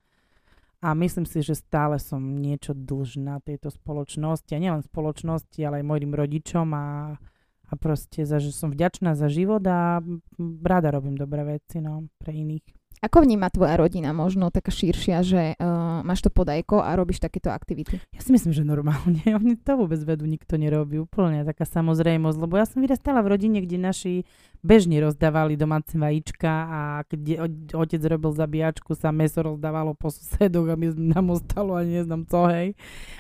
a 0.80 0.96
myslím 0.96 1.28
si, 1.28 1.44
že 1.44 1.60
stále 1.60 2.00
som 2.00 2.24
niečo 2.24 2.72
dlžná 2.72 3.44
tejto 3.44 3.68
spoločnosti 3.68 4.52
a 4.56 4.64
nielen 4.64 4.84
spoločnosti, 4.84 5.60
ale 5.60 5.84
aj 5.84 5.90
mojim 5.92 6.12
rodičom 6.16 6.68
a, 6.72 7.20
a 7.68 7.74
proste 7.76 8.24
za, 8.24 8.40
že 8.40 8.56
som 8.56 8.72
vďačná 8.72 9.12
za 9.20 9.28
život 9.28 9.60
a 9.68 10.00
rada 10.64 10.90
robím 10.96 11.20
dobré 11.20 11.44
veci 11.44 11.84
no, 11.84 12.08
pre 12.16 12.32
iných. 12.32 12.80
Ako 13.00 13.24
vníma 13.24 13.48
tvoja 13.48 13.80
rodina 13.80 14.12
možno 14.12 14.52
taká 14.52 14.76
širšia, 14.76 15.24
že 15.24 15.42
uh, 15.56 16.04
máš 16.04 16.20
to 16.20 16.28
podajko 16.28 16.84
a 16.84 17.00
robíš 17.00 17.24
takéto 17.24 17.48
aktivity? 17.48 17.96
Ja 18.12 18.20
si 18.20 18.36
myslím, 18.36 18.52
že 18.52 18.68
normálne. 18.68 19.24
Oni 19.40 19.56
to 19.56 19.80
vôbec 19.80 20.04
vedu, 20.04 20.28
nikto 20.28 20.60
nerobí. 20.60 21.00
Úplne 21.00 21.48
taká 21.48 21.64
samozrejmosť, 21.64 22.38
lebo 22.44 22.60
ja 22.60 22.68
som 22.68 22.84
vyrastala 22.84 23.24
v 23.24 23.32
rodine, 23.32 23.64
kde 23.64 23.80
naši 23.80 24.14
bežne 24.60 25.00
rozdávali 25.00 25.56
domáce 25.56 25.96
vajíčka 25.96 26.52
a 26.52 26.80
keď 27.08 27.48
otec 27.72 28.02
robil 28.06 28.32
zabíjačku, 28.36 28.92
sa 28.96 29.10
meso 29.16 29.40
rozdávalo 29.40 29.96
po 29.96 30.12
susedoch 30.12 30.68
a 30.68 30.76
my 30.76 30.92
nám 30.96 31.32
ostalo 31.32 31.80
ani 31.80 32.04
neznám 32.04 32.28
co, 32.28 32.40
hej. 32.52 32.76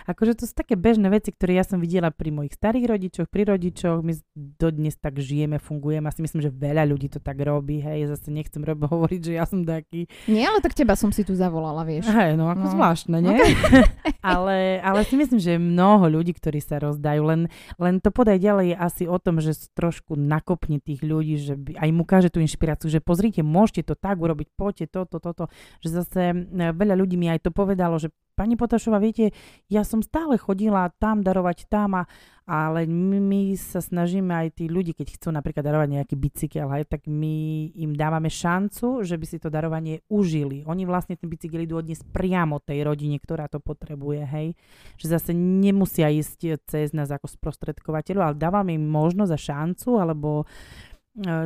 Akože 0.05 0.35
to 0.35 0.43
sú 0.47 0.53
také 0.53 0.75
bežné 0.75 1.07
veci, 1.07 1.31
ktoré 1.31 1.59
ja 1.59 1.65
som 1.65 1.79
videla 1.79 2.11
pri 2.11 2.31
mojich 2.35 2.55
starých 2.55 2.85
rodičoch, 2.91 3.27
pri 3.31 3.43
rodičoch, 3.55 4.03
my 4.03 4.13
dodnes 4.35 4.95
tak 4.99 5.19
žijeme, 5.19 5.57
fungujeme. 5.61 6.07
Asi 6.07 6.19
myslím, 6.23 6.43
že 6.43 6.51
veľa 6.51 6.83
ľudí 6.89 7.07
to 7.07 7.23
tak 7.23 7.39
robí, 7.39 7.79
hej. 7.79 8.11
Zase 8.11 8.31
nechcem 8.31 8.61
rob- 8.63 8.89
hovoriť, 8.93 9.21
že 9.21 9.33
ja 9.39 9.45
som 9.47 9.63
taký. 9.63 10.11
Nie, 10.27 10.51
ale 10.51 10.59
tak 10.59 10.75
teba 10.75 10.99
som 10.99 11.13
si 11.15 11.23
tu 11.23 11.35
zavolala, 11.37 11.87
vieš. 11.87 12.09
Hej, 12.09 12.35
no 12.35 12.51
ako 12.51 12.65
no. 12.67 12.71
zvláštne, 12.75 13.17
nie? 13.23 13.37
Okay. 13.39 13.53
ale, 14.35 14.83
ale 14.83 15.01
si 15.07 15.15
myslím, 15.15 15.39
že 15.39 15.55
je 15.55 15.61
mnoho 15.61 16.09
ľudí, 16.09 16.35
ktorí 16.35 16.59
sa 16.59 16.81
rozdajú, 16.81 17.21
len, 17.23 17.41
len 17.77 18.01
to 18.03 18.09
podaj 18.11 18.41
ďalej 18.41 18.73
je 18.73 18.77
asi 18.77 19.03
o 19.05 19.17
tom, 19.21 19.39
že 19.39 19.55
trošku 19.75 20.17
nakopni 20.17 20.81
tých 20.81 21.05
ľudí 21.05 21.28
ľudí, 21.29 21.45
že 21.45 21.53
by, 21.53 21.71
aj 21.77 21.89
mu 21.93 22.03
káže 22.05 22.29
tú 22.33 22.41
inšpiráciu, 22.41 22.89
že 22.89 23.05
pozrite, 23.05 23.45
môžete 23.45 23.85
to 23.85 23.93
tak 23.93 24.17
urobiť, 24.17 24.49
poďte 24.57 24.89
toto, 24.89 25.21
toto, 25.21 25.53
že 25.85 25.93
zase 25.93 26.49
veľa 26.53 26.97
ľudí 26.97 27.13
mi 27.21 27.29
aj 27.29 27.45
to 27.45 27.51
povedalo, 27.53 28.01
že 28.01 28.09
pani 28.39 28.55
Potašova, 28.55 29.03
viete, 29.03 29.35
ja 29.67 29.83
som 29.83 29.99
stále 29.99 30.39
chodila 30.39 30.87
tam 30.95 31.19
darovať 31.19 31.67
tam 31.67 31.99
a, 31.99 32.03
ale 32.47 32.87
my, 32.87 33.19
my 33.19 33.41
sa 33.59 33.83
snažíme 33.83 34.31
aj 34.31 34.63
tí 34.63 34.71
ľudí, 34.71 34.95
keď 34.95 35.19
chcú 35.19 35.35
napríklad 35.35 35.59
darovať 35.59 35.99
nejaký 35.99 36.15
bicykel, 36.15 36.71
aj, 36.71 36.87
tak 36.87 37.01
my 37.11 37.67
im 37.75 37.91
dávame 37.99 38.31
šancu, 38.31 39.03
že 39.03 39.19
by 39.19 39.25
si 39.27 39.43
to 39.43 39.51
darovanie 39.51 40.07
užili. 40.07 40.63
Oni 40.63 40.87
vlastne 40.87 41.19
ten 41.19 41.27
bicykel 41.27 41.67
idú 41.67 41.83
odniesť 41.83 42.07
priamo 42.15 42.63
tej 42.63 42.87
rodine, 42.87 43.19
ktorá 43.19 43.51
to 43.51 43.59
potrebuje, 43.59 44.23
hej. 44.23 44.47
Že 44.95 45.19
zase 45.19 45.31
nemusia 45.35 46.07
ísť 46.07 46.63
cez 46.63 46.95
nás 46.95 47.11
ako 47.11 47.27
sprostredkovateľov, 47.27 48.23
ale 48.23 48.35
dávame 48.39 48.71
im 48.71 48.87
možnosť 48.87 49.35
a 49.35 49.39
šancu, 49.39 49.99
alebo 49.99 50.47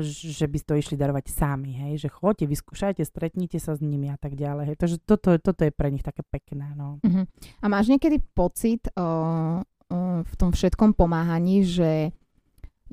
že 0.04 0.46
by 0.46 0.58
to 0.60 0.74
išli 0.76 1.00
darovať 1.00 1.32
sami, 1.32 1.72
hej, 1.74 2.06
že 2.06 2.10
chodte, 2.12 2.44
vyskúšajte, 2.46 3.02
stretnite 3.08 3.58
sa 3.58 3.74
s 3.74 3.82
nimi 3.82 4.12
a 4.12 4.20
tak 4.20 4.36
ďalej. 4.36 4.74
Hej. 4.74 4.78
Takže 4.78 4.98
toto, 5.02 5.30
toto 5.40 5.62
je 5.64 5.72
pre 5.72 5.90
nich 5.90 6.04
také 6.04 6.22
pekné. 6.22 6.76
No. 6.76 7.00
Uh-huh. 7.02 7.26
A 7.64 7.66
máš 7.72 7.88
niekedy 7.90 8.22
pocit 8.36 8.86
uh, 8.94 9.64
uh, 9.64 10.20
v 10.22 10.34
tom 10.36 10.52
všetkom 10.52 10.94
pomáhaní, 10.94 11.64
že 11.64 12.12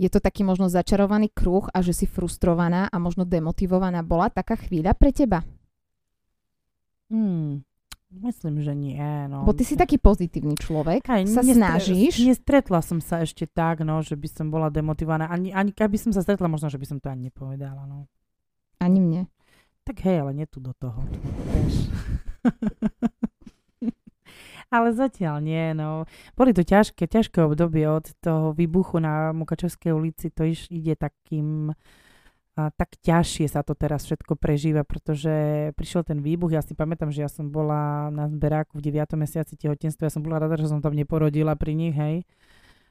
je 0.00 0.08
to 0.08 0.22
taký 0.22 0.46
možno 0.46 0.72
začarovaný 0.72 1.28
kruh 1.28 1.68
a 1.74 1.84
že 1.84 1.92
si 1.92 2.06
frustrovaná 2.08 2.88
a 2.88 2.96
možno 2.96 3.28
demotivovaná. 3.28 4.00
Bola 4.00 4.32
taká 4.32 4.56
chvíľa 4.56 4.96
pre 4.96 5.12
teba? 5.12 5.44
Hmm. 7.10 7.60
Myslím, 8.11 8.58
že 8.58 8.74
nie. 8.74 8.98
No. 9.30 9.46
Bo 9.46 9.54
ty 9.54 9.62
si 9.62 9.78
taký 9.78 9.94
pozitívny 9.94 10.58
človek, 10.58 11.06
Aj, 11.06 11.22
sa 11.30 11.46
nestre- 11.46 11.62
snažíš. 11.62 12.18
Nestretla 12.26 12.82
som 12.82 12.98
sa 12.98 13.22
ešte 13.22 13.46
tak, 13.46 13.86
no, 13.86 14.02
že 14.02 14.18
by 14.18 14.26
som 14.26 14.50
bola 14.50 14.66
demotivovaná. 14.66 15.30
Ani, 15.30 15.54
ani 15.54 15.70
keby 15.70 15.94
som 15.94 16.11
sa 16.11 16.26
stretla, 16.26 16.50
možno, 16.50 16.66
že 16.66 16.78
by 16.78 16.86
som 16.90 16.98
to 16.98 17.06
ani 17.06 17.30
nepovedala. 17.30 17.86
No. 17.86 18.11
Ani 18.82 18.98
mne. 18.98 19.22
Tak 19.86 20.02
hej, 20.02 20.26
ale 20.26 20.34
nie 20.34 20.46
tu 20.50 20.58
do 20.58 20.74
toho. 20.74 21.06
ale 24.74 24.88
zatiaľ 24.90 25.38
nie, 25.38 25.70
no. 25.78 26.02
Boli 26.34 26.50
to 26.50 26.66
ťažké, 26.66 27.06
ťažké 27.06 27.46
obdobie 27.46 27.86
od 27.86 28.11
toho 28.18 28.50
výbuchu 28.50 28.98
na 28.98 29.30
Mukačovskej 29.30 29.94
ulici. 29.94 30.34
To 30.34 30.42
iš, 30.46 30.66
ide 30.66 30.98
takým 30.98 31.78
a 32.61 32.68
tak 32.76 33.00
ťažšie 33.00 33.48
sa 33.48 33.64
to 33.64 33.72
teraz 33.72 34.04
všetko 34.04 34.36
prežíva, 34.36 34.84
pretože 34.84 35.32
prišiel 35.80 36.04
ten 36.04 36.20
výbuch. 36.20 36.52
Ja 36.52 36.61
si 36.61 36.76
pamätám, 36.76 37.08
že 37.08 37.24
ja 37.24 37.30
som 37.32 37.48
bola 37.48 38.12
na 38.12 38.28
zberáku 38.28 38.76
v 38.76 38.92
9. 38.92 39.16
mesiaci 39.16 39.56
tehotenstva. 39.56 40.08
Ja 40.08 40.12
som 40.12 40.20
bola 40.20 40.36
rada, 40.44 40.61
že 40.61 40.68
som 40.68 40.84
tam 40.84 40.92
neporodila 40.92 41.56
pri 41.56 41.72
nich, 41.72 41.96
hej. 41.96 42.28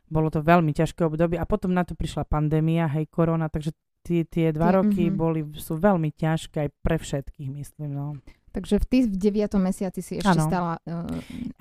Bolo 0.10 0.34
to 0.34 0.42
veľmi 0.42 0.74
ťažké 0.74 1.06
obdobie 1.06 1.38
a 1.38 1.46
potom 1.46 1.70
na 1.70 1.86
to 1.86 1.94
prišla 1.94 2.26
pandémia, 2.26 2.90
hej, 2.90 3.06
korona, 3.14 3.46
takže 3.46 3.78
tie, 4.02 4.26
tie 4.26 4.50
dva 4.50 4.74
tie, 4.74 4.78
roky 4.82 5.04
mm-hmm. 5.06 5.22
boli, 5.22 5.40
sú 5.54 5.78
veľmi 5.78 6.10
ťažké 6.18 6.66
aj 6.66 6.70
pre 6.82 6.98
všetkých, 6.98 7.50
myslím, 7.54 7.94
no. 7.94 8.18
Takže 8.50 8.82
v 8.82 8.86
ty 8.90 8.98
v 9.06 9.14
9. 9.14 9.54
mesiaci 9.62 10.02
si 10.02 10.18
ešte 10.18 10.34
ano. 10.34 10.50
stala... 10.50 10.74
Uh, 10.82 11.06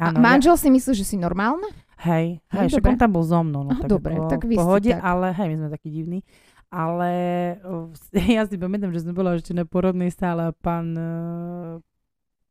ano, 0.00 0.16
a 0.16 0.16
manžel 0.16 0.56
ja... 0.56 0.61
si 0.64 0.68
myslí, 0.72 0.92
že 0.96 1.04
si 1.04 1.20
normálna? 1.20 1.68
Hej, 2.00 2.40
hej, 2.56 2.66
však 2.72 2.88
on 2.88 2.96
tam 2.96 3.11
bol 3.12 3.26
so 3.26 3.44
mnou, 3.44 3.68
no, 3.68 3.76
oh, 3.76 3.80
tak 3.84 3.90
dobre, 3.90 4.16
tak 4.32 4.48
v 4.48 4.56
pohode, 4.56 4.96
tak. 4.96 5.04
ale 5.04 5.34
hej, 5.36 5.46
my 5.52 5.56
sme 5.61 5.68
takí 5.68 5.88
divní 5.92 6.24
ale 6.68 7.12
ja 8.36 8.44
si 8.44 8.56
pamätám, 8.60 8.92
že 8.92 9.04
sme 9.04 9.16
bola 9.16 9.36
ešte 9.36 9.56
na 9.56 9.64
porodnej 9.64 10.12
stále 10.12 10.48
a 10.48 10.52
pán, 10.52 10.92
e, 10.96 11.12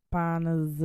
pán 0.09 0.43
z 0.73 0.79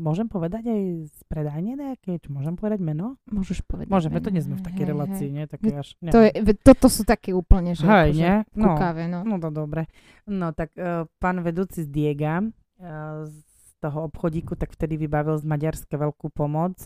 Môžem 0.00 0.32
povedať 0.32 0.64
aj 0.64 0.82
z 1.12 1.20
predajne 1.28 1.76
nejaké? 1.76 2.16
Či 2.24 2.32
môžem 2.32 2.56
povedať 2.56 2.80
meno? 2.80 3.20
Môžeš 3.28 3.60
povedať 3.68 3.92
Môžeme, 3.92 4.16
meno. 4.16 4.24
to 4.24 4.32
nie 4.32 4.40
sme 4.40 4.56
v 4.56 4.64
takej 4.64 4.84
hej, 4.88 4.90
relácii, 4.96 5.26
hej. 5.28 5.34
nie? 5.36 5.44
Také 5.44 5.68
až, 5.76 5.88
to 6.00 6.18
je, 6.24 6.30
toto 6.64 6.86
sú 6.88 7.02
také 7.04 7.36
úplne, 7.36 7.76
že 7.76 7.84
hej, 7.84 8.16
akože 8.16 8.16
nie? 8.16 8.34
No, 8.56 8.66
kukáve, 8.72 9.04
no. 9.12 9.20
No 9.28 9.36
to 9.36 9.52
dobre. 9.52 9.92
No 10.24 10.56
tak 10.56 10.72
uh, 10.80 11.04
pán 11.20 11.44
vedúci 11.44 11.84
z 11.84 11.88
Diega, 11.92 12.40
uh, 12.40 13.28
z 13.28 13.68
toho 13.84 14.08
obchodíku, 14.08 14.56
tak 14.56 14.72
vtedy 14.72 14.96
vybavil 14.96 15.36
z 15.36 15.44
Maďarska 15.44 15.92
veľkú 16.00 16.32
pomoc 16.32 16.80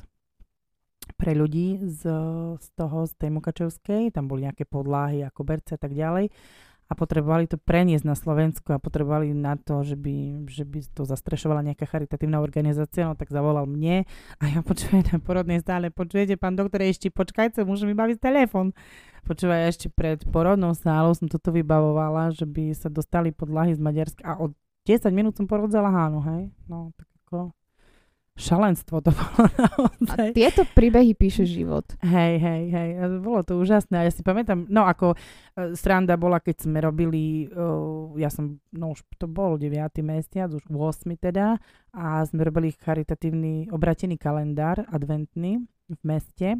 pre 1.15 1.33
ľudí 1.33 1.79
z, 1.83 2.03
z 2.59 2.69
toho, 2.75 3.07
z 3.07 3.13
tej 3.17 3.31
Mukačevskej, 3.35 4.11
tam 4.15 4.27
boli 4.27 4.47
nejaké 4.47 4.67
podlahy 4.67 5.23
ako 5.23 5.47
berce 5.47 5.75
a 5.75 5.81
tak 5.81 5.95
ďalej 5.95 6.31
a 6.85 6.93
potrebovali 6.93 7.49
to 7.49 7.57
preniesť 7.57 8.05
na 8.05 8.13
Slovensku 8.13 8.69
a 8.77 8.83
potrebovali 8.83 9.33
na 9.33 9.57
to, 9.57 9.81
že 9.81 9.97
by, 9.97 10.45
že 10.45 10.69
by 10.69 10.85
to 10.93 11.09
zastrešovala 11.09 11.65
nejaká 11.65 11.89
charitatívna 11.89 12.45
organizácia, 12.45 13.09
no 13.09 13.17
tak 13.17 13.33
zavolal 13.33 13.65
mne 13.65 14.05
a 14.41 14.43
ja 14.45 14.61
počujem 14.61 15.01
na 15.09 15.17
porodnej 15.17 15.65
stále, 15.65 15.89
počujete, 15.89 16.37
pán 16.37 16.61
doktor, 16.61 16.85
ešte 16.85 17.09
počkajte, 17.09 17.65
môžem 17.65 17.89
vybaviť 17.97 18.21
telefon. 18.21 18.77
Počúvaj, 19.25 19.73
ešte 19.73 19.89
pred 19.89 20.21
porodnou 20.29 20.77
sálou 20.77 21.17
som 21.17 21.25
toto 21.25 21.49
vybavovala, 21.49 22.37
že 22.37 22.45
by 22.45 22.77
sa 22.77 22.93
dostali 22.93 23.33
podlahy 23.33 23.73
z 23.73 23.81
Maďarska 23.81 24.21
a 24.21 24.37
od 24.37 24.53
10 24.85 25.09
minút 25.17 25.41
som 25.41 25.49
porodzala 25.49 25.89
Hánu, 25.89 26.21
hej? 26.29 26.53
No, 26.69 26.93
tak 26.93 27.09
ako 27.25 27.57
šalenstvo 28.35 28.99
to 28.99 29.11
bolo 29.19 29.47
naozaj. 29.55 30.31
A 30.31 30.35
tieto 30.35 30.67
príbehy 30.75 31.15
píše 31.15 31.47
život. 31.47 31.87
Hej, 32.03 32.43
hej, 32.43 32.63
hej. 32.71 32.89
Bolo 33.23 33.47
to 33.47 33.59
úžasné. 33.63 34.03
A 34.03 34.07
ja 34.07 34.13
si 34.13 34.27
pamätám, 34.27 34.67
no 34.67 34.85
ako 34.85 35.15
uh, 35.15 35.19
sranda 35.79 36.19
bola, 36.19 36.43
keď 36.43 36.67
sme 36.67 36.83
robili, 36.83 37.47
uh, 37.47 38.11
ja 38.19 38.29
som, 38.29 38.59
no 38.75 38.93
už 38.99 39.07
to 39.17 39.31
bol 39.31 39.55
9. 39.55 39.71
mesiac, 40.03 40.51
už 40.51 40.67
8. 40.67 41.15
teda, 41.15 41.63
a 41.95 42.27
sme 42.27 42.43
robili 42.43 42.75
charitatívny 42.75 43.71
obratený 43.71 44.19
kalendár 44.19 44.83
adventný 44.91 45.63
v 45.87 46.01
meste. 46.03 46.59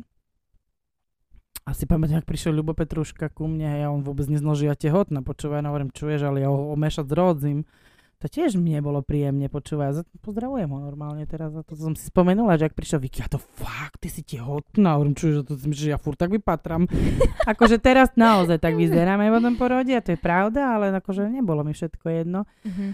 A 1.65 1.73
si 1.73 1.89
pamätám, 1.89 2.21
ak 2.21 2.29
prišiel 2.29 2.61
Ľubo 2.61 2.77
Petruška 2.77 3.33
ku 3.33 3.49
mne, 3.49 3.81
ja 3.81 3.89
on 3.89 4.05
vôbec 4.05 4.29
nezložil 4.29 4.77
tehotná, 4.77 5.25
počúvaj, 5.25 5.65
no 5.65 5.73
hovorím, 5.73 5.97
čuješ, 5.97 6.29
ale 6.29 6.45
ja 6.45 6.53
ho 6.53 6.77
omešať 6.77 7.09
s 7.09 7.15
rodzím 7.17 7.59
to 8.25 8.33
tiež 8.33 8.57
mi 8.57 8.73
nebolo 8.73 9.05
príjemne 9.05 9.53
počúvať. 9.53 10.09
Pozdravujem 10.25 10.73
ho 10.73 10.81
normálne 10.81 11.29
teraz. 11.29 11.53
Za 11.53 11.61
to 11.61 11.77
som 11.77 11.93
si 11.93 12.09
spomenula, 12.09 12.57
že 12.57 12.73
ak 12.73 12.75
prišiel 12.75 12.97
Vicky, 12.97 13.21
a 13.21 13.29
to 13.29 13.37
fakt, 13.37 14.01
ty 14.01 14.09
si 14.09 14.25
tehotná. 14.25 14.97
Hovorím, 14.97 15.13
čo, 15.13 15.29
že 15.29 15.41
to 15.45 15.61
že 15.61 15.93
ja 15.93 16.01
furt 16.01 16.17
tak 16.17 16.33
vypatram. 16.33 16.89
akože 17.53 17.77
teraz 17.85 18.17
naozaj 18.17 18.65
tak 18.65 18.81
vyzeráme 18.81 19.29
v 19.29 19.45
tom 19.45 19.61
porode 19.61 19.93
a 19.93 20.01
to 20.01 20.17
je 20.17 20.21
pravda, 20.25 20.73
ale 20.73 20.89
akože 20.97 21.29
nebolo 21.29 21.69
mi 21.69 21.77
všetko 21.77 22.07
jedno. 22.09 22.49
Mm-hmm. 22.65 22.91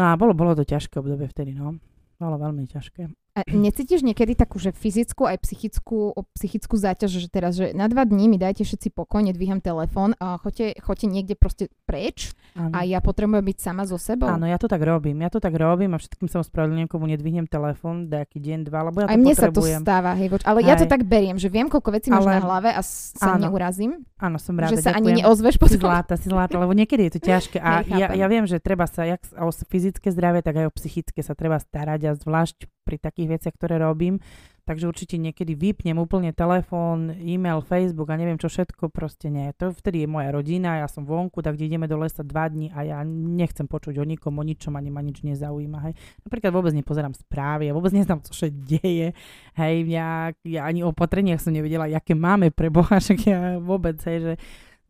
No 0.00 0.02
a 0.08 0.16
bolo, 0.16 0.32
bolo 0.32 0.56
to 0.56 0.64
ťažké 0.64 0.96
obdobie 0.96 1.28
vtedy, 1.28 1.52
no. 1.52 1.76
Bolo 2.16 2.40
veľmi 2.40 2.64
ťažké. 2.64 3.12
A 3.30 3.46
necítiš 3.46 4.02
niekedy 4.02 4.34
takú, 4.34 4.58
že 4.58 4.74
fyzickú 4.74 5.22
aj 5.22 5.46
psychickú, 5.46 6.18
psychickú 6.34 6.74
záťaž, 6.74 7.22
že 7.22 7.28
teraz, 7.30 7.54
že 7.54 7.70
na 7.70 7.86
dva 7.86 8.02
dní 8.02 8.26
mi 8.26 8.42
dajte 8.42 8.66
všetci 8.66 8.90
pokoj, 8.90 9.22
nedvíham 9.22 9.62
telefón 9.62 10.18
a 10.18 10.34
choďte, 10.42 10.82
choďte 10.82 11.06
niekde 11.06 11.34
proste 11.38 11.64
preč 11.86 12.34
ano. 12.58 12.74
a 12.74 12.82
ja 12.82 12.98
potrebujem 12.98 13.46
byť 13.46 13.58
sama 13.62 13.86
so 13.86 14.02
sebou? 14.02 14.26
Áno, 14.26 14.50
ja 14.50 14.58
to 14.58 14.66
tak 14.66 14.82
robím. 14.82 15.22
Ja 15.22 15.30
to 15.30 15.38
tak 15.38 15.54
robím 15.54 15.94
a 15.94 16.02
všetkým 16.02 16.26
sa 16.26 16.42
ospravedlňujem, 16.42 16.90
komu 16.90 17.06
nedvihnem 17.06 17.46
telefón, 17.46 18.10
nejaký 18.10 18.42
deň, 18.42 18.58
dva, 18.66 18.90
lebo 18.90 19.06
ja 19.06 19.06
aj 19.06 19.14
to 19.14 19.22
mne 19.22 19.34
potrebujem. 19.38 19.78
sa 19.78 19.82
to 19.82 19.86
stáva, 19.86 20.10
hej, 20.18 20.28
ale 20.42 20.58
hej. 20.64 20.66
ja 20.66 20.74
to 20.74 20.86
tak 20.90 21.02
beriem, 21.06 21.36
že 21.38 21.46
viem, 21.46 21.70
koľko 21.70 21.90
vecí 21.94 22.08
máš 22.10 22.26
na 22.26 22.42
hlave 22.42 22.74
a 22.74 22.80
sa 22.82 23.38
áno. 23.38 23.46
neurazím. 23.46 24.02
Áno, 24.18 24.42
som 24.42 24.58
ráda, 24.58 24.74
Že 24.74 24.84
sa 24.84 24.92
ďakujem. 24.92 25.06
ani 25.06 25.10
neozveš 25.22 25.54
potom. 25.56 25.76
Si 25.76 25.80
zláta, 25.80 26.14
si 26.18 26.28
zláta, 26.28 26.56
lebo 26.58 26.72
niekedy 26.74 27.08
je 27.08 27.12
to 27.16 27.20
ťažké 27.24 27.56
a 27.62 27.86
ja, 27.86 28.12
ja, 28.12 28.26
viem, 28.26 28.44
že 28.44 28.58
treba 28.58 28.84
sa 28.90 29.06
jak 29.06 29.22
o 29.36 29.48
fyzické 29.52 30.10
zdravie, 30.10 30.42
tak 30.42 30.60
aj 30.60 30.66
o 30.68 30.72
psychické 30.74 31.20
sa 31.22 31.38
treba 31.38 31.56
starať 31.60 32.00
a 32.08 32.10
zvlášť 32.16 32.68
pri 32.84 32.96
takých 32.96 33.19
všetkých 33.20 33.32
veciach, 33.36 33.54
ktoré 33.60 33.76
robím. 33.76 34.16
Takže 34.60 34.86
určite 34.86 35.18
niekedy 35.18 35.58
vypnem 35.58 35.98
úplne 35.98 36.30
telefón, 36.30 37.10
e-mail, 37.18 37.58
Facebook 37.58 38.06
a 38.06 38.14
neviem 38.14 38.38
čo 38.38 38.46
všetko, 38.46 38.86
proste 38.92 39.26
nie. 39.26 39.50
To 39.58 39.74
vtedy 39.74 40.06
je 40.06 40.08
moja 40.08 40.30
rodina, 40.30 40.78
ja 40.78 40.86
som 40.86 41.02
vonku, 41.02 41.42
tak 41.42 41.58
ideme 41.58 41.90
do 41.90 41.98
lesa 41.98 42.22
dva 42.22 42.46
dní 42.46 42.70
a 42.70 42.86
ja 42.86 42.98
nechcem 43.02 43.66
počuť 43.66 43.98
o 43.98 44.04
nikom, 44.06 44.30
o 44.38 44.44
ničom, 44.46 44.78
ani 44.78 44.94
ma 44.94 45.02
nič 45.02 45.26
nezaujíma. 45.26 45.90
Hej. 45.90 45.94
Napríklad 46.22 46.54
vôbec 46.54 46.70
nepozerám 46.76 47.18
správy, 47.18 47.66
ja 47.66 47.74
vôbec 47.74 47.90
neznám, 47.90 48.22
čo 48.22 48.30
sa 48.30 48.46
deje. 48.46 49.10
Hej, 49.58 49.74
ja, 49.90 50.30
ja 50.46 50.60
ani 50.62 50.86
o 50.86 50.94
opatreniach 50.94 51.42
som 51.42 51.50
nevedela, 51.50 51.90
aké 51.90 52.14
máme 52.14 52.54
pre 52.54 52.70
Boha, 52.70 53.02
však 53.02 53.18
ja 53.26 53.58
vôbec, 53.58 53.98
hej, 54.06 54.22
že 54.22 54.32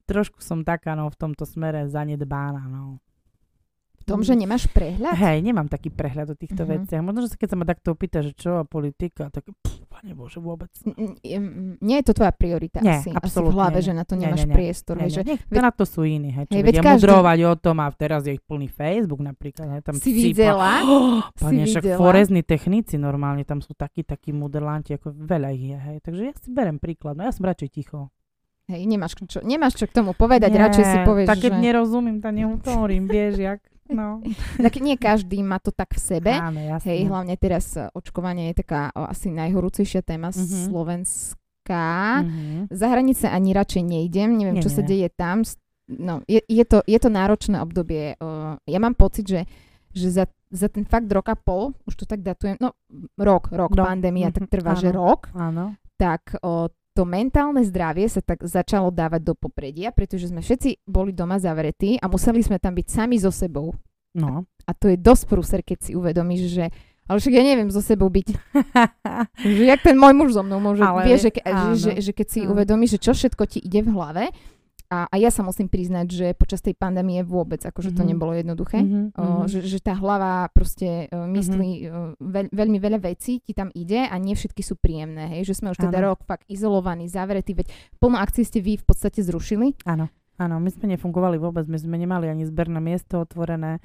trošku 0.05 0.45
som 0.45 0.61
taká, 0.61 0.93
no, 0.93 1.09
v 1.09 1.16
tomto 1.16 1.49
smere 1.49 1.89
zanedbána, 1.89 2.68
no 2.68 3.01
tom, 4.11 4.27
že 4.27 4.35
nemáš 4.35 4.67
prehľad? 4.75 5.15
Hej, 5.15 5.39
nemám 5.47 5.71
taký 5.71 5.95
prehľad 5.95 6.35
o 6.35 6.37
týchto 6.37 6.67
uh-huh. 6.67 6.83
veciach. 6.83 7.01
Možno, 7.01 7.31
že 7.31 7.39
keď 7.39 7.49
sa 7.55 7.57
ma 7.57 7.65
takto 7.65 7.95
opýta, 7.95 8.19
že 8.27 8.35
čo 8.35 8.59
a 8.59 8.67
politika, 8.67 9.31
tak 9.31 9.47
pff, 9.47 9.87
pane 9.87 10.13
Bože, 10.19 10.43
vôbec. 10.43 10.71
Nie 11.85 12.03
je 12.03 12.05
to 12.11 12.13
tvoja 12.19 12.35
priorita 12.35 12.83
nie, 12.83 12.91
asi, 12.91 13.15
asi 13.15 13.39
v 13.39 13.51
hlave, 13.55 13.79
nie, 13.79 13.87
že 13.87 13.93
na 13.95 14.05
to 14.09 14.15
nemáš 14.19 14.47
nie, 14.47 14.51
nie, 14.51 14.57
priestor. 14.57 14.95
Nie, 14.99 15.07
nie, 15.07 15.15
že, 15.15 15.23
nie, 15.23 15.37
na 15.51 15.71
to 15.71 15.85
sú 15.87 16.03
iní, 16.03 16.35
hej, 16.35 16.51
čo 16.51 16.57
hej, 16.59 16.65
vedia 16.67 16.83
každý... 16.83 17.07
mudrovať 17.07 17.39
o 17.47 17.55
tom 17.59 17.77
a 17.79 17.87
teraz 17.95 18.27
je 18.27 18.33
ich 18.35 18.43
plný 18.43 18.67
Facebook 18.67 19.23
napríklad. 19.23 19.79
Hej, 19.79 19.83
tam 19.87 19.95
si 19.95 20.11
videla? 20.11 20.73
Oh, 20.91 21.23
pane, 21.37 21.65
si 21.65 21.77
však 21.77 21.85
videla? 21.87 22.01
forezní 22.03 22.43
technici 22.43 22.99
normálne, 22.99 23.47
tam 23.47 23.63
sú 23.63 23.77
takí, 23.77 24.03
takí 24.03 24.35
muderlanti, 24.35 24.97
ako 24.97 25.13
veľa 25.15 25.49
ich 25.55 25.65
je, 25.71 25.79
hej. 25.79 25.97
Takže 26.03 26.23
ja 26.27 26.35
si 26.35 26.49
berem 26.51 26.81
príklad, 26.83 27.15
no 27.15 27.23
ja 27.25 27.33
som 27.33 27.47
radšej 27.47 27.69
ticho. 27.71 28.11
Hej, 28.71 28.87
nemáš 28.87 29.19
čo, 29.27 29.43
nemáš 29.43 29.75
čo 29.75 29.91
k 29.91 29.93
tomu 29.99 30.15
povedať, 30.15 30.55
Nie, 30.55 30.71
radšej 30.71 30.85
si 30.87 30.99
povieš, 31.03 31.27
tak 31.27 31.43
keď 31.43 31.53
že... 31.59 31.61
nerozumiem, 31.61 32.19
tak 32.23 32.33
nehovorím, 32.39 33.05
vieš, 33.11 33.35
jak, 33.43 33.61
no. 33.91 34.24
tak 34.64 34.78
nie 34.78 34.97
každý 34.97 35.43
má 35.43 35.59
to 35.59 35.74
tak 35.74 35.93
v 35.95 36.01
sebe. 36.01 36.32
Áno, 36.32 36.59
jasne. 36.59 36.86
Hej, 36.86 37.01
hlavne 37.11 37.34
teraz 37.36 37.74
očkovanie 37.76 38.55
je 38.55 38.64
taká 38.64 38.95
o, 38.95 39.05
asi 39.05 39.28
najhorúcejšia 39.34 40.07
téma 40.07 40.30
mm-hmm. 40.30 40.70
Slovenská. 40.70 42.24
Mm-hmm. 42.24 42.59
Za 42.70 42.86
hranice 42.88 43.26
ani 43.28 43.51
radšej 43.53 43.82
nejdem, 43.84 44.38
neviem, 44.38 44.57
nie, 44.59 44.64
čo 44.64 44.70
nie. 44.72 44.76
sa 44.78 44.82
deje 44.86 45.09
tam. 45.12 45.43
No, 45.91 46.22
je, 46.30 46.38
je, 46.47 46.64
to, 46.64 46.86
je 46.86 46.99
to 47.03 47.11
náročné 47.11 47.59
obdobie. 47.59 48.14
Uh, 48.22 48.55
ja 48.64 48.78
mám 48.78 48.95
pocit, 48.95 49.26
že, 49.26 49.43
že 49.91 50.22
za, 50.22 50.24
za 50.55 50.70
ten 50.70 50.86
fakt 50.86 51.11
rok 51.11 51.26
a 51.26 51.36
pol, 51.36 51.74
už 51.84 51.99
to 51.99 52.05
tak 52.07 52.22
datujem, 52.22 52.55
no 52.62 52.78
rok, 53.18 53.51
rok, 53.51 53.74
no. 53.74 53.82
pandémia, 53.82 54.30
mm-hmm. 54.30 54.38
tak 54.38 54.55
trvá, 54.55 54.78
áno, 54.78 54.82
že 54.82 54.88
rok. 54.95 55.20
Áno. 55.34 55.64
Tak 55.99 56.38
o, 56.47 56.70
to 56.95 57.07
mentálne 57.07 57.62
zdravie 57.62 58.11
sa 58.11 58.20
tak 58.20 58.43
začalo 58.43 58.91
dávať 58.91 59.22
do 59.22 59.34
popredia, 59.38 59.95
pretože 59.95 60.28
sme 60.28 60.43
všetci 60.43 60.84
boli 60.84 61.14
doma 61.14 61.38
zavretí 61.38 61.97
a 62.03 62.11
museli 62.11 62.43
sme 62.43 62.59
tam 62.59 62.74
byť 62.74 62.86
sami 62.91 63.16
so 63.16 63.30
sebou. 63.30 63.74
No. 64.14 64.45
A 64.66 64.70
to 64.74 64.91
je 64.91 64.99
dosť 64.99 65.24
prúser, 65.30 65.61
keď 65.62 65.78
si 65.86 65.93
uvedomíš, 65.95 66.43
že 66.51 66.66
ale 67.11 67.18
však 67.18 67.34
ja 67.34 67.43
neviem 67.43 67.70
so 67.74 67.82
sebou 67.82 68.07
byť. 68.07 68.28
že 69.59 69.64
jak 69.66 69.82
ten 69.82 69.99
môj 69.99 70.14
muž 70.14 70.30
so 70.30 70.47
mnou 70.47 70.62
môže. 70.62 70.78
Ale, 70.86 71.11
vieš, 71.11 71.26
že, 71.26 71.43
že, 71.43 71.66
že, 71.74 71.91
že 72.07 72.12
keď 72.14 72.26
si 72.30 72.41
uvedomíš, 72.47 72.99
že 72.99 73.01
čo 73.03 73.12
všetko 73.18 73.43
ti 73.51 73.59
ide 73.59 73.82
v 73.82 73.91
hlave 73.91 74.30
a, 74.91 75.07
a 75.07 75.14
ja 75.22 75.30
sa 75.30 75.47
musím 75.47 75.70
priznať, 75.70 76.07
že 76.11 76.26
počas 76.34 76.59
tej 76.59 76.74
pandémie 76.74 77.22
vôbec, 77.22 77.62
akože 77.62 77.95
mm-hmm. 77.95 77.99
to 77.99 78.03
mhm. 78.03 78.11
nebolo 78.11 78.32
jednoduché. 78.34 78.78
Mm-hmm. 78.82 79.05
O, 79.14 79.22
mhm. 79.22 79.47
že, 79.47 79.59
že 79.62 79.78
tá 79.78 79.95
hlava 79.95 80.51
proste 80.51 81.07
uh, 81.14 81.30
myslí 81.30 81.70
mm-hmm. 81.86 81.95
uh, 81.95 82.11
veľ, 82.18 82.47
veľmi 82.51 82.78
veľa 82.82 82.99
vecí, 82.99 83.38
ti 83.38 83.55
tam 83.55 83.70
ide 83.70 84.11
a 84.11 84.14
nie 84.18 84.34
všetky 84.34 84.66
sú 84.66 84.74
príjemné. 84.74 85.30
Hej? 85.38 85.55
Že 85.55 85.55
sme 85.62 85.68
už 85.70 85.78
teda 85.78 85.99
ano. 86.03 86.07
rok 86.11 86.26
fakt 86.26 86.43
izolovaní, 86.51 87.07
zavretí, 87.07 87.55
veď 87.55 87.70
plno 88.03 88.18
akcií 88.18 88.43
ste 88.43 88.59
vy 88.59 88.82
v 88.82 88.84
podstate 88.84 89.22
zrušili. 89.22 89.78
Áno, 89.86 90.11
áno, 90.43 90.59
my 90.59 90.70
sme 90.74 90.99
nefungovali 90.99 91.38
vôbec, 91.38 91.70
my 91.70 91.78
sme 91.78 91.95
nemali 91.95 92.26
ani 92.26 92.43
zberné 92.43 92.82
miesto 92.82 93.22
otvorené. 93.22 93.78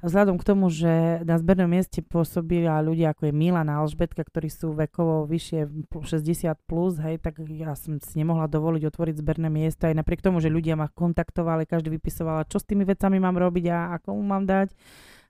Vzhľadom 0.00 0.40
k 0.40 0.48
tomu, 0.48 0.72
že 0.72 1.20
na 1.28 1.36
zbernom 1.36 1.68
mieste 1.68 2.00
pôsobila 2.00 2.80
ľudia 2.80 3.12
ako 3.12 3.28
je 3.28 3.34
Milan 3.36 3.68
a 3.68 3.84
Alžbetka, 3.84 4.24
ktorí 4.24 4.48
sú 4.48 4.72
vekovo 4.72 5.28
vyššie 5.28 5.92
60 5.92 6.56
plus, 6.64 6.96
hej, 7.04 7.20
tak 7.20 7.36
ja 7.44 7.76
som 7.76 8.00
si 8.00 8.16
nemohla 8.16 8.48
dovoliť 8.48 8.88
otvoriť 8.88 9.20
zberné 9.20 9.52
miesto 9.52 9.84
aj 9.84 10.00
napriek 10.00 10.24
tomu, 10.24 10.40
že 10.40 10.48
ľudia 10.48 10.72
ma 10.72 10.88
kontaktovali, 10.88 11.68
každý 11.68 11.92
vypisoval, 11.92 12.48
čo 12.48 12.56
s 12.56 12.64
tými 12.64 12.88
vecami 12.88 13.20
mám 13.20 13.36
robiť 13.36 13.64
a 13.68 14.00
ako 14.00 14.16
mu 14.16 14.24
mám 14.24 14.48
dať 14.48 14.72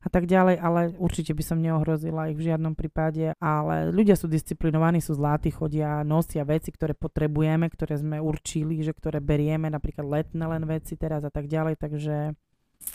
a 0.01 0.09
tak 0.09 0.31
ďalej, 0.31 0.57
ale 0.63 0.81
určite 0.97 1.35
by 1.35 1.43
som 1.45 1.59
neohrozila 1.59 2.31
ich 2.31 2.39
v 2.39 2.55
žiadnom 2.55 2.73
prípade, 2.73 3.37
ale 3.43 3.91
ľudia 3.93 4.15
sú 4.15 4.31
disciplinovaní, 4.31 5.03
sú 5.03 5.19
zlatí, 5.19 5.53
chodia, 5.53 6.01
nosia 6.07 6.47
veci, 6.47 6.73
ktoré 6.73 6.95
potrebujeme, 6.95 7.67
ktoré 7.69 8.01
sme 8.01 8.17
určili, 8.23 8.81
že 8.81 8.95
ktoré 8.95 9.19
berieme, 9.19 9.69
napríklad 9.69 10.07
letné 10.07 10.47
len 10.47 10.65
veci 10.65 10.95
teraz 10.95 11.27
a 11.27 11.31
tak 11.35 11.51
ďalej, 11.51 11.77
takže 11.77 12.39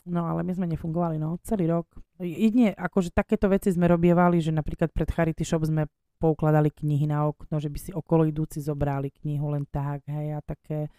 No 0.06 0.26
ale 0.26 0.42
my 0.46 0.54
sme 0.54 0.70
nefungovali, 0.70 1.18
no, 1.18 1.38
celý 1.42 1.70
rok. 1.70 1.90
Jedine, 2.22 2.74
akože 2.74 3.14
takéto 3.14 3.50
veci 3.50 3.70
sme 3.74 3.90
robievali, 3.90 4.42
že 4.42 4.54
napríklad 4.54 4.94
pred 4.94 5.10
Charity 5.10 5.46
Shop 5.46 5.66
sme 5.66 5.90
poukladali 6.18 6.72
knihy 6.72 7.10
na 7.10 7.28
okno, 7.28 7.58
že 7.60 7.70
by 7.70 7.80
si 7.82 7.92
okolo 7.92 8.26
idúci 8.26 8.64
zobrali 8.64 9.12
knihu 9.22 9.52
len 9.52 9.68
tak, 9.68 10.06
hej, 10.08 10.38
a 10.38 10.40
také, 10.42 10.90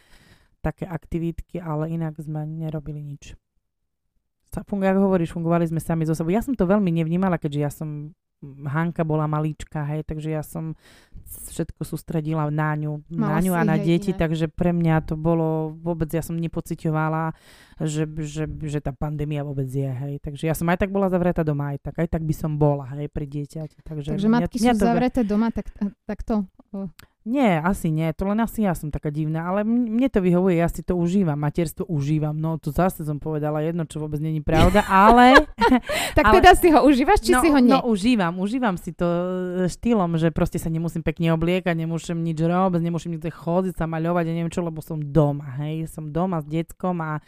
také 0.60 0.84
aktivitky, 0.86 1.58
ale 1.58 1.90
inak 1.90 2.18
sme 2.20 2.44
nerobili 2.46 3.02
nič. 3.02 3.34
Funguje, 4.66 4.88
ako 4.88 5.00
hovoríš, 5.12 5.36
fungovali 5.36 5.68
sme 5.68 5.80
sami 5.84 6.08
zo 6.08 6.16
sebou. 6.16 6.32
Ja 6.32 6.40
som 6.40 6.56
to 6.56 6.64
veľmi 6.64 6.88
nevnímala, 6.88 7.36
keďže 7.36 7.60
ja 7.60 7.70
som 7.70 8.16
Hanka 8.44 9.00
bola 9.02 9.24
malíčka, 9.24 9.80
hej, 9.88 10.04
takže 10.04 10.28
ja 10.28 10.44
som 10.44 10.76
všetko 11.26 11.82
sústredila 11.82 12.46
na 12.52 12.76
ňu, 12.76 13.02
Mala 13.08 13.38
na 13.38 13.38
ňu 13.42 13.52
a 13.56 13.62
na 13.64 13.76
deti, 13.80 14.12
iné. 14.12 14.20
takže 14.20 14.46
pre 14.52 14.70
mňa 14.76 15.08
to 15.08 15.14
bolo, 15.16 15.72
vôbec 15.74 16.06
ja 16.12 16.20
som 16.20 16.36
nepocitovala, 16.36 17.32
že, 17.80 18.04
že, 18.22 18.44
že 18.46 18.78
tá 18.84 18.92
pandémia 18.92 19.42
vôbec 19.42 19.66
je, 19.66 19.88
hej, 19.88 20.14
takže 20.20 20.46
ja 20.46 20.54
som 20.54 20.68
aj 20.68 20.86
tak 20.86 20.92
bola 20.92 21.08
zavretá 21.08 21.42
doma, 21.42 21.74
aj 21.74 21.90
tak, 21.90 21.96
aj 21.96 22.08
tak 22.12 22.22
by 22.22 22.34
som 22.36 22.60
bola, 22.60 22.86
hej, 22.94 23.08
pri 23.08 23.24
dieťati. 23.24 23.82
Takže, 23.82 24.14
takže 24.14 24.28
matky 24.28 24.56
mňa, 24.60 24.60
sú 24.60 24.64
mňa 24.64 24.74
to... 24.76 24.84
zavreté 24.84 25.20
doma, 25.24 25.48
tak, 25.48 25.66
tak 26.04 26.18
to 26.22 26.44
nie, 27.26 27.58
asi 27.58 27.90
nie, 27.90 28.06
to 28.14 28.22
len 28.22 28.38
asi 28.38 28.62
ja 28.62 28.70
som 28.78 28.94
taká 28.94 29.10
divná, 29.10 29.50
ale 29.50 29.66
mne 29.66 30.06
to 30.06 30.22
vyhovuje, 30.22 30.62
ja 30.62 30.70
si 30.70 30.86
to 30.86 30.94
užívam, 30.94 31.34
materstvo 31.34 31.82
užívam, 31.90 32.38
no 32.38 32.54
to 32.54 32.70
zase 32.70 33.02
som 33.02 33.18
povedala 33.18 33.66
jedno, 33.66 33.82
čo 33.82 33.98
vôbec 33.98 34.22
není 34.22 34.38
pravda, 34.46 34.86
ale... 35.10 35.42
tak 36.14 36.22
ale, 36.22 36.34
teda 36.38 36.54
si 36.54 36.70
ho 36.70 36.86
užívaš, 36.86 37.26
či 37.26 37.34
no, 37.34 37.42
si 37.42 37.50
ho 37.50 37.58
nie? 37.58 37.74
No 37.74 37.82
užívam, 37.82 38.38
užívam 38.38 38.78
si 38.78 38.94
to 38.94 39.02
e, 39.02 39.66
štýlom, 39.66 40.14
že 40.22 40.30
proste 40.30 40.62
sa 40.62 40.70
nemusím 40.70 41.02
pekne 41.02 41.34
obliekať, 41.34 41.74
nemusím 41.74 42.22
nič 42.22 42.38
robiť, 42.38 42.78
nemusím 42.78 43.18
nikde 43.18 43.34
chodiť 43.34 43.74
sa 43.74 43.90
maľovať, 43.90 44.30
ja 44.30 44.32
neviem 44.32 44.54
čo, 44.54 44.62
lebo 44.62 44.78
som 44.78 45.02
doma, 45.02 45.58
hej, 45.66 45.90
som 45.90 46.14
doma 46.14 46.38
s 46.38 46.46
deckom 46.46 47.02
a 47.02 47.18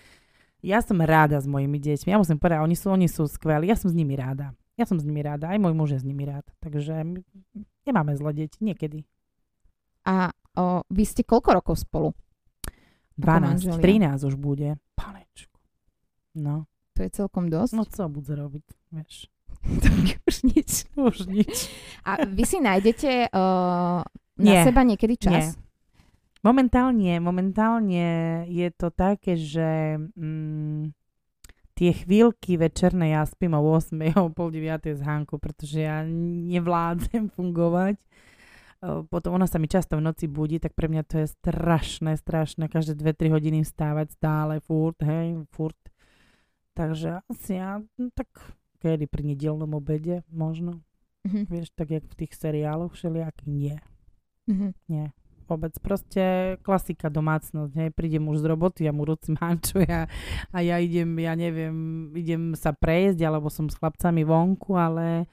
ja 0.63 0.79
som 0.79 0.95
ráda 1.03 1.43
s 1.43 1.51
mojimi 1.51 1.83
deťmi, 1.83 2.15
ja 2.15 2.23
musím 2.23 2.39
povedať, 2.39 2.63
oni 2.63 2.77
sú, 2.79 2.87
oni 2.95 3.11
sú 3.11 3.27
skvelí, 3.27 3.67
ja 3.67 3.75
som 3.75 3.91
s 3.91 3.99
nimi 3.99 4.15
ráda. 4.15 4.55
Ja 4.79 4.87
som 4.87 4.95
s 4.95 5.03
nimi 5.03 5.27
ráda, 5.27 5.51
aj 5.51 5.59
môj 5.59 5.75
muž 5.75 5.99
je 5.99 6.03
s 6.03 6.07
nimi 6.07 6.23
rád, 6.23 6.47
takže 6.63 7.03
nemáme 7.83 8.15
zle 8.15 8.31
deti, 8.31 8.63
niekedy. 8.63 9.03
A 10.09 10.33
o, 10.57 10.83
vy 10.89 11.05
ste 11.05 11.23
koľko 11.23 11.51
rokov 11.61 11.77
spolu? 11.85 12.17
12, 13.21 13.77
13 13.77 14.25
už 14.25 14.35
bude. 14.41 14.81
Panečku. 14.97 15.59
No. 16.39 16.65
To 16.97 17.05
je 17.05 17.11
celkom 17.13 17.53
dosť. 17.53 17.73
No 17.77 17.85
co 17.85 18.09
budze 18.09 18.35
robiť, 18.35 18.67
vieš. 18.95 19.29
tak 19.85 20.23
už 20.25 20.37
nič. 20.49 20.71
Už 20.97 21.17
nič. 21.29 21.69
A 22.07 22.25
vy 22.25 22.45
si 22.47 22.59
nájdete 22.63 23.31
uh, 23.31 24.01
na 24.39 24.53
Nie. 24.55 24.63
seba 24.65 24.83
niekedy 24.87 25.19
čas? 25.19 25.35
Nie. 25.35 25.47
Momentálne, 26.47 27.19
momentálne 27.19 28.07
je 28.47 28.71
to 28.71 28.95
také, 28.95 29.35
že 29.35 29.99
mm, 30.15 30.95
tie 31.75 31.91
chvíľky 31.91 32.55
večerné 32.55 33.11
ja 33.11 33.27
spím 33.27 33.59
o 33.59 33.63
8, 33.63 34.15
o 34.15 34.31
pol 34.31 34.55
9 34.55 34.95
z 34.95 35.03
Hanku, 35.03 35.43
pretože 35.43 35.83
ja 35.83 36.07
nevládzem 36.07 37.35
fungovať 37.35 37.99
potom 38.83 39.35
ona 39.35 39.51
sa 39.51 39.59
mi 39.59 39.67
často 39.67 39.99
v 39.99 40.07
noci 40.07 40.31
budí, 40.31 40.63
tak 40.63 40.79
pre 40.79 40.87
mňa 40.87 41.03
to 41.03 41.27
je 41.27 41.27
strašné, 41.43 42.15
strašné, 42.15 42.71
každé 42.71 42.95
2-3 42.95 43.35
hodiny 43.35 43.59
vstávať 43.67 44.15
stále, 44.15 44.63
furt, 44.63 44.99
hej, 45.03 45.43
furt. 45.51 45.79
Takže 46.79 47.27
asi 47.27 47.59
ja, 47.59 47.83
no, 47.99 48.15
tak 48.15 48.31
kedy 48.79 49.11
pri 49.11 49.35
nedelnom 49.35 49.75
obede 49.75 50.23
možno. 50.31 50.79
Mm-hmm. 51.27 51.45
Vieš, 51.51 51.69
tak 51.75 51.91
jak 51.91 52.07
v 52.07 52.19
tých 52.25 52.33
seriáloch 52.39 52.95
všelijakých, 52.95 53.51
nie. 53.51 53.77
Mm-hmm. 54.47 54.71
Nie. 54.87 55.11
Vôbec 55.51 55.75
proste 55.83 56.55
klasika 56.63 57.11
domácnosť, 57.11 57.73
hej, 57.75 57.91
prídem 57.91 58.31
už 58.31 58.45
z 58.45 58.47
roboty, 58.47 58.81
ja 58.87 58.93
mu 58.95 59.09
rucím 59.09 59.35
hanču 59.43 59.81
ja, 59.83 60.07
a 60.55 60.59
ja 60.61 60.77
idem, 60.79 61.19
ja 61.19 61.35
neviem, 61.35 62.09
idem 62.15 62.55
sa 62.55 62.71
prejsť, 62.71 63.19
alebo 63.27 63.51
som 63.51 63.67
s 63.67 63.75
chlapcami 63.75 64.23
vonku, 64.23 64.77
ale 64.77 65.27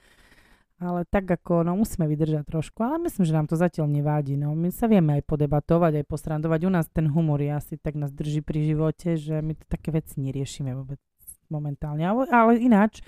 ale 0.76 1.08
tak 1.08 1.24
ako, 1.24 1.64
no 1.64 1.72
musíme 1.72 2.04
vydržať 2.04 2.44
trošku, 2.44 2.84
ale 2.84 3.00
myslím, 3.08 3.24
že 3.24 3.36
nám 3.36 3.48
to 3.48 3.56
zatiaľ 3.56 3.88
nevádi. 3.88 4.36
No. 4.36 4.52
My 4.52 4.68
sa 4.68 4.84
vieme 4.84 5.16
aj 5.16 5.24
podebatovať, 5.24 6.04
aj 6.04 6.06
postrandovať. 6.08 6.60
U 6.68 6.70
nás 6.72 6.86
ten 6.92 7.08
humor 7.08 7.40
je 7.40 7.48
asi 7.48 7.74
tak 7.80 7.96
nás 7.96 8.12
drží 8.12 8.44
pri 8.44 8.76
živote, 8.76 9.16
že 9.16 9.40
my 9.40 9.56
to 9.56 9.64
také 9.72 9.88
veci 9.88 10.20
neriešime 10.20 10.76
vôbec 10.76 11.00
momentálne. 11.48 12.04
Ale, 12.04 12.28
ale 12.28 12.52
ináč, 12.60 13.00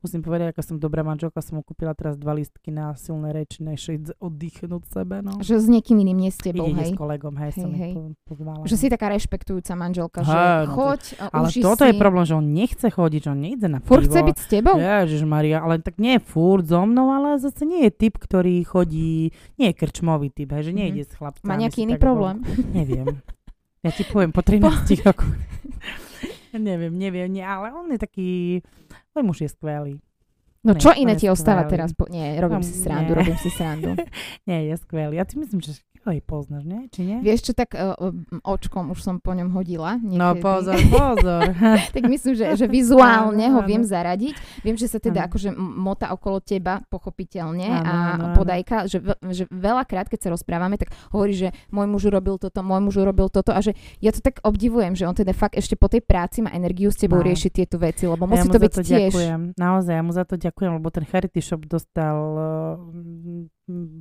musím 0.00 0.20
povedať, 0.22 0.54
aká 0.54 0.62
som 0.62 0.78
dobrá 0.78 1.02
manželka, 1.02 1.42
som 1.42 1.58
mu 1.58 1.62
kúpila 1.66 1.92
teraz 1.92 2.14
dva 2.14 2.34
listky 2.34 2.70
na 2.70 2.94
silné 2.94 3.34
reči, 3.34 3.62
nešli 3.62 4.14
oddychnúť 4.22 4.82
sebe. 4.88 5.20
No. 5.20 5.38
Že 5.42 5.54
s 5.58 5.66
niekým 5.66 5.98
iným, 5.98 6.18
nie 6.28 6.32
s 6.32 6.38
tebou, 6.38 6.70
Ide 6.70 6.82
hej? 6.86 6.92
s 6.92 6.98
kolegom, 6.98 7.34
hej, 7.38 7.50
hej 7.54 7.62
som 7.62 7.70
hej. 7.74 7.92
pozvala. 8.26 8.62
Že 8.66 8.76
si 8.78 8.86
taká 8.88 9.06
rešpektujúca 9.10 9.72
manželka, 9.74 10.20
že 10.22 10.38
no 10.66 10.74
choď, 10.74 11.02
to, 11.18 11.26
Ale 11.34 11.46
toto 11.50 11.82
si. 11.84 11.88
je 11.90 11.94
problém, 11.98 12.24
že 12.24 12.34
on 12.38 12.46
nechce 12.46 12.86
chodiť, 12.86 13.20
že 13.26 13.30
on 13.30 13.40
nejde 13.40 13.66
na 13.66 13.78
Furt 13.82 14.06
chce 14.06 14.20
byť 14.22 14.36
s 14.38 14.46
tebou? 14.46 14.74
Ježiš 14.78 15.22
Maria, 15.26 15.60
ale 15.60 15.82
tak 15.82 15.98
nie 15.98 16.16
je 16.16 16.20
furt 16.22 16.64
so 16.66 16.82
mnou, 16.86 17.10
ale 17.10 17.38
zase 17.42 17.66
nie 17.66 17.86
je 17.86 17.92
typ, 17.92 18.16
ktorý 18.16 18.62
chodí, 18.62 19.34
nie 19.58 19.66
je 19.70 19.74
krčmový 19.74 20.30
typ, 20.30 20.54
hej, 20.54 20.70
že 20.70 20.72
nejde 20.74 21.02
mm. 21.04 21.08
s 21.08 21.12
chlapcami. 21.18 21.46
Má 21.46 21.54
nejaký 21.58 21.84
iný 21.84 21.94
problém? 21.98 22.42
Bol, 22.42 22.64
neviem. 22.72 23.06
Ja 23.82 23.90
ti 23.94 24.02
poviem 24.02 24.34
po 24.34 24.42
13 24.46 25.06
rokoch. 25.06 25.30
Neviem, 26.58 26.92
neviem, 26.92 27.30
nie, 27.30 27.44
ale 27.46 27.72
on 27.72 27.88
je 27.90 27.98
taký, 27.98 28.28
môj 29.16 29.24
muž 29.24 29.38
je 29.46 29.50
skvelý. 29.50 29.94
No 30.66 30.74
čo 30.74 30.90
iné 30.92 31.14
ti 31.14 31.30
ostáva 31.30 31.64
teraz? 31.70 31.94
Po... 31.94 32.10
Nie, 32.10 32.34
robím 32.42 32.60
no, 32.60 32.66
si 32.66 32.74
srandu, 32.74 33.14
nie. 33.14 33.18
robím 33.22 33.38
si 33.38 33.50
srandu. 33.54 33.94
nie, 34.48 34.58
je 34.68 34.74
skvelý. 34.76 35.14
Ja 35.16 35.24
si 35.24 35.38
myslím, 35.38 35.62
že 35.62 35.78
aj 36.08 36.20
poznáš, 36.24 36.64
nie? 36.64 36.88
Či 36.88 37.00
nie? 37.04 37.18
Vieš 37.20 37.50
čo, 37.50 37.52
tak 37.52 37.76
uh, 37.76 37.94
očkom 38.44 38.92
už 38.92 39.00
som 39.00 39.14
po 39.20 39.36
ňom 39.36 39.52
hodila. 39.52 40.00
Niekedy. 40.00 40.18
No 40.20 40.34
pozor, 40.40 40.78
pozor. 40.94 41.52
tak 41.94 42.02
myslím, 42.08 42.34
že, 42.34 42.46
že 42.56 42.66
vizuálne 42.66 43.46
ho 43.52 43.60
viem 43.64 43.84
zaradiť. 43.84 44.34
Viem, 44.64 44.76
že 44.76 44.88
sa 44.88 44.98
teda 44.98 45.28
akože 45.28 45.52
mota 45.56 46.10
okolo 46.12 46.40
teba, 46.40 46.80
pochopiteľne, 46.88 47.68
ano, 47.68 47.84
a 47.84 47.94
ano, 48.16 48.24
podajka, 48.34 48.88
že, 48.88 48.98
že 49.32 49.44
veľakrát, 49.52 50.08
keď 50.08 50.28
sa 50.28 50.28
rozprávame, 50.32 50.80
tak 50.80 50.92
hovorí, 51.12 51.36
že 51.36 51.48
môj 51.68 51.86
muž 51.86 52.08
urobil 52.08 52.40
toto, 52.40 52.60
môj 52.64 52.80
muž 52.80 52.96
urobil 53.00 53.28
toto 53.28 53.52
a 53.52 53.60
že 53.60 53.76
ja 54.00 54.10
to 54.14 54.24
tak 54.24 54.40
obdivujem, 54.42 54.96
že 54.96 55.04
on 55.04 55.14
teda 55.14 55.36
fakt 55.36 55.54
ešte 55.58 55.76
po 55.76 55.86
tej 55.86 56.00
práci 56.00 56.40
má 56.40 56.50
energiu 56.54 56.88
s 56.88 56.98
tebou 56.98 57.20
no. 57.20 57.26
riešiť 57.26 57.50
tieto 57.52 57.76
veci, 57.76 58.08
lebo 58.08 58.24
musí 58.24 58.48
ja 58.48 58.52
to 58.52 58.60
byť 58.60 58.72
to 58.72 58.82
tiež. 58.82 59.12
Ďakujem. 59.12 59.40
Naozaj, 59.58 59.94
ja 59.94 60.02
mu 60.02 60.12
za 60.14 60.24
to 60.24 60.34
ďakujem, 60.40 60.70
lebo 60.80 60.88
ten 60.88 61.04
charity 61.04 61.40
shop 61.44 61.66
dostal 61.68 62.16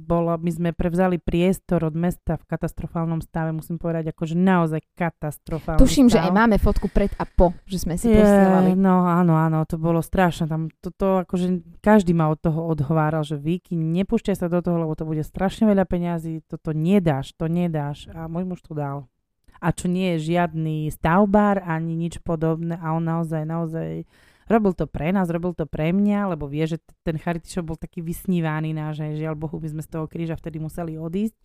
bolo, 0.08 0.40
my 0.40 0.52
sme 0.52 0.70
prevzali 0.72 1.20
priestor 1.20 1.84
od 1.84 1.96
mesta 2.00 2.40
v 2.40 2.48
katastrofálnom 2.48 3.20
stave, 3.20 3.52
musím 3.52 3.76
povedať, 3.76 4.16
akože 4.16 4.40
naozaj 4.40 4.80
katastrofálny 4.96 5.84
Tuším, 5.84 6.08
stav. 6.08 6.16
že 6.16 6.20
aj 6.24 6.32
máme 6.32 6.56
fotku 6.56 6.88
pred 6.88 7.12
a 7.20 7.28
po, 7.28 7.52
že 7.68 7.84
sme 7.84 8.00
si 8.00 8.08
posielali. 8.08 8.80
No 8.80 9.04
áno, 9.04 9.36
áno, 9.36 9.68
to 9.68 9.76
bolo 9.76 10.00
strašné. 10.00 10.48
Tam 10.48 10.72
toto, 10.80 11.28
akože 11.28 11.80
každý 11.84 12.16
ma 12.16 12.32
od 12.32 12.40
toho 12.40 12.64
odhováral, 12.72 13.28
že 13.28 13.36
Viki, 13.36 13.76
nepúšťaj 13.76 14.36
sa 14.40 14.48
do 14.48 14.64
toho, 14.64 14.88
lebo 14.88 14.96
to 14.96 15.04
bude 15.04 15.22
strašne 15.28 15.68
veľa 15.68 15.84
peňazí, 15.84 16.48
toto 16.48 16.72
nedáš, 16.72 17.36
to 17.36 17.52
nedáš. 17.52 18.08
A 18.16 18.32
môj 18.32 18.48
muž 18.48 18.64
to 18.64 18.72
dal. 18.72 19.12
A 19.58 19.74
čo 19.74 19.90
nie 19.90 20.16
je 20.16 20.32
žiadny 20.38 20.88
stavbár 20.94 21.66
ani 21.66 21.98
nič 21.98 22.22
podobné 22.22 22.78
a 22.78 22.94
on 22.94 23.04
naozaj, 23.04 23.42
naozaj 23.44 24.06
Robil 24.48 24.72
to 24.72 24.88
pre 24.88 25.12
nás, 25.12 25.28
robil 25.28 25.52
to 25.52 25.68
pre 25.68 25.92
mňa, 25.92 26.32
lebo 26.32 26.48
vie, 26.48 26.64
že 26.64 26.80
ten 27.04 27.20
charity 27.20 27.52
shop 27.52 27.68
bol 27.68 27.78
taký 27.78 28.00
vysnívaný 28.00 28.72
náš, 28.72 29.04
že 29.04 29.20
žiaľ 29.28 29.36
Bohu 29.36 29.60
by 29.60 29.76
sme 29.76 29.84
z 29.84 29.90
toho 29.92 30.06
kríža 30.08 30.40
vtedy 30.40 30.58
museli 30.58 30.96
odísť. 30.96 31.36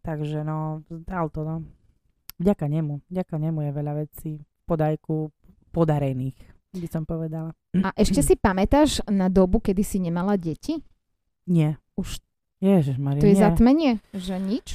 Takže 0.00 0.42
no, 0.42 0.80
dal 0.88 1.28
to 1.28 1.44
no. 1.44 1.56
Vďaka 2.40 2.66
nemu, 2.66 3.04
vďaka 3.06 3.36
nemu 3.38 3.58
je 3.62 3.70
veľa 3.70 3.92
vecí 3.94 4.30
podajku 4.66 5.30
podarených, 5.70 6.34
by 6.74 6.88
som 6.88 7.04
povedala. 7.04 7.52
A 7.84 7.92
ešte 7.94 8.24
si 8.24 8.34
pamätáš 8.34 9.04
na 9.06 9.28
dobu, 9.28 9.60
kedy 9.60 9.84
si 9.84 10.00
nemala 10.00 10.34
deti? 10.34 10.80
Nie. 11.46 11.76
Už 11.94 12.18
Ježišmarie, 12.58 13.20
To 13.20 13.28
je 13.28 13.36
nie. 13.36 13.44
zatmenie, 13.44 13.92
že 14.16 14.40
nič? 14.40 14.66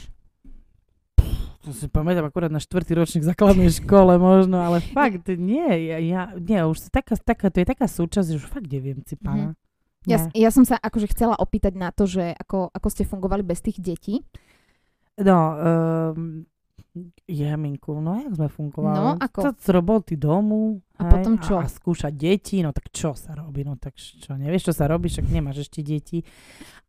To 1.67 1.75
si 1.75 1.91
pamätám 1.91 2.23
akurát 2.23 2.47
na 2.47 2.63
štvrtý 2.63 2.95
ročník 2.95 3.27
základnej 3.27 3.67
škole 3.67 4.15
možno, 4.15 4.63
ale 4.63 4.79
fakt 4.79 5.27
nie, 5.35 5.91
ja, 5.91 5.99
ja 5.99 6.21
nie, 6.39 6.63
už 6.63 6.87
taká, 6.87 7.19
taká, 7.19 7.51
to 7.51 7.59
je 7.59 7.67
taká 7.67 7.91
súčasť, 7.91 8.27
že 8.31 8.39
už 8.39 8.47
fakt 8.47 8.71
neviem 8.71 9.03
si 9.03 9.19
pána. 9.19 9.51
Mm-hmm. 9.51 10.07
Ja, 10.07 10.31
ja 10.31 10.49
som 10.55 10.63
sa 10.63 10.79
akože 10.79 11.11
chcela 11.11 11.35
opýtať 11.35 11.75
na 11.75 11.91
to, 11.91 12.07
že 12.07 12.31
ako, 12.39 12.71
ako 12.71 12.87
ste 12.87 13.03
fungovali 13.03 13.43
bez 13.43 13.59
tých 13.59 13.83
detí. 13.83 14.23
No, 15.19 15.35
um, 15.59 16.47
Jaminku, 17.27 17.99
no 17.99 18.17
jak 18.21 18.33
sme 18.37 18.47
fungovali? 18.47 18.97
No, 18.97 19.15
ako? 19.19 19.53
Z 19.57 19.67
roboty 19.73 20.15
domu. 20.15 20.79
A 20.97 21.05
hej, 21.05 21.11
potom 21.13 21.33
čo? 21.37 21.61
A, 21.61 21.65
a 21.65 21.69
skúšať 21.69 22.13
deti, 22.15 22.63
no 22.65 22.73
tak 22.73 22.89
čo 22.89 23.13
sa 23.13 23.37
robí? 23.37 23.61
No 23.61 23.77
tak 23.77 23.97
čo, 23.97 24.33
nevieš, 24.33 24.71
čo 24.71 24.73
sa 24.73 24.89
robí, 24.89 25.11
však 25.11 25.29
nemáš 25.29 25.69
ešte 25.69 25.85
deti. 25.85 26.25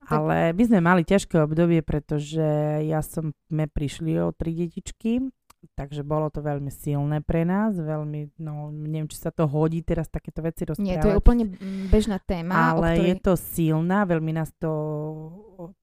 Ale 0.08 0.56
my 0.56 0.62
sme 0.64 0.80
mali 0.80 1.02
ťažké 1.04 1.36
obdobie, 1.44 1.84
pretože 1.84 2.40
ja 2.88 3.04
som, 3.04 3.36
sme 3.52 3.68
prišli 3.68 4.16
o 4.24 4.32
tri 4.32 4.56
detičky, 4.56 5.28
takže 5.76 6.06
bolo 6.06 6.32
to 6.32 6.40
veľmi 6.40 6.70
silné 6.72 7.20
pre 7.20 7.44
nás, 7.44 7.76
veľmi, 7.76 8.40
no 8.40 8.72
neviem, 8.72 9.10
či 9.10 9.18
sa 9.20 9.28
to 9.28 9.44
hodí 9.44 9.84
teraz 9.84 10.08
takéto 10.08 10.40
veci 10.40 10.64
rozprávať. 10.64 10.86
Nie, 10.86 11.02
to 11.02 11.12
je 11.12 11.18
úplne 11.18 11.44
bežná 11.92 12.16
téma. 12.22 12.72
Ale 12.72 12.96
ktorej... 12.96 13.08
je 13.10 13.14
to 13.20 13.32
silná, 13.36 14.08
veľmi 14.08 14.32
nás 14.32 14.48
to 14.56 14.70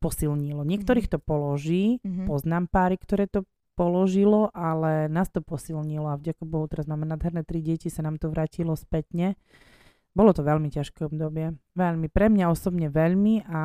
posilnilo. 0.02 0.64
Niektorých 0.64 1.12
to 1.12 1.20
položí, 1.20 2.00
mm-hmm. 2.02 2.26
poznám 2.26 2.66
páry, 2.72 2.96
ktoré 2.98 3.28
to 3.30 3.46
položilo, 3.76 4.50
ale 4.56 5.12
nás 5.12 5.28
to 5.30 5.44
posilnilo 5.44 6.10
a 6.10 6.20
vďaka 6.20 6.44
Bohu 6.48 6.66
teraz 6.72 6.88
máme 6.88 7.04
nádherné 7.04 7.44
tri 7.44 7.60
deti, 7.60 7.92
sa 7.92 8.02
nám 8.02 8.18
to 8.18 8.32
vrátilo 8.32 8.74
spätne. 8.74 9.36
Bolo 10.16 10.32
to 10.32 10.48
veľmi 10.48 10.72
ťažké 10.72 11.06
obdobie. 11.12 11.60
Veľmi. 11.76 12.08
Pre 12.08 12.32
mňa 12.32 12.48
osobne 12.48 12.88
veľmi 12.88 13.52
a 13.52 13.62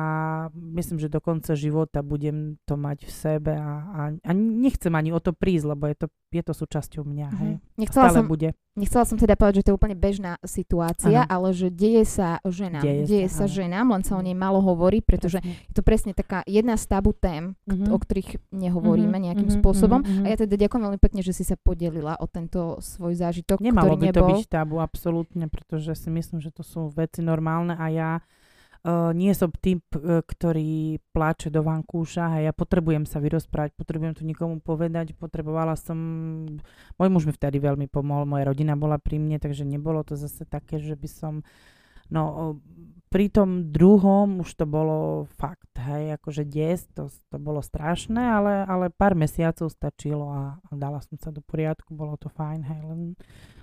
myslím, 0.51 0.99
že 0.99 1.07
do 1.07 1.23
konca 1.23 1.55
života 1.55 2.03
budem 2.03 2.59
to 2.67 2.75
mať 2.75 3.07
v 3.07 3.11
sebe 3.11 3.55
a, 3.55 3.71
a, 3.87 4.01
a 4.19 4.31
nechcem 4.35 4.91
ani 4.91 5.15
o 5.15 5.19
to 5.23 5.31
prísť, 5.31 5.65
lebo 5.71 5.87
je 5.87 5.95
to, 5.95 6.07
je 6.35 6.43
to 6.43 6.51
súčasťou 6.51 7.07
mňa. 7.07 7.27
Mm-hmm. 7.31 7.39
Hej. 7.39 7.53
Nechcela 7.79 8.11
Stále 8.11 8.17
som, 8.19 8.27
bude. 8.27 8.49
Nechcela 8.75 9.03
som 9.07 9.15
teda 9.15 9.39
povedať, 9.39 9.63
že 9.63 9.63
to 9.63 9.69
je 9.71 9.77
úplne 9.79 9.95
bežná 9.95 10.35
situácia, 10.43 11.23
ano. 11.23 11.31
ale 11.31 11.47
že 11.55 11.71
deje 11.71 12.03
sa 12.03 12.43
ženám. 12.43 12.83
Deje, 12.83 13.03
deje 13.07 13.27
sa, 13.31 13.47
sa 13.47 13.63
ženám, 13.63 13.95
len 13.95 14.03
sa 14.03 14.19
o 14.19 14.23
nej 14.23 14.35
málo 14.35 14.59
hovorí, 14.59 14.99
pretože 14.99 15.39
presne. 15.39 15.67
je 15.71 15.73
to 15.75 15.83
presne 15.83 16.11
taká 16.11 16.43
jedna 16.43 16.75
z 16.75 16.83
tabu 16.91 17.15
tém, 17.15 17.55
mm-hmm. 17.63 17.91
o 17.91 17.97
ktorých 17.99 18.43
nehovoríme 18.51 19.07
mm-hmm. 19.07 19.23
nejakým 19.31 19.49
mm-hmm. 19.55 19.63
spôsobom. 19.63 20.03
Mm-hmm. 20.03 20.23
A 20.23 20.27
ja 20.27 20.37
teda 20.39 20.55
ďakujem 20.59 20.83
veľmi 20.83 20.99
pekne, 20.99 21.23
že 21.23 21.31
si 21.31 21.47
sa 21.47 21.55
podelila 21.55 22.19
o 22.19 22.27
tento 22.27 22.75
svoj 22.83 23.15
zážitok, 23.15 23.63
Nemalo 23.63 23.95
ktorý 23.95 23.99
by 23.99 24.07
nebol. 24.11 24.19
to 24.19 24.23
byť 24.35 24.43
tabu, 24.51 24.75
absolútne, 24.83 25.45
pretože 25.47 25.95
si 25.95 26.11
myslím, 26.11 26.43
že 26.43 26.51
to 26.51 26.63
sú 26.63 26.91
veci 26.91 27.23
normálne 27.23 27.75
a 27.75 27.85
ja 27.87 28.00
uh, 28.01 29.11
nie 29.13 29.33
som 29.37 29.53
typ, 29.53 29.85
uh, 29.93 30.25
ktorý 30.25 30.97
pláče 31.13 31.53
do 31.53 31.61
vankúša 31.61 32.37
a 32.37 32.37
ja 32.41 32.51
potrebujem 32.53 33.05
sa 33.05 33.21
vyrozprávať, 33.21 33.77
potrebujem 33.77 34.17
to 34.17 34.23
nikomu 34.25 34.57
povedať, 34.57 35.13
potrebovala 35.13 35.77
som, 35.77 35.97
môj 36.97 37.09
muž 37.09 37.23
mi 37.29 37.33
vtedy 37.33 37.61
veľmi 37.61 37.85
pomohol, 37.87 38.25
moja 38.25 38.49
rodina 38.49 38.73
bola 38.73 38.97
pri 38.97 39.21
mne, 39.21 39.37
takže 39.37 39.63
nebolo 39.67 40.01
to 40.01 40.17
zase 40.17 40.43
také, 40.49 40.81
že 40.81 40.97
by 40.97 41.09
som, 41.09 41.33
no 42.09 42.57
pri 43.11 43.27
tom 43.27 43.75
druhom 43.75 44.39
už 44.39 44.55
to 44.55 44.63
bolo 44.63 45.27
fakt, 45.35 45.75
hej, 45.75 46.15
akože 46.15 46.47
des, 46.47 46.87
to, 46.95 47.11
to 47.11 47.35
bolo 47.35 47.59
strašné, 47.59 48.23
ale, 48.23 48.63
ale 48.63 48.87
pár 48.87 49.19
mesiacov 49.19 49.67
stačilo 49.67 50.31
a, 50.31 50.55
a 50.55 50.71
dala 50.79 51.03
som 51.03 51.19
sa 51.19 51.27
do 51.27 51.43
poriadku, 51.43 51.91
bolo 51.91 52.15
to 52.15 52.31
fajn, 52.31 52.63
hej, 52.63 52.81
len 52.87 53.01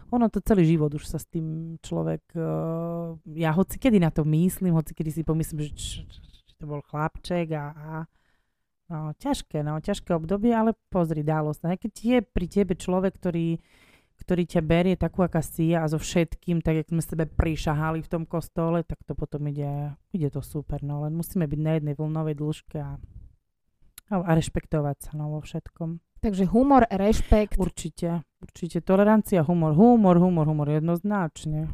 ono 0.09 0.27
to 0.33 0.41
celý 0.41 0.65
život 0.65 0.89
už 0.93 1.05
sa 1.05 1.21
s 1.21 1.29
tým 1.29 1.77
človek, 1.85 2.25
uh, 2.37 3.13
ja 3.37 3.53
hoci 3.53 3.77
kedy 3.77 4.01
na 4.01 4.09
to 4.09 4.25
myslím, 4.25 4.77
hoci 4.77 4.97
kedy 4.97 5.11
si 5.13 5.23
pomyslím, 5.25 5.69
že, 5.69 5.71
č, 5.77 5.83
č, 6.09 6.53
to 6.57 6.65
bol 6.65 6.81
chlapček 6.81 7.53
a, 7.53 7.65
a 7.77 7.89
no, 8.89 9.13
ťažké, 9.21 9.61
no, 9.61 9.79
ťažké 9.79 10.17
obdobie, 10.17 10.57
ale 10.57 10.73
pozri, 10.89 11.21
dalo 11.21 11.53
sa. 11.53 11.77
Keď 11.77 11.93
je 11.93 12.19
pri 12.25 12.47
tebe 12.49 12.73
človek, 12.73 13.21
ktorý, 13.21 13.61
ktorý 14.25 14.43
ťa 14.49 14.63
berie 14.65 14.97
takú, 14.97 15.23
aká 15.23 15.45
si 15.45 15.77
a 15.77 15.85
so 15.87 16.01
všetkým, 16.01 16.65
tak 16.65 16.83
jak 16.83 16.89
sme 16.89 17.05
sebe 17.05 17.25
prišahali 17.29 18.01
v 18.01 18.11
tom 18.11 18.25
kostole, 18.25 18.83
tak 18.83 18.99
to 19.05 19.13
potom 19.13 19.45
ide, 19.53 19.93
ide 20.17 20.29
to 20.33 20.41
super, 20.41 20.81
no, 20.81 21.05
len 21.05 21.13
musíme 21.15 21.45
byť 21.45 21.61
na 21.61 21.73
jednej 21.77 21.95
vlnovej 21.95 22.35
dĺžke 22.41 22.79
a, 22.81 22.97
a 24.09 24.31
rešpektovať 24.33 24.97
sa, 25.05 25.11
no, 25.21 25.37
vo 25.37 25.45
všetkom. 25.45 26.01
Takže 26.19 26.51
humor, 26.51 26.83
rešpekt. 26.91 27.55
Určite, 27.59 28.27
určite. 28.43 28.83
Tolerancia, 28.83 29.47
humor, 29.47 29.75
humor, 29.79 30.19
humor, 30.19 30.47
humor, 30.51 30.67
jednoznačne. 30.67 31.71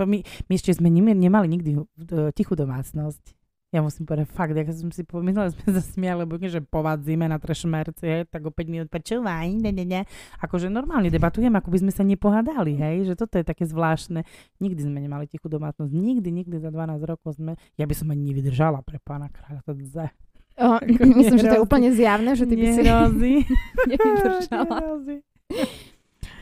To 0.00 0.08
my, 0.08 0.24
my 0.48 0.52
ešte 0.56 0.74
sme 0.74 0.88
nemali 0.90 1.46
nikdy 1.46 1.78
uh, 1.78 2.32
tichú 2.32 2.56
domácnosť. 2.56 3.36
Ja 3.74 3.82
musím 3.82 4.06
povedať 4.06 4.30
fakt, 4.30 4.54
ja 4.54 4.62
som 4.70 4.94
si 4.94 5.02
pomyslela, 5.02 5.50
sme 5.66 5.82
sa 5.82 6.14
lebo 6.14 6.38
že 6.38 6.62
povadzíme 6.62 7.26
na 7.26 7.42
trešmerci, 7.42 8.06
hej, 8.06 8.22
tak 8.30 8.46
o 8.46 8.54
5 8.54 8.70
minút 8.70 8.86
počúvaj, 8.86 9.50
ne, 9.50 9.74
ne, 9.74 9.82
ne. 9.82 10.06
Akože 10.38 10.70
normálne 10.70 11.10
debatujeme, 11.10 11.58
ako 11.58 11.74
by 11.74 11.78
sme 11.82 11.90
sa 11.90 12.06
nepohádali, 12.06 12.78
hej, 12.78 13.10
že 13.10 13.14
toto 13.18 13.34
je 13.34 13.42
také 13.42 13.66
zvláštne. 13.66 14.22
Nikdy 14.62 14.78
sme 14.78 15.02
nemali 15.02 15.26
tichú 15.26 15.50
domácnosť, 15.50 15.90
nikdy, 15.90 16.30
nikdy 16.30 16.62
za 16.62 16.70
12 16.70 17.02
rokov 17.02 17.34
sme, 17.34 17.58
ja 17.74 17.82
by 17.82 17.94
som 17.98 18.14
ani 18.14 18.30
nevydržala 18.30 18.78
pre 18.86 19.02
pána 19.02 19.26
kráľa, 19.34 19.66
to 19.66 19.74
zde. 19.82 20.06
O, 20.54 20.78
myslím, 21.18 21.38
že 21.38 21.46
to 21.50 21.56
je 21.58 21.64
úplne 21.64 21.90
zjavné, 21.90 22.38
že 22.38 22.44
ty 22.46 22.54
by 22.54 22.66
si 22.70 22.82
nevydržala. 23.90 24.78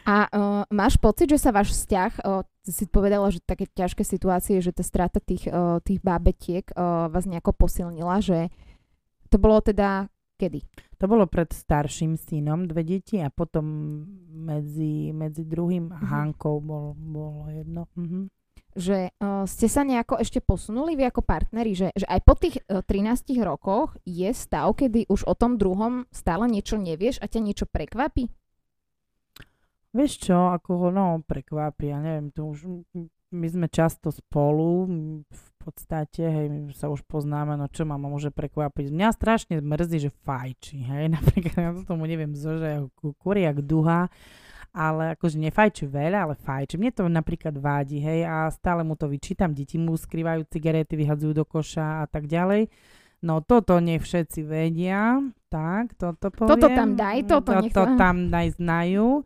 A 0.02 0.16
uh, 0.34 0.62
máš 0.74 0.98
pocit, 0.98 1.30
že 1.30 1.38
sa 1.38 1.54
váš 1.54 1.70
vzťah, 1.78 2.26
uh, 2.26 2.42
si 2.66 2.90
povedala, 2.90 3.30
že 3.30 3.38
také 3.38 3.70
ťažké 3.70 4.02
situácie, 4.02 4.58
že 4.58 4.74
tá 4.74 4.82
strata 4.82 5.22
tých, 5.22 5.46
uh, 5.46 5.78
tých 5.78 6.02
bábetiek 6.02 6.66
uh, 6.74 7.06
vás 7.06 7.22
nejako 7.22 7.54
posilnila, 7.54 8.18
že 8.18 8.50
to 9.30 9.38
bolo 9.38 9.62
teda 9.62 10.10
kedy? 10.42 10.60
To 10.98 11.06
bolo 11.06 11.30
pred 11.30 11.54
starším 11.54 12.18
synom, 12.18 12.66
dve 12.66 12.82
deti 12.82 13.22
a 13.22 13.30
potom 13.30 13.62
medzi, 14.26 15.14
medzi 15.14 15.46
druhým 15.46 15.90
uh-huh. 15.90 16.02
Hankou 16.02 16.58
bol, 16.58 16.98
bolo 16.98 17.46
jedno. 17.50 17.86
Uh-huh. 17.94 18.26
Že 18.76 19.12
uh, 19.12 19.44
ste 19.44 19.68
sa 19.68 19.84
nejako 19.84 20.20
ešte 20.20 20.40
posunuli 20.40 20.96
vy 20.96 21.08
ako 21.08 21.22
partneri, 21.24 21.76
že, 21.76 21.92
že 21.92 22.06
aj 22.08 22.20
po 22.24 22.34
tých 22.36 22.60
uh, 22.68 22.80
13 22.84 23.36
rokoch 23.44 23.96
je 24.04 24.28
stav, 24.32 24.72
kedy 24.76 25.06
už 25.08 25.28
o 25.28 25.34
tom 25.36 25.60
druhom 25.60 26.08
stále 26.08 26.48
niečo 26.48 26.80
nevieš 26.80 27.20
a 27.20 27.28
ťa 27.28 27.40
niečo 27.40 27.66
prekvapí? 27.68 28.32
Vieš 29.92 30.12
čo, 30.24 30.48
ako 30.48 30.88
no, 30.88 31.20
prekvapí, 31.20 31.92
ja 31.92 32.00
neviem, 32.00 32.32
to 32.32 32.48
už 32.48 32.64
my 33.32 33.46
sme 33.48 33.66
často 33.68 34.12
spolu, 34.12 34.88
v 35.24 35.50
podstate, 35.56 36.24
hej, 36.28 36.46
my 36.52 36.72
sa 36.76 36.92
už 36.92 37.04
poznáme, 37.08 37.56
no 37.56 37.68
čo 37.68 37.88
ma 37.88 37.96
môže 37.96 38.28
prekvapiť. 38.28 38.92
Mňa 38.92 39.08
strašne 39.16 39.54
mrzí, 39.64 40.08
že 40.08 40.10
fajči, 40.24 40.78
hej, 40.84 41.04
napríklad 41.16 41.60
ja 41.60 41.72
to 41.72 41.82
tomu 41.88 42.04
neviem 42.04 42.36
zože, 42.36 42.88
kuriak 43.20 43.64
duha, 43.64 44.12
ale 44.72 45.12
akože 45.14 45.36
nefajči 45.36 45.84
veľa, 45.84 46.18
ale 46.24 46.34
fajči. 46.40 46.80
Mne 46.80 46.90
to 46.96 47.04
napríklad 47.04 47.52
vádi, 47.60 48.00
hej, 48.00 48.24
a 48.24 48.48
stále 48.48 48.80
mu 48.80 48.96
to 48.96 49.04
vyčítam, 49.04 49.52
deti 49.52 49.76
mu 49.76 49.92
skrývajú 49.94 50.48
cigarety, 50.48 50.96
vyhadzujú 50.96 51.32
do 51.36 51.44
koša 51.44 52.02
a 52.02 52.06
tak 52.08 52.24
ďalej. 52.24 52.72
No 53.22 53.38
toto 53.38 53.78
nie 53.78 54.02
všetci 54.02 54.42
vedia, 54.42 55.22
tak, 55.46 55.94
toto 55.94 56.32
poviem. 56.34 56.50
Toto 56.58 56.68
tam 56.72 56.90
daj, 56.98 57.18
toto 57.28 57.50
nech 57.54 57.70
Toto 57.70 57.94
tam 57.94 58.16
daj 58.32 58.58
znajú. 58.58 59.22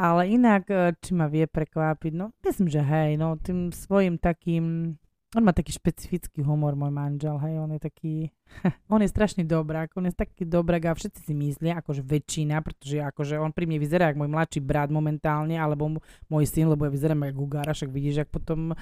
Ale 0.00 0.32
inak, 0.32 0.64
e, 0.72 0.96
či 0.96 1.12
ma 1.12 1.28
vie 1.28 1.44
prekvapiť, 1.44 2.12
no 2.16 2.32
myslím, 2.40 2.72
že 2.72 2.80
hej, 2.80 3.20
no 3.20 3.36
tým 3.36 3.68
svojim 3.68 4.16
takým 4.16 4.96
on 5.30 5.46
má 5.46 5.54
taký 5.54 5.70
špecifický 5.70 6.42
humor, 6.42 6.74
môj 6.74 6.90
manžel, 6.90 7.38
hej, 7.38 7.62
on 7.62 7.70
je 7.78 7.80
taký, 7.80 8.14
on 8.94 8.98
je 8.98 9.08
strašne 9.10 9.46
dobrák, 9.46 9.94
on 9.94 10.10
je 10.10 10.14
taký 10.14 10.42
dobrák 10.42 10.90
a 10.90 10.98
všetci 10.98 11.30
si 11.30 11.34
myslia, 11.38 11.78
akože 11.78 12.02
väčšina, 12.02 12.58
pretože 12.66 12.98
akože 12.98 13.38
on 13.38 13.54
pri 13.54 13.70
mne 13.70 13.78
vyzerá 13.78 14.10
ako 14.10 14.26
môj 14.26 14.30
mladší 14.34 14.60
brat 14.62 14.90
momentálne, 14.90 15.54
alebo 15.54 16.02
môj 16.26 16.44
syn, 16.50 16.66
lebo 16.66 16.82
ja 16.86 16.90
vyzerám 16.90 17.30
ako 17.30 17.38
Gugára, 17.46 17.70
však 17.70 17.90
vidíš, 17.94 18.26
ak 18.26 18.30
potom 18.34 18.74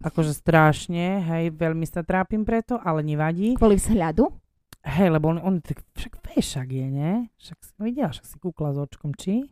akože 0.00 0.32
strašne, 0.32 1.20
hej, 1.20 1.52
veľmi 1.52 1.84
sa 1.84 2.00
trápim 2.00 2.48
preto, 2.48 2.80
ale 2.80 3.04
nevadí. 3.04 3.56
Kvôli 3.60 3.76
vzhľadu? 3.76 4.32
Hej, 4.84 5.16
lebo 5.16 5.32
on, 5.32 5.40
on 5.40 5.54
tak, 5.64 5.80
však 5.96 6.20
však 6.28 6.68
je, 6.76 6.86
nie? 6.92 7.12
Však 7.40 7.58
si 7.64 7.72
videla, 7.80 8.12
však 8.12 8.26
si 8.28 8.36
kúkla 8.36 8.76
s 8.76 8.78
očkom, 8.84 9.16
či? 9.16 9.48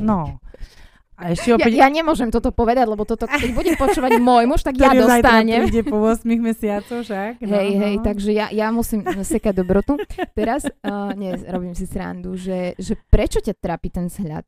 No. 0.00 0.24
A 1.22 1.38
ešte 1.38 1.54
opäť... 1.54 1.78
ja, 1.78 1.86
ja 1.86 1.88
nemôžem 1.88 2.28
toto 2.34 2.50
povedať, 2.50 2.90
lebo 2.90 3.06
toto, 3.06 3.30
keď 3.30 3.50
bude 3.54 3.70
počúvať 3.78 4.18
môj 4.28 4.44
muž, 4.50 4.66
tak 4.66 4.74
ja 4.74 4.90
dostanem. 4.90 5.70
príde 5.70 5.86
po 5.86 6.02
8 6.02 6.26
mesiacoch 6.26 7.06
však. 7.06 7.38
No, 7.46 7.54
hej, 7.54 7.70
no. 7.78 7.80
hej, 7.86 7.94
takže 8.02 8.30
ja, 8.34 8.50
ja 8.50 8.74
musím 8.74 9.06
sekať 9.06 9.62
dobrotu. 9.62 9.94
Teraz, 10.34 10.66
uh, 10.66 11.14
nie, 11.20 11.30
robím 11.46 11.78
si 11.78 11.86
srandu, 11.86 12.34
že, 12.34 12.74
že 12.74 12.98
prečo 13.08 13.38
ťa 13.38 13.54
trápi 13.54 13.94
ten 13.94 14.10
vzhľad? 14.10 14.42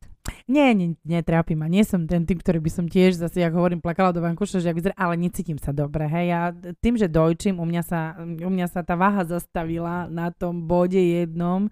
Nie, 0.49 0.73
nie, 0.73 0.97
netrápi 1.05 1.53
ma. 1.53 1.69
Nie 1.69 1.85
som 1.85 2.09
ten 2.09 2.25
typ, 2.25 2.41
ktorý 2.41 2.57
by 2.57 2.71
som 2.73 2.85
tiež 2.89 3.21
zase, 3.21 3.45
ako 3.45 3.61
hovorím, 3.61 3.81
plakala 3.81 4.09
do 4.09 4.25
vankuša, 4.25 4.57
že 4.57 4.73
vyzerá, 4.73 4.97
ale 4.97 5.21
necítim 5.21 5.61
sa 5.61 5.69
dobre. 5.69 6.09
Hej. 6.09 6.25
Ja 6.27 6.41
tým, 6.81 6.97
že 6.97 7.05
dojčím, 7.05 7.61
u 7.61 7.65
mňa, 7.65 7.83
sa, 7.85 8.17
u 8.19 8.49
mňa 8.49 8.67
sa 8.67 8.81
tá 8.81 8.97
váha 8.97 9.21
zastavila 9.21 10.09
na 10.09 10.33
tom 10.33 10.65
bode 10.65 10.97
jednom, 10.97 11.69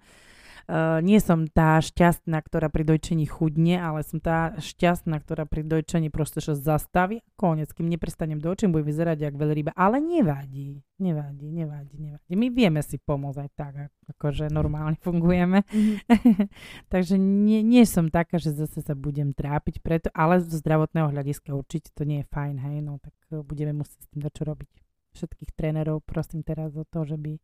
Uh, 0.64 1.04
nie 1.04 1.20
som 1.20 1.44
tá 1.44 1.76
šťastná, 1.76 2.40
ktorá 2.40 2.72
pri 2.72 2.88
dojčení 2.88 3.28
chudne, 3.28 3.76
ale 3.76 4.00
som 4.00 4.16
tá 4.16 4.56
šťastná, 4.56 5.20
ktorá 5.20 5.44
pri 5.44 5.60
dojčení 5.60 6.08
proste 6.08 6.40
sa 6.40 6.56
zastaví 6.56 7.20
konec. 7.36 7.68
Kým 7.76 7.84
neprestanem 7.84 8.40
dojčím, 8.40 8.72
bude 8.72 8.88
vyzerať 8.88 9.28
jak 9.28 9.34
veľryba. 9.36 9.76
Ale 9.76 10.00
nevadí, 10.00 10.80
nevadí, 10.96 11.52
nevadí, 11.52 11.96
nevadí. 12.00 12.32
My 12.32 12.48
vieme 12.48 12.80
si 12.80 12.96
pomôcť 12.96 13.38
aj 13.44 13.50
tak, 13.52 13.72
akože 14.16 14.48
normálne 14.48 14.96
fungujeme. 15.04 15.68
Mm-hmm. 15.68 16.48
Takže 16.92 17.20
nie, 17.20 17.60
nie 17.60 17.84
som 17.84 18.08
taká, 18.08 18.40
že 18.40 18.56
zase 18.56 18.80
sa 18.80 18.96
budem 18.96 19.36
trápiť 19.36 19.84
preto, 19.84 20.08
ale 20.16 20.40
zo 20.40 20.56
zdravotného 20.56 21.12
hľadiska 21.12 21.52
určite 21.52 21.92
to 21.92 22.08
nie 22.08 22.24
je 22.24 22.30
fajn, 22.32 22.56
hej, 22.56 22.76
no 22.80 22.96
tak 23.04 23.12
eh, 23.32 23.44
budeme 23.44 23.84
musieť 23.84 24.00
s 24.00 24.08
tým 24.08 24.24
čo 24.24 24.42
robiť. 24.48 24.70
Všetkých 25.14 25.50
trénerov 25.54 26.02
prosím 26.02 26.42
teraz 26.42 26.74
o 26.74 26.82
to, 26.88 27.06
že 27.06 27.14
by 27.14 27.38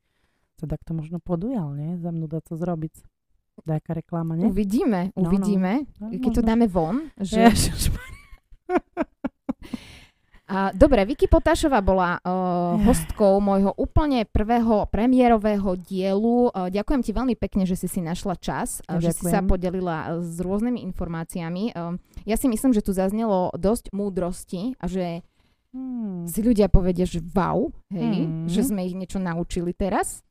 sa 0.60 0.68
takto 0.68 0.92
možno 0.92 1.22
podujal, 1.22 1.72
nie? 1.72 1.96
Za 1.96 2.12
mnou 2.12 2.28
dať 2.28 2.52
to 2.52 2.54
zrobiť. 2.60 2.94
Dajaká 3.64 3.92
reklama, 3.98 4.36
nie? 4.36 4.48
Uvidíme, 4.48 5.12
no, 5.14 5.28
uvidíme. 5.28 5.84
No, 6.00 6.08
no, 6.08 6.18
Keď 6.18 6.30
to 6.40 6.42
dáme 6.42 6.66
von. 6.70 7.10
Že... 7.20 7.52
A, 10.50 10.74
dobre, 10.74 11.06
Vicky 11.06 11.30
Potášová 11.30 11.78
bola 11.78 12.18
uh, 12.18 12.74
hostkou 12.82 13.38
môjho 13.38 13.70
úplne 13.78 14.26
prvého 14.26 14.82
premiérového 14.90 15.78
dielu. 15.78 16.50
Uh, 16.50 16.66
ďakujem 16.66 17.06
ti 17.06 17.14
veľmi 17.14 17.38
pekne, 17.38 17.62
že 17.62 17.78
si 17.78 17.86
si 17.86 18.02
našla 18.02 18.34
čas, 18.34 18.82
uh, 18.90 18.98
že 18.98 19.14
si 19.14 19.30
sa 19.30 19.46
podelila 19.46 20.18
s 20.18 20.42
rôznymi 20.42 20.82
informáciami. 20.90 21.70
Uh, 21.70 21.94
ja 22.26 22.34
si 22.34 22.50
myslím, 22.50 22.74
že 22.74 22.82
tu 22.82 22.90
zaznelo 22.90 23.54
dosť 23.54 23.94
múdrosti 23.94 24.74
a 24.82 24.90
že 24.90 25.22
hmm. 25.70 26.26
si 26.26 26.42
ľudia 26.42 26.66
povedia, 26.66 27.06
že 27.06 27.22
wow, 27.30 27.70
hej, 27.94 28.26
hmm. 28.26 28.50
že 28.50 28.66
sme 28.66 28.82
ich 28.90 28.98
niečo 28.98 29.22
naučili 29.22 29.70
teraz. 29.70 30.26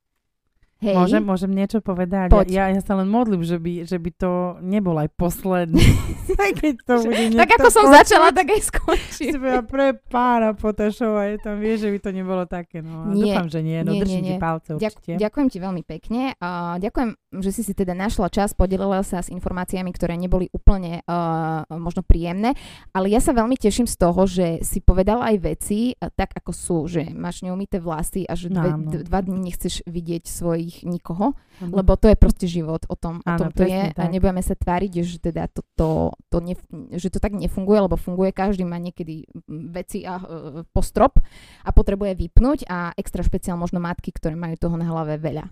Hej. 0.80 0.96
Môžem, 0.96 1.24
môžem 1.28 1.52
niečo 1.52 1.84
povedať? 1.84 2.32
Poď. 2.32 2.48
Ja, 2.56 2.66
ja 2.72 2.80
sa 2.80 2.96
len 2.96 3.12
modlím, 3.12 3.44
že 3.44 3.60
by, 3.60 3.84
že 3.84 4.00
by 4.00 4.12
to 4.16 4.32
nebol 4.64 4.96
aj 4.96 5.12
posledný. 5.20 5.84
keď 6.64 6.74
to 6.88 6.94
bude 7.04 7.36
tak 7.36 7.52
ako 7.60 7.68
som 7.68 7.84
počuť, 7.92 7.98
začala, 8.00 8.28
tak 8.32 8.48
aj 8.48 8.62
skončím. 8.64 9.44
Ja 9.44 9.60
pre 9.60 10.00
pána 10.08 10.56
Potašova 10.56 11.36
je 11.36 11.38
tam, 11.44 11.60
vieš, 11.60 11.84
že 11.84 11.90
by 11.92 12.00
to 12.00 12.10
nebolo 12.16 12.44
také. 12.48 12.80
No. 12.80 13.12
Nie, 13.12 13.36
dúfam, 13.36 13.52
že 13.52 13.60
nie. 13.60 13.84
No, 13.84 13.92
nie, 13.92 14.02
držím 14.08 14.24
nie, 14.24 14.24
nie. 14.24 14.38
ti 14.40 14.40
palce 14.40 14.70
určite. 14.80 15.20
Ďak, 15.20 15.20
ďakujem 15.20 15.48
ti 15.52 15.58
veľmi 15.60 15.84
pekne. 15.84 16.22
Uh, 16.40 16.80
ďakujem, 16.80 17.10
že 17.44 17.52
si 17.52 17.62
si 17.68 17.74
teda 17.76 17.92
našla 17.92 18.32
čas, 18.32 18.56
podelila 18.56 19.04
sa 19.04 19.20
s 19.20 19.28
informáciami, 19.28 19.92
ktoré 19.92 20.16
neboli 20.16 20.48
úplne 20.56 21.04
uh, 21.04 21.68
možno 21.76 22.08
príjemné, 22.08 22.56
ale 22.96 23.12
ja 23.12 23.20
sa 23.20 23.36
veľmi 23.36 23.60
teším 23.60 23.84
z 23.84 24.00
toho, 24.00 24.24
že 24.24 24.64
si 24.64 24.80
povedal 24.80 25.20
aj 25.20 25.36
veci 25.44 25.92
uh, 25.92 26.08
tak, 26.08 26.40
ako 26.40 26.52
sú, 26.56 26.78
že 26.88 27.12
máš 27.12 27.44
neumité 27.44 27.84
vlasy 27.84 28.24
a 28.24 28.40
že 28.40 28.48
dve, 28.48 28.80
no, 28.80 29.04
dva 29.04 29.20
dní 29.20 29.52
nechceš 29.52 29.84
vidieť 29.84 30.24
svoj 30.24 30.69
ich 30.70 30.86
nikoho, 30.86 31.34
uh-huh. 31.34 31.74
lebo 31.74 31.98
to 31.98 32.06
je 32.08 32.16
proste 32.16 32.46
život, 32.46 32.86
o 32.86 32.94
tom, 32.94 33.26
o 33.26 33.32
tom 33.36 33.50
to 33.50 33.66
je 33.66 33.90
tak. 33.92 33.98
a 33.98 34.04
nebudeme 34.06 34.46
sa 34.46 34.54
tváriť, 34.54 34.92
že 35.02 35.18
teda 35.18 35.50
to, 35.50 35.66
to, 35.74 35.90
to 36.30 36.38
nef- 36.46 36.70
že 36.94 37.10
to 37.10 37.18
tak 37.18 37.34
nefunguje, 37.34 37.90
lebo 37.90 37.98
funguje, 37.98 38.30
každý 38.30 38.64
má 38.64 38.78
niekedy 38.78 39.26
veci 39.50 40.06
a 40.06 40.22
uh, 40.22 40.62
postrop 40.70 41.18
a 41.66 41.70
potrebuje 41.74 42.14
vypnúť 42.14 42.70
a 42.70 42.94
extra 42.94 43.26
špeciál 43.26 43.58
možno 43.58 43.82
matky, 43.82 44.14
ktoré 44.14 44.38
majú 44.38 44.54
toho 44.56 44.78
na 44.78 44.86
hlave 44.86 45.18
veľa. 45.18 45.50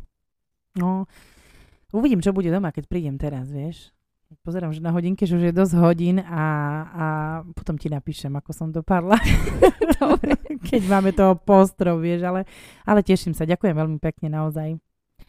No, 0.77 1.09
uvidím, 1.89 2.21
čo 2.21 2.31
bude 2.31 2.53
doma, 2.53 2.69
keď 2.69 2.85
prídem 2.85 3.17
teraz, 3.17 3.49
vieš. 3.49 3.89
Pozerám, 4.43 4.75
že 4.75 4.83
na 4.83 4.91
hodinke, 4.91 5.23
že 5.23 5.39
už 5.39 5.43
je 5.49 5.55
dosť 5.55 5.73
hodín 5.79 6.19
a, 6.19 6.43
a 6.83 7.05
potom 7.55 7.79
ti 7.79 7.87
napíšem, 7.87 8.35
ako 8.35 8.51
som 8.51 8.67
dopadla. 8.75 9.15
Dobre. 10.03 10.35
Keď 10.67 10.81
máme 10.83 11.15
toho 11.15 11.39
postrov, 11.39 12.03
vieš, 12.03 12.27
ale, 12.27 12.43
ale 12.83 13.07
teším 13.07 13.31
sa. 13.31 13.47
Ďakujem 13.47 13.71
veľmi 13.71 13.99
pekne 14.03 14.35
naozaj. 14.35 14.75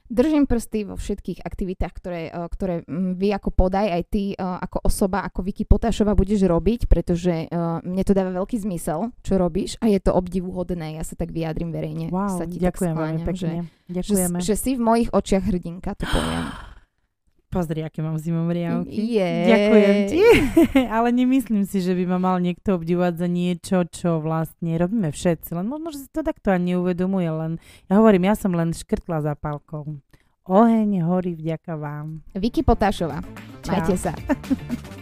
Držím 0.08 0.48
prsty 0.48 0.88
vo 0.88 0.96
všetkých 0.96 1.44
aktivitách, 1.44 1.92
ktoré, 1.92 2.22
eh, 2.32 2.48
ktoré 2.48 2.74
mm, 2.88 3.20
vy 3.20 3.28
ako 3.36 3.52
podaj, 3.52 3.86
aj 3.92 4.02
ty 4.08 4.32
eh, 4.32 4.40
ako 4.40 4.88
osoba, 4.88 5.20
ako 5.28 5.44
Vicky 5.44 5.68
Potášova 5.68 6.16
budeš 6.16 6.48
robiť, 6.48 6.88
pretože 6.88 7.44
eh, 7.44 7.78
mne 7.84 8.02
to 8.08 8.16
dáva 8.16 8.32
veľký 8.32 8.56
zmysel, 8.56 9.12
čo 9.20 9.36
robíš 9.36 9.76
a 9.84 9.92
je 9.92 10.00
to 10.00 10.16
obdivuhodné. 10.16 10.96
Ja 10.96 11.04
sa 11.04 11.12
tak 11.12 11.30
vyjadrim 11.30 11.70
verejne. 11.70 12.08
Wow, 12.08 12.40
sa 12.40 12.48
ti 12.48 12.56
ďakujem 12.56 12.94
veľmi 12.96 13.20
pekne. 13.28 13.68
Že, 13.84 13.92
Ďakujeme. 13.92 14.38
Že, 14.40 14.46
že 14.48 14.54
si 14.56 14.70
v 14.76 14.80
mojich 14.80 15.10
očiach 15.12 15.44
hrdinka, 15.44 15.92
to 15.96 16.08
poviem. 16.08 16.67
Pozri, 17.48 17.80
aké 17.80 18.04
mám 18.04 18.20
zimomriavky. 18.20 18.92
Yeah. 18.92 19.48
Ďakujem 19.48 19.96
ti. 20.12 20.20
Ale 21.00 21.08
nemyslím 21.16 21.64
si, 21.64 21.80
že 21.80 21.96
by 21.96 22.04
ma 22.04 22.18
mal 22.20 22.36
niekto 22.44 22.76
obdivovať 22.76 23.24
za 23.24 23.28
niečo, 23.28 23.76
čo 23.88 24.20
vlastne 24.20 24.76
robíme 24.76 25.08
všetci. 25.08 25.56
Len 25.56 25.64
možno, 25.64 25.88
že 25.96 26.04
si 26.04 26.08
to 26.12 26.20
takto 26.20 26.52
ani 26.52 26.76
neuvedomuje. 26.76 27.24
Len, 27.24 27.52
ja 27.88 27.96
hovorím, 27.96 28.28
ja 28.28 28.36
som 28.36 28.52
len 28.52 28.76
škrtla 28.76 29.24
za 29.24 29.32
palkou. 29.32 29.96
Oheň 30.44 31.08
horí 31.08 31.32
vďaka 31.36 31.76
vám. 31.76 32.20
Viki 32.36 32.60
Potášová. 32.60 33.24
Majte 33.64 33.96
sa. 33.96 34.12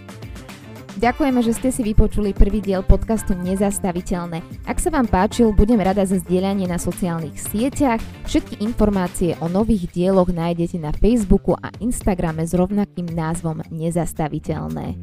Ďakujeme, 0.97 1.45
že 1.45 1.53
ste 1.53 1.69
si 1.69 1.85
vypočuli 1.85 2.33
prvý 2.33 2.65
diel 2.65 2.81
podcastu 2.81 3.37
Nezastaviteľné. 3.37 4.41
Ak 4.65 4.81
sa 4.81 4.89
vám 4.89 5.05
páčil, 5.05 5.53
budem 5.53 5.77
rada 5.77 6.09
za 6.09 6.17
zdieľanie 6.17 6.65
na 6.65 6.81
sociálnych 6.81 7.37
sieťach. 7.37 8.01
Všetky 8.25 8.65
informácie 8.65 9.37
o 9.45 9.47
nových 9.53 9.93
dieloch 9.93 10.33
nájdete 10.33 10.81
na 10.81 10.97
Facebooku 10.97 11.53
a 11.53 11.69
Instagrame 11.85 12.49
s 12.49 12.57
rovnakým 12.57 13.13
názvom 13.13 13.61
Nezastaviteľné. 13.69 14.97